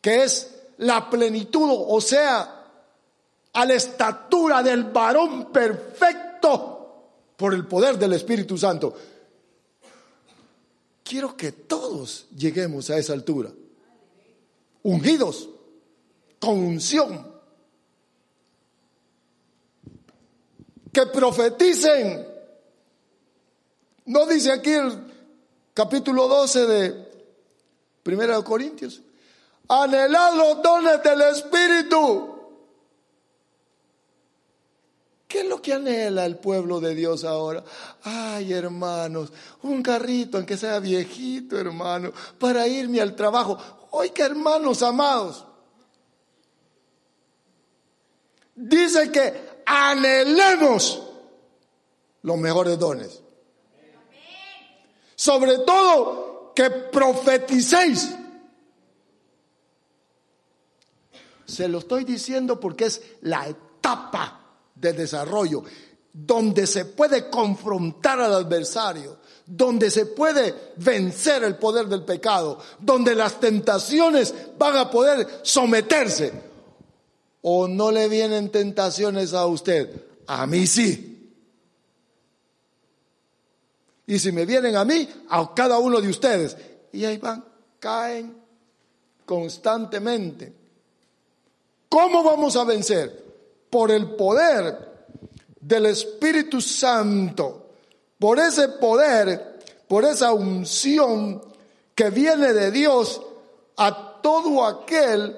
que 0.02 0.24
es 0.24 0.54
la 0.76 1.08
plenitud, 1.08 1.70
o 1.70 2.00
sea, 2.02 2.66
a 3.54 3.64
la 3.64 3.74
estatura 3.74 4.62
del 4.62 4.84
varón 4.84 5.50
perfecto 5.50 7.04
por 7.34 7.54
el 7.54 7.66
poder 7.66 7.98
del 7.98 8.12
Espíritu 8.12 8.58
Santo. 8.58 8.94
Quiero 11.02 11.34
que 11.34 11.52
todos 11.52 12.26
lleguemos 12.36 12.90
a 12.90 12.98
esa 12.98 13.14
altura. 13.14 13.50
Ungidos, 14.82 15.48
con 16.40 16.58
unción. 16.58 17.30
Que 20.92 21.06
profeticen. 21.06 22.26
No 24.06 24.26
dice 24.26 24.50
aquí 24.50 24.72
el 24.72 25.06
capítulo 25.72 26.26
12 26.26 26.66
de 26.66 27.10
Primera 28.02 28.36
de 28.36 28.42
Corintios. 28.42 29.00
Anhelad 29.68 30.34
los 30.34 30.62
dones 30.62 31.00
del 31.04 31.20
Espíritu. 31.22 32.30
¿Qué 35.28 35.42
es 35.42 35.46
lo 35.46 35.62
que 35.62 35.74
anhela 35.74 36.26
el 36.26 36.38
pueblo 36.38 36.80
de 36.80 36.92
Dios 36.92 37.22
ahora? 37.22 37.62
Ay, 38.02 38.52
hermanos, 38.52 39.32
un 39.62 39.80
carrito, 39.80 40.38
aunque 40.38 40.56
sea 40.56 40.80
viejito, 40.80 41.56
hermano, 41.56 42.12
para 42.36 42.66
irme 42.66 43.00
al 43.00 43.14
trabajo. 43.14 43.56
Oiga, 43.92 44.26
hermanos 44.26 44.82
amados. 44.82 45.46
Dice 48.60 49.10
que 49.10 49.62
anhelemos 49.64 51.02
los 52.22 52.36
mejores 52.36 52.78
dones. 52.78 53.22
Sobre 55.14 55.58
todo 55.60 56.52
que 56.54 56.68
profeticéis. 56.68 58.14
Se 61.46 61.68
lo 61.68 61.78
estoy 61.78 62.04
diciendo 62.04 62.60
porque 62.60 62.84
es 62.84 63.00
la 63.22 63.48
etapa 63.48 64.40
de 64.74 64.92
desarrollo, 64.92 65.64
donde 66.12 66.66
se 66.66 66.84
puede 66.84 67.30
confrontar 67.30 68.20
al 68.20 68.34
adversario, 68.34 69.16
donde 69.46 69.90
se 69.90 70.04
puede 70.04 70.72
vencer 70.76 71.44
el 71.44 71.56
poder 71.56 71.86
del 71.86 72.04
pecado, 72.04 72.58
donde 72.78 73.14
las 73.14 73.40
tentaciones 73.40 74.34
van 74.58 74.76
a 74.76 74.90
poder 74.90 75.40
someterse. 75.42 76.49
¿O 77.42 77.68
no 77.68 77.90
le 77.90 78.08
vienen 78.08 78.50
tentaciones 78.50 79.32
a 79.32 79.46
usted? 79.46 79.90
A 80.26 80.46
mí 80.46 80.66
sí. 80.66 81.32
Y 84.06 84.18
si 84.18 84.32
me 84.32 84.44
vienen 84.44 84.76
a 84.76 84.84
mí, 84.84 85.08
a 85.28 85.54
cada 85.54 85.78
uno 85.78 86.00
de 86.00 86.08
ustedes. 86.08 86.56
Y 86.92 87.04
ahí 87.04 87.18
van, 87.18 87.44
caen 87.78 88.36
constantemente. 89.24 90.52
¿Cómo 91.88 92.22
vamos 92.22 92.56
a 92.56 92.64
vencer? 92.64 93.30
por 93.70 93.92
el 93.92 94.10
poder 94.16 95.06
del 95.60 95.86
Espíritu 95.86 96.60
Santo, 96.60 97.68
por 98.18 98.38
ese 98.38 98.68
poder, 98.68 99.60
por 99.86 100.04
esa 100.04 100.32
unción 100.32 101.40
que 101.94 102.10
viene 102.10 102.52
de 102.52 102.70
Dios 102.72 103.22
a 103.76 104.20
todo 104.20 104.66
aquel 104.66 105.36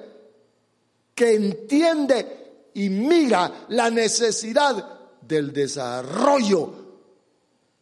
que 1.15 1.35
entiende 1.35 2.69
y 2.73 2.89
mira 2.89 3.65
la 3.69 3.89
necesidad 3.89 4.99
del 5.21 5.53
desarrollo. 5.53 6.73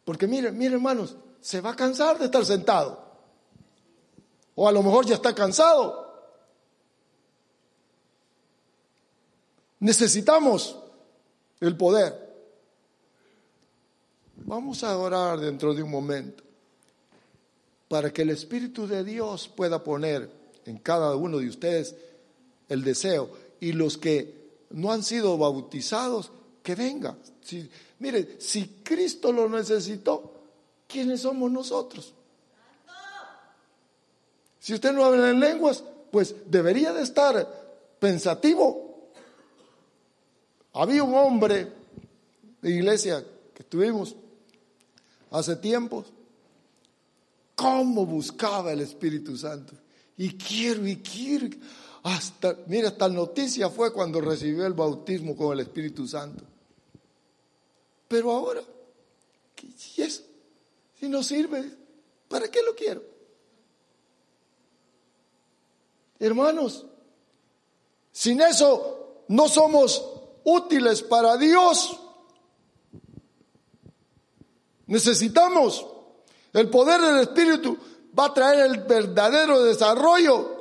Porque 0.03 0.27
miren, 0.27 0.57
miren 0.57 0.73
hermanos, 0.75 1.15
se 1.39 1.61
va 1.61 1.71
a 1.71 1.75
cansar 1.75 2.19
de 2.19 2.25
estar 2.25 2.45
sentado. 2.45 3.01
O 4.55 4.67
a 4.67 4.71
lo 4.71 4.83
mejor 4.83 5.05
ya 5.05 5.15
está 5.15 5.33
cansado. 5.33 6.01
Necesitamos 9.79 10.77
el 11.59 11.75
poder. 11.75 12.29
Vamos 14.35 14.83
a 14.83 14.97
orar 14.97 15.39
dentro 15.39 15.73
de 15.73 15.81
un 15.81 15.89
momento 15.89 16.43
para 17.87 18.11
que 18.11 18.21
el 18.21 18.29
Espíritu 18.29 18.87
de 18.87 19.03
Dios 19.03 19.47
pueda 19.47 19.83
poner 19.83 20.29
en 20.65 20.77
cada 20.77 21.15
uno 21.15 21.39
de 21.39 21.49
ustedes 21.49 21.95
el 22.71 22.83
deseo 22.83 23.29
y 23.59 23.73
los 23.73 23.97
que 23.97 24.41
no 24.71 24.91
han 24.91 25.03
sido 25.03 25.37
bautizados, 25.37 26.31
que 26.63 26.75
vengan. 26.75 27.17
Si, 27.41 27.69
mire, 27.99 28.37
si 28.39 28.81
Cristo 28.83 29.31
lo 29.31 29.49
necesitó, 29.49 30.33
¿quiénes 30.87 31.21
somos 31.21 31.51
nosotros? 31.51 32.13
Si 34.59 34.73
usted 34.73 34.93
no 34.93 35.03
habla 35.05 35.31
en 35.31 35.39
lenguas, 35.39 35.83
pues 36.11 36.35
debería 36.47 36.93
de 36.93 37.01
estar 37.01 37.61
pensativo 37.99 38.91
había 40.73 41.03
un 41.03 41.15
hombre 41.15 41.71
de 42.61 42.71
iglesia 42.71 43.23
que 43.53 43.63
estuvimos 43.63 44.15
hace 45.29 45.55
tiempos, 45.57 46.07
cómo 47.55 48.05
buscaba 48.05 48.71
el 48.71 48.81
Espíritu 48.81 49.37
Santo. 49.37 49.73
Y 50.21 50.37
quiero, 50.37 50.85
y 50.87 50.97
quiero. 50.97 51.47
Hasta, 52.03 52.55
mira, 52.67 52.95
tal 52.95 53.15
noticia 53.15 53.71
fue 53.71 53.91
cuando 53.91 54.21
recibió 54.21 54.67
el 54.67 54.73
bautismo 54.73 55.35
con 55.35 55.53
el 55.53 55.61
Espíritu 55.61 56.07
Santo. 56.07 56.43
Pero 58.07 58.29
ahora, 58.29 58.61
¿qué 59.55 59.67
es? 59.97 60.23
Si 60.99 61.09
no 61.09 61.23
sirve, 61.23 61.75
¿para 62.27 62.51
qué 62.51 62.61
lo 62.61 62.75
quiero? 62.75 63.01
Hermanos, 66.19 66.85
sin 68.11 68.41
eso 68.41 69.23
no 69.27 69.47
somos 69.47 70.05
útiles 70.43 71.01
para 71.01 71.35
Dios. 71.35 71.99
Necesitamos 74.85 75.83
el 76.53 76.69
poder 76.69 77.01
del 77.01 77.21
Espíritu 77.21 77.75
va 78.17 78.25
a 78.25 78.33
traer 78.33 78.65
el 78.65 78.79
verdadero 78.83 79.63
desarrollo. 79.63 80.59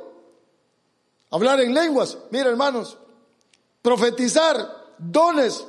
Hablar 1.29 1.61
en 1.61 1.73
lenguas, 1.73 2.17
mira 2.29 2.49
hermanos, 2.49 2.97
profetizar 3.81 4.95
dones 4.97 5.65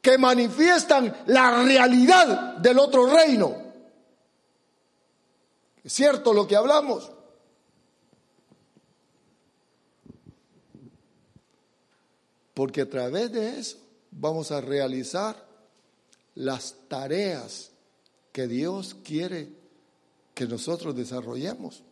que 0.00 0.16
manifiestan 0.16 1.14
la 1.26 1.62
realidad 1.62 2.56
del 2.56 2.78
otro 2.78 3.06
reino. 3.06 3.54
Es 5.84 5.92
cierto 5.92 6.32
lo 6.32 6.46
que 6.46 6.56
hablamos. 6.56 7.10
Porque 12.54 12.82
a 12.82 12.90
través 12.90 13.32
de 13.32 13.58
eso 13.58 13.78
vamos 14.10 14.50
a 14.50 14.60
realizar 14.60 15.36
las 16.34 16.74
tareas 16.88 17.70
que 18.32 18.46
Dios 18.46 18.94
quiere 19.04 19.59
que 20.40 20.46
nosotros 20.46 20.96
desarrollemos. 20.96 21.82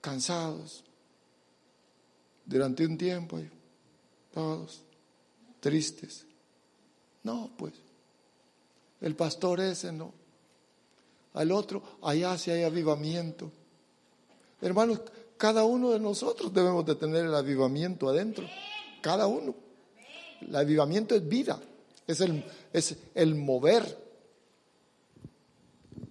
Cansados 0.00 0.82
durante 2.46 2.86
un 2.86 2.96
tiempo, 2.96 3.38
todos 4.32 4.80
tristes. 5.60 6.24
No, 7.22 7.50
pues, 7.58 7.74
el 9.02 9.14
pastor 9.14 9.60
ese 9.60 9.92
no. 9.92 10.14
Al 11.34 11.52
otro, 11.52 11.82
allá 12.00 12.38
sí 12.38 12.50
hay 12.50 12.62
avivamiento. 12.62 13.52
Hermanos, 14.62 15.02
cada 15.36 15.64
uno 15.64 15.90
de 15.90 16.00
nosotros 16.00 16.50
debemos 16.54 16.86
de 16.86 16.94
tener 16.94 17.26
el 17.26 17.34
avivamiento 17.34 18.08
adentro. 18.08 18.46
Cada 19.02 19.26
uno. 19.26 19.54
El 20.40 20.56
avivamiento 20.56 21.14
es 21.14 21.28
vida, 21.28 21.60
es 22.06 22.20
el, 22.20 22.44
es 22.72 22.96
el 23.14 23.34
mover, 23.34 23.98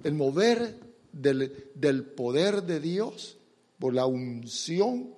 el 0.04 0.14
mover 0.14 0.80
del, 1.12 1.72
del 1.76 2.04
poder 2.04 2.64
de 2.64 2.80
Dios 2.80 3.38
por 3.80 3.94
la 3.94 4.06
unción, 4.06 5.14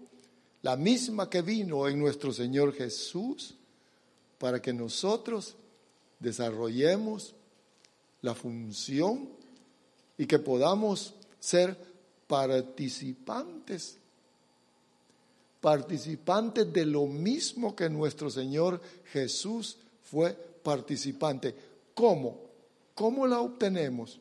la 0.62 0.76
misma 0.78 1.30
que 1.30 1.42
vino 1.42 1.88
en 1.88 2.00
nuestro 2.00 2.32
Señor 2.34 2.74
Jesús, 2.74 3.56
para 4.38 4.62
que 4.62 4.74
nosotros 4.74 5.56
desarrollemos 6.20 7.36
la 8.22 8.34
función 8.34 9.30
y 10.18 10.26
que 10.26 10.40
podamos 10.40 11.14
ser 11.40 11.78
participantes 12.28 14.00
participantes 15.64 16.74
de 16.74 16.86
lo 16.86 17.08
mismo 17.08 17.74
que 17.74 17.90
nuestro 17.90 18.30
Señor 18.30 18.82
Jesús 19.14 19.78
fue 20.02 20.38
participante. 20.64 21.56
¿Cómo? 21.94 22.42
¿Cómo 22.96 23.28
la 23.28 23.42
obtenemos? 23.42 24.20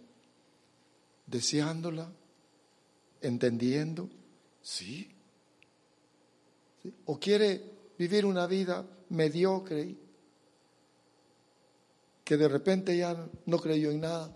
Deseándola, 1.26 2.10
entendiendo, 3.20 4.08
sí. 4.60 5.10
¿O 7.06 7.18
quiere 7.18 7.62
vivir 7.96 8.26
una 8.26 8.46
vida 8.46 8.84
mediocre 9.10 9.94
que 12.24 12.36
de 12.36 12.48
repente 12.48 12.96
ya 12.96 13.28
no 13.46 13.58
creyó 13.58 13.90
en 13.90 14.00
nada? 14.00 14.34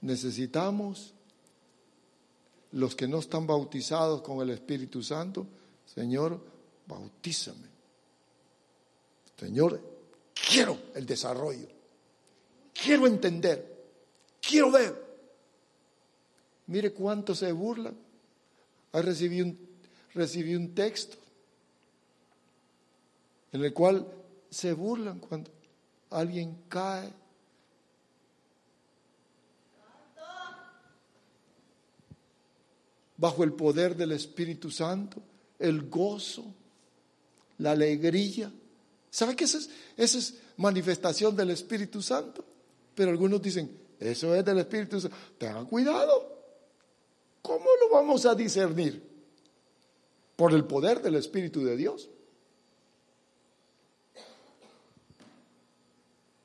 Necesitamos 0.00 1.12
los 2.72 2.94
que 2.94 3.08
no 3.08 3.18
están 3.18 3.46
bautizados 3.46 4.22
con 4.22 4.40
el 4.40 4.50
Espíritu 4.50 5.02
Santo, 5.02 5.46
Señor, 5.84 6.40
bautízame. 6.86 7.68
Señor, 9.36 9.80
quiero 10.48 10.78
el 10.94 11.06
desarrollo, 11.06 11.68
quiero 12.72 13.06
entender, 13.06 13.84
quiero 14.40 14.70
ver. 14.70 15.10
Mire 16.66 16.92
cuánto 16.92 17.34
se 17.34 17.50
burlan. 17.50 17.96
Recibí 18.92 19.40
un, 19.40 19.58
recibí 20.14 20.54
un 20.54 20.74
texto 20.74 21.16
en 23.52 23.64
el 23.64 23.72
cual 23.72 24.06
se 24.50 24.72
burlan 24.72 25.18
cuando 25.18 25.50
alguien 26.10 26.56
cae 26.68 27.12
bajo 33.16 33.44
el 33.44 33.52
poder 33.52 33.96
del 33.96 34.12
Espíritu 34.12 34.70
Santo, 34.70 35.22
el 35.58 35.90
gozo, 35.90 36.44
la 37.58 37.72
alegría. 37.72 38.50
¿Sabe 39.10 39.34
qué 39.34 39.44
es, 39.44 39.68
esa 39.96 40.18
es 40.18 40.34
manifestación 40.56 41.34
del 41.34 41.50
Espíritu 41.50 42.00
Santo? 42.00 42.44
Pero 42.94 43.10
algunos 43.10 43.42
dicen, 43.42 43.76
eso 43.98 44.34
es 44.34 44.44
del 44.44 44.58
Espíritu 44.58 45.00
Santo. 45.00 45.16
Tengan 45.36 45.66
cuidado. 45.66 46.38
¿Cómo 47.42 47.66
lo 47.80 47.90
vamos 47.94 48.24
a 48.26 48.34
discernir? 48.34 49.08
Por 50.36 50.54
el 50.54 50.64
poder 50.64 51.02
del 51.02 51.16
Espíritu 51.16 51.64
de 51.64 51.76
Dios. 51.76 52.08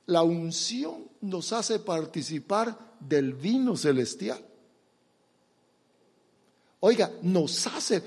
La 0.07 0.23
unción 0.23 1.09
nos 1.21 1.53
hace 1.53 1.79
participar 1.79 2.77
del 2.99 3.33
vino 3.33 3.75
celestial. 3.75 4.43
Oiga, 6.79 7.11
nos 7.21 7.65
hace, 7.67 8.01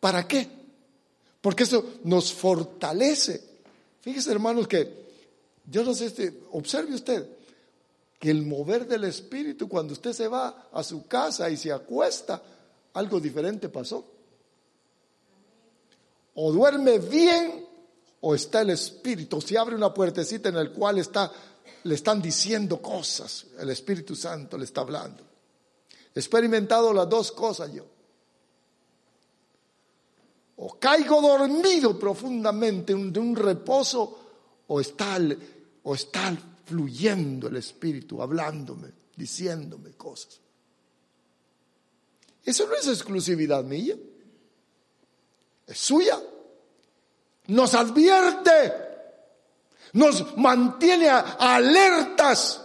¿para 0.00 0.26
qué? 0.26 0.48
Porque 1.40 1.62
eso 1.62 2.00
nos 2.04 2.32
fortalece. 2.32 3.49
Fíjese, 4.00 4.32
hermanos, 4.32 4.66
que 4.66 5.10
yo 5.66 5.84
no 5.84 5.94
sé, 5.94 6.06
este, 6.06 6.42
observe 6.52 6.94
usted 6.94 7.26
que 8.18 8.30
el 8.30 8.42
mover 8.42 8.86
del 8.86 9.04
Espíritu, 9.04 9.68
cuando 9.68 9.92
usted 9.92 10.12
se 10.12 10.28
va 10.28 10.68
a 10.72 10.82
su 10.82 11.06
casa 11.06 11.48
y 11.48 11.56
se 11.56 11.72
acuesta, 11.72 12.42
algo 12.94 13.20
diferente 13.20 13.68
pasó. 13.68 14.04
O 16.34 16.52
duerme 16.52 16.98
bien 16.98 17.66
o 18.20 18.34
está 18.34 18.60
el 18.62 18.70
Espíritu, 18.70 19.40
se 19.40 19.56
abre 19.56 19.74
una 19.74 19.92
puertecita 19.92 20.50
en 20.50 20.56
la 20.56 20.70
cual 20.70 20.98
está, 20.98 21.32
le 21.84 21.94
están 21.94 22.20
diciendo 22.20 22.82
cosas, 22.82 23.46
el 23.58 23.70
Espíritu 23.70 24.14
Santo 24.14 24.58
le 24.58 24.64
está 24.64 24.82
hablando. 24.82 25.24
He 26.14 26.18
experimentado 26.18 26.92
las 26.92 27.08
dos 27.08 27.32
cosas 27.32 27.72
yo 27.72 27.84
o 30.62 30.78
caigo 30.78 31.22
dormido 31.22 31.98
profundamente 31.98 32.92
de 32.92 33.18
un 33.18 33.34
reposo, 33.34 34.18
o 34.68 34.78
está, 34.78 35.16
o 35.82 35.94
está 35.94 36.36
fluyendo 36.66 37.48
el 37.48 37.56
Espíritu, 37.56 38.20
hablándome, 38.20 38.92
diciéndome 39.16 39.92
cosas. 39.92 40.38
Eso 42.44 42.66
no 42.66 42.74
es 42.74 42.86
exclusividad 42.88 43.64
mía, 43.64 43.96
es 45.66 45.78
suya. 45.78 46.20
Nos 47.46 47.72
advierte, 47.72 48.74
nos 49.94 50.36
mantiene 50.36 51.08
alertas. 51.08 52.60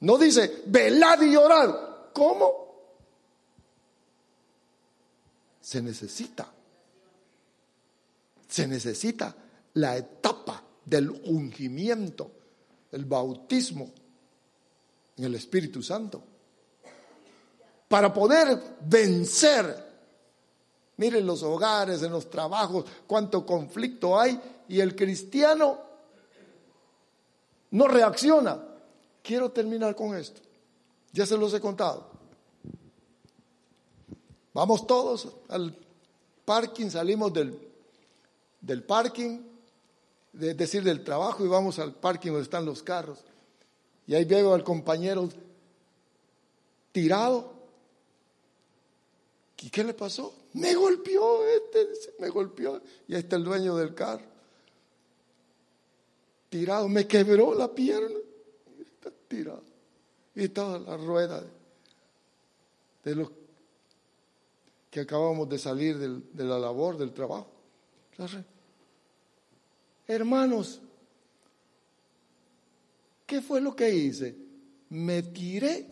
No 0.00 0.16
dice, 0.16 0.62
velad 0.66 1.20
y 1.20 1.36
orad. 1.36 2.12
¿Cómo? 2.14 2.65
Se 5.66 5.82
necesita, 5.82 6.48
se 8.46 8.68
necesita 8.68 9.34
la 9.74 9.96
etapa 9.96 10.62
del 10.84 11.10
ungimiento, 11.10 12.30
el 12.92 13.04
bautismo 13.04 13.90
en 15.16 15.24
el 15.24 15.34
Espíritu 15.34 15.82
Santo, 15.82 16.22
para 17.88 18.14
poder 18.14 18.76
vencer. 18.82 19.84
Miren 20.98 21.26
los 21.26 21.42
hogares, 21.42 22.00
en 22.04 22.12
los 22.12 22.30
trabajos, 22.30 22.84
cuánto 23.08 23.44
conflicto 23.44 24.20
hay 24.20 24.40
y 24.68 24.78
el 24.78 24.94
cristiano 24.94 25.80
no 27.72 27.88
reacciona. 27.88 28.62
Quiero 29.20 29.50
terminar 29.50 29.96
con 29.96 30.16
esto. 30.16 30.40
Ya 31.12 31.26
se 31.26 31.36
los 31.36 31.52
he 31.54 31.60
contado. 31.60 32.15
Vamos 34.56 34.86
todos 34.86 35.28
al 35.48 35.76
parking, 36.46 36.88
salimos 36.88 37.30
del, 37.30 37.60
del 38.58 38.82
parking, 38.82 39.40
es 40.32 40.56
decir, 40.56 40.82
del 40.82 41.04
trabajo 41.04 41.44
y 41.44 41.48
vamos 41.48 41.78
al 41.78 41.92
parking 41.92 42.30
donde 42.30 42.44
están 42.44 42.64
los 42.64 42.82
carros. 42.82 43.18
Y 44.06 44.14
ahí 44.14 44.24
veo 44.24 44.54
al 44.54 44.64
compañero 44.64 45.28
tirado. 46.90 47.52
¿Y 49.60 49.68
qué 49.68 49.84
le 49.84 49.92
pasó? 49.92 50.34
Me 50.54 50.74
golpeó, 50.74 51.46
este, 51.46 51.90
me 52.18 52.30
golpeó. 52.30 52.80
Y 53.08 53.14
ahí 53.14 53.20
está 53.20 53.36
el 53.36 53.44
dueño 53.44 53.76
del 53.76 53.94
carro. 53.94 54.24
Tirado, 56.48 56.88
me 56.88 57.06
quebró 57.06 57.54
la 57.54 57.74
pierna. 57.74 58.20
Está 58.80 59.10
tirado. 59.28 59.64
Y 60.34 60.48
toda 60.48 60.78
la 60.78 60.96
rueda 60.96 61.44
de, 63.04 63.14
los 63.14 63.28
que 64.96 65.02
acabamos 65.02 65.46
de 65.46 65.58
salir 65.58 65.98
de 65.98 66.42
la 66.42 66.58
labor, 66.58 66.96
del 66.96 67.12
trabajo. 67.12 67.46
Hermanos, 70.06 70.80
¿qué 73.26 73.42
fue 73.42 73.60
lo 73.60 73.76
que 73.76 73.94
hice? 73.94 74.34
Me 74.88 75.22
tiré, 75.22 75.86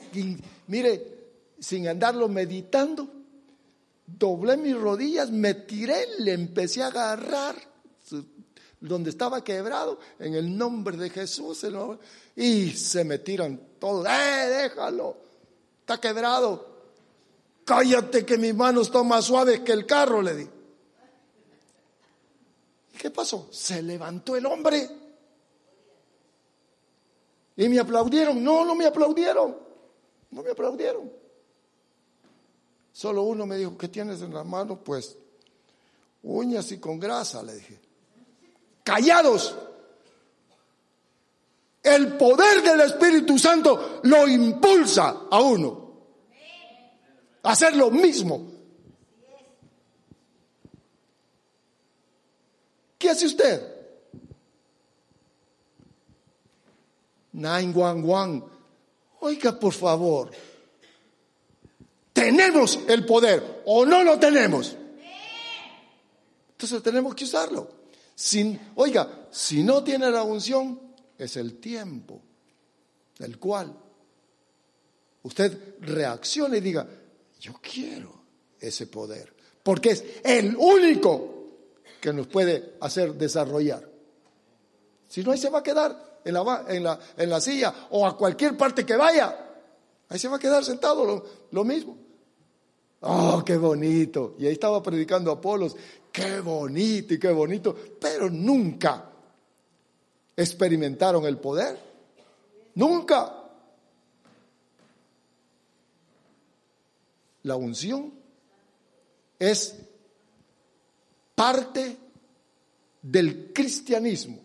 mire, 0.69 1.19
sin 1.59 1.87
andarlo 1.87 2.31
meditando, 2.31 3.07
doblé 4.07 4.57
mis 4.57 4.75
rodillas, 4.75 5.31
me 5.31 5.53
tiré, 5.53 6.07
le 6.21 6.33
empecé 6.33 6.83
a 6.83 6.87
agarrar 6.87 7.57
donde 8.81 9.11
estaba 9.11 9.45
quebrado, 9.45 9.99
en 10.19 10.33
el 10.33 10.57
nombre 10.57 10.97
de 10.97 11.11
Jesús, 11.11 11.63
y 12.37 12.71
se 12.71 13.05
me 13.05 13.19
tiran 13.19 13.61
todos, 13.79 14.07
¡eh, 14.07 14.49
déjalo! 14.49 15.19
Está 15.81 16.01
quebrado. 16.01 16.74
Cállate 17.65 18.27
que 18.27 18.37
mis 18.37 18.55
manos 18.55 18.89
están 18.89 19.09
más 19.09 19.25
suaves 19.25 19.61
que 19.61 19.73
el 19.73 19.87
carro, 19.87 20.21
le 20.21 20.37
di. 20.37 20.49
¿Qué 22.99 23.11
pasó? 23.11 23.49
Se 23.51 23.83
levantó 23.83 24.37
el 24.37 24.45
hombre. 24.47 24.89
Y 27.57 27.69
me 27.69 27.79
aplaudieron. 27.79 28.43
No, 28.43 28.65
no 28.65 28.75
me 28.75 28.87
aplaudieron. 28.87 29.57
No 30.31 30.43
me 30.43 30.51
aplaudieron. 30.51 31.11
Solo 32.93 33.23
uno 33.23 33.47
me 33.47 33.57
dijo, 33.57 33.77
¿qué 33.79 33.89
tienes 33.89 34.21
en 34.23 34.35
la 34.35 34.45
mano? 34.45 34.79
Pues 34.83 35.17
uñas 36.23 36.71
y 36.73 36.79
con 36.79 37.01
grasa, 37.01 37.43
le 37.43 37.55
dije. 37.55 37.81
Callados. 38.83 39.57
El 41.83 42.17
poder 42.17 42.62
del 42.62 42.81
Espíritu 42.81 43.39
Santo 43.39 44.01
lo 44.03 44.27
impulsa 44.29 45.27
a 45.31 45.41
uno 45.41 45.84
hacer 47.45 47.77
lo 47.77 47.91
mismo. 47.91 48.51
¿Qué 52.99 53.11
hace 53.11 53.27
usted? 53.27 53.63
911. 57.33 58.47
Oiga, 59.21 59.59
por 59.59 59.73
favor. 59.73 60.31
¿Tenemos 62.13 62.81
el 62.89 63.05
poder 63.05 63.63
o 63.67 63.85
no 63.85 64.03
lo 64.03 64.19
tenemos? 64.19 64.77
Entonces 66.53 66.83
tenemos 66.83 67.15
que 67.15 67.25
usarlo. 67.25 67.69
Sin, 68.15 68.59
oiga, 68.77 69.27
si 69.31 69.63
no 69.63 69.83
tiene 69.83 70.11
la 70.11 70.23
unción, 70.23 70.81
es 71.19 71.37
el 71.37 71.59
tiempo 71.59 72.23
del 73.19 73.39
cual 73.39 73.77
usted 75.25 75.77
reaccione 75.81 76.59
y 76.59 76.61
diga, 76.61 76.87
yo 77.45 77.53
quiero 77.61 78.11
ese 78.59 78.87
poder, 78.87 79.35
porque 79.63 79.91
es 79.91 80.03
el 80.25 80.57
único 80.57 81.35
que 82.01 82.11
nos 82.11 82.27
puede 82.27 82.77
hacer 82.81 83.13
desarrollar. 83.15 83.87
Si 85.07 85.23
no, 85.23 85.31
ahí 85.31 85.37
se 85.37 85.51
va 85.51 85.59
a 85.59 85.63
quedar 85.63 86.21
en 86.25 86.33
la, 86.33 86.65
en 86.69 86.83
la, 86.83 86.99
en 87.19 87.29
la 87.29 87.41
silla 87.43 87.89
o 87.91 88.07
a 88.07 88.17
cualquier 88.17 88.57
parte 88.57 88.87
que 88.87 88.97
vaya. 88.97 89.57
Ahí 90.09 90.19
se 90.19 90.29
va 90.29 90.37
a 90.37 90.39
quedar 90.39 90.65
sentado 90.65 91.05
lo, 91.05 91.25
lo 91.51 91.65
mismo. 91.65 91.99
Oh, 93.01 93.43
qué 93.45 93.59
bonito. 93.59 94.37
Y 94.39 94.47
ahí 94.47 94.55
estaba 94.55 94.83
predicando 94.83 95.31
Apolos. 95.31 95.77
Qué 96.11 96.41
bonito 96.41 97.13
y 97.13 97.19
qué 97.19 97.31
bonito. 97.31 97.77
Pero 98.01 98.31
nunca 98.31 99.11
experimentaron 100.35 101.27
el 101.27 101.37
poder. 101.37 101.79
Nunca. 102.77 103.44
La 107.45 107.57
unción 107.57 108.13
es 109.39 109.77
parte 111.35 111.97
del 113.03 113.53
cristianismo. 113.53 114.41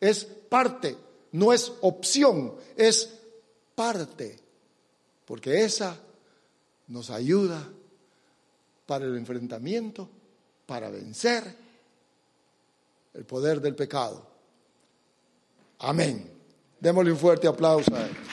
Es 0.00 0.24
parte, 0.24 0.96
no 1.32 1.52
es 1.52 1.72
opción, 1.80 2.54
es 2.76 3.12
parte. 3.74 4.38
Porque 5.24 5.64
esa 5.64 5.98
nos 6.88 7.10
ayuda 7.10 7.66
para 8.86 9.06
el 9.06 9.16
enfrentamiento, 9.16 10.08
para 10.66 10.90
vencer 10.90 11.56
el 13.14 13.24
poder 13.24 13.60
del 13.60 13.74
pecado. 13.74 14.26
Amén. 15.78 16.30
Démosle 16.78 17.12
un 17.12 17.18
fuerte 17.18 17.46
aplauso 17.48 17.94
a 17.94 18.06
él. 18.06 18.23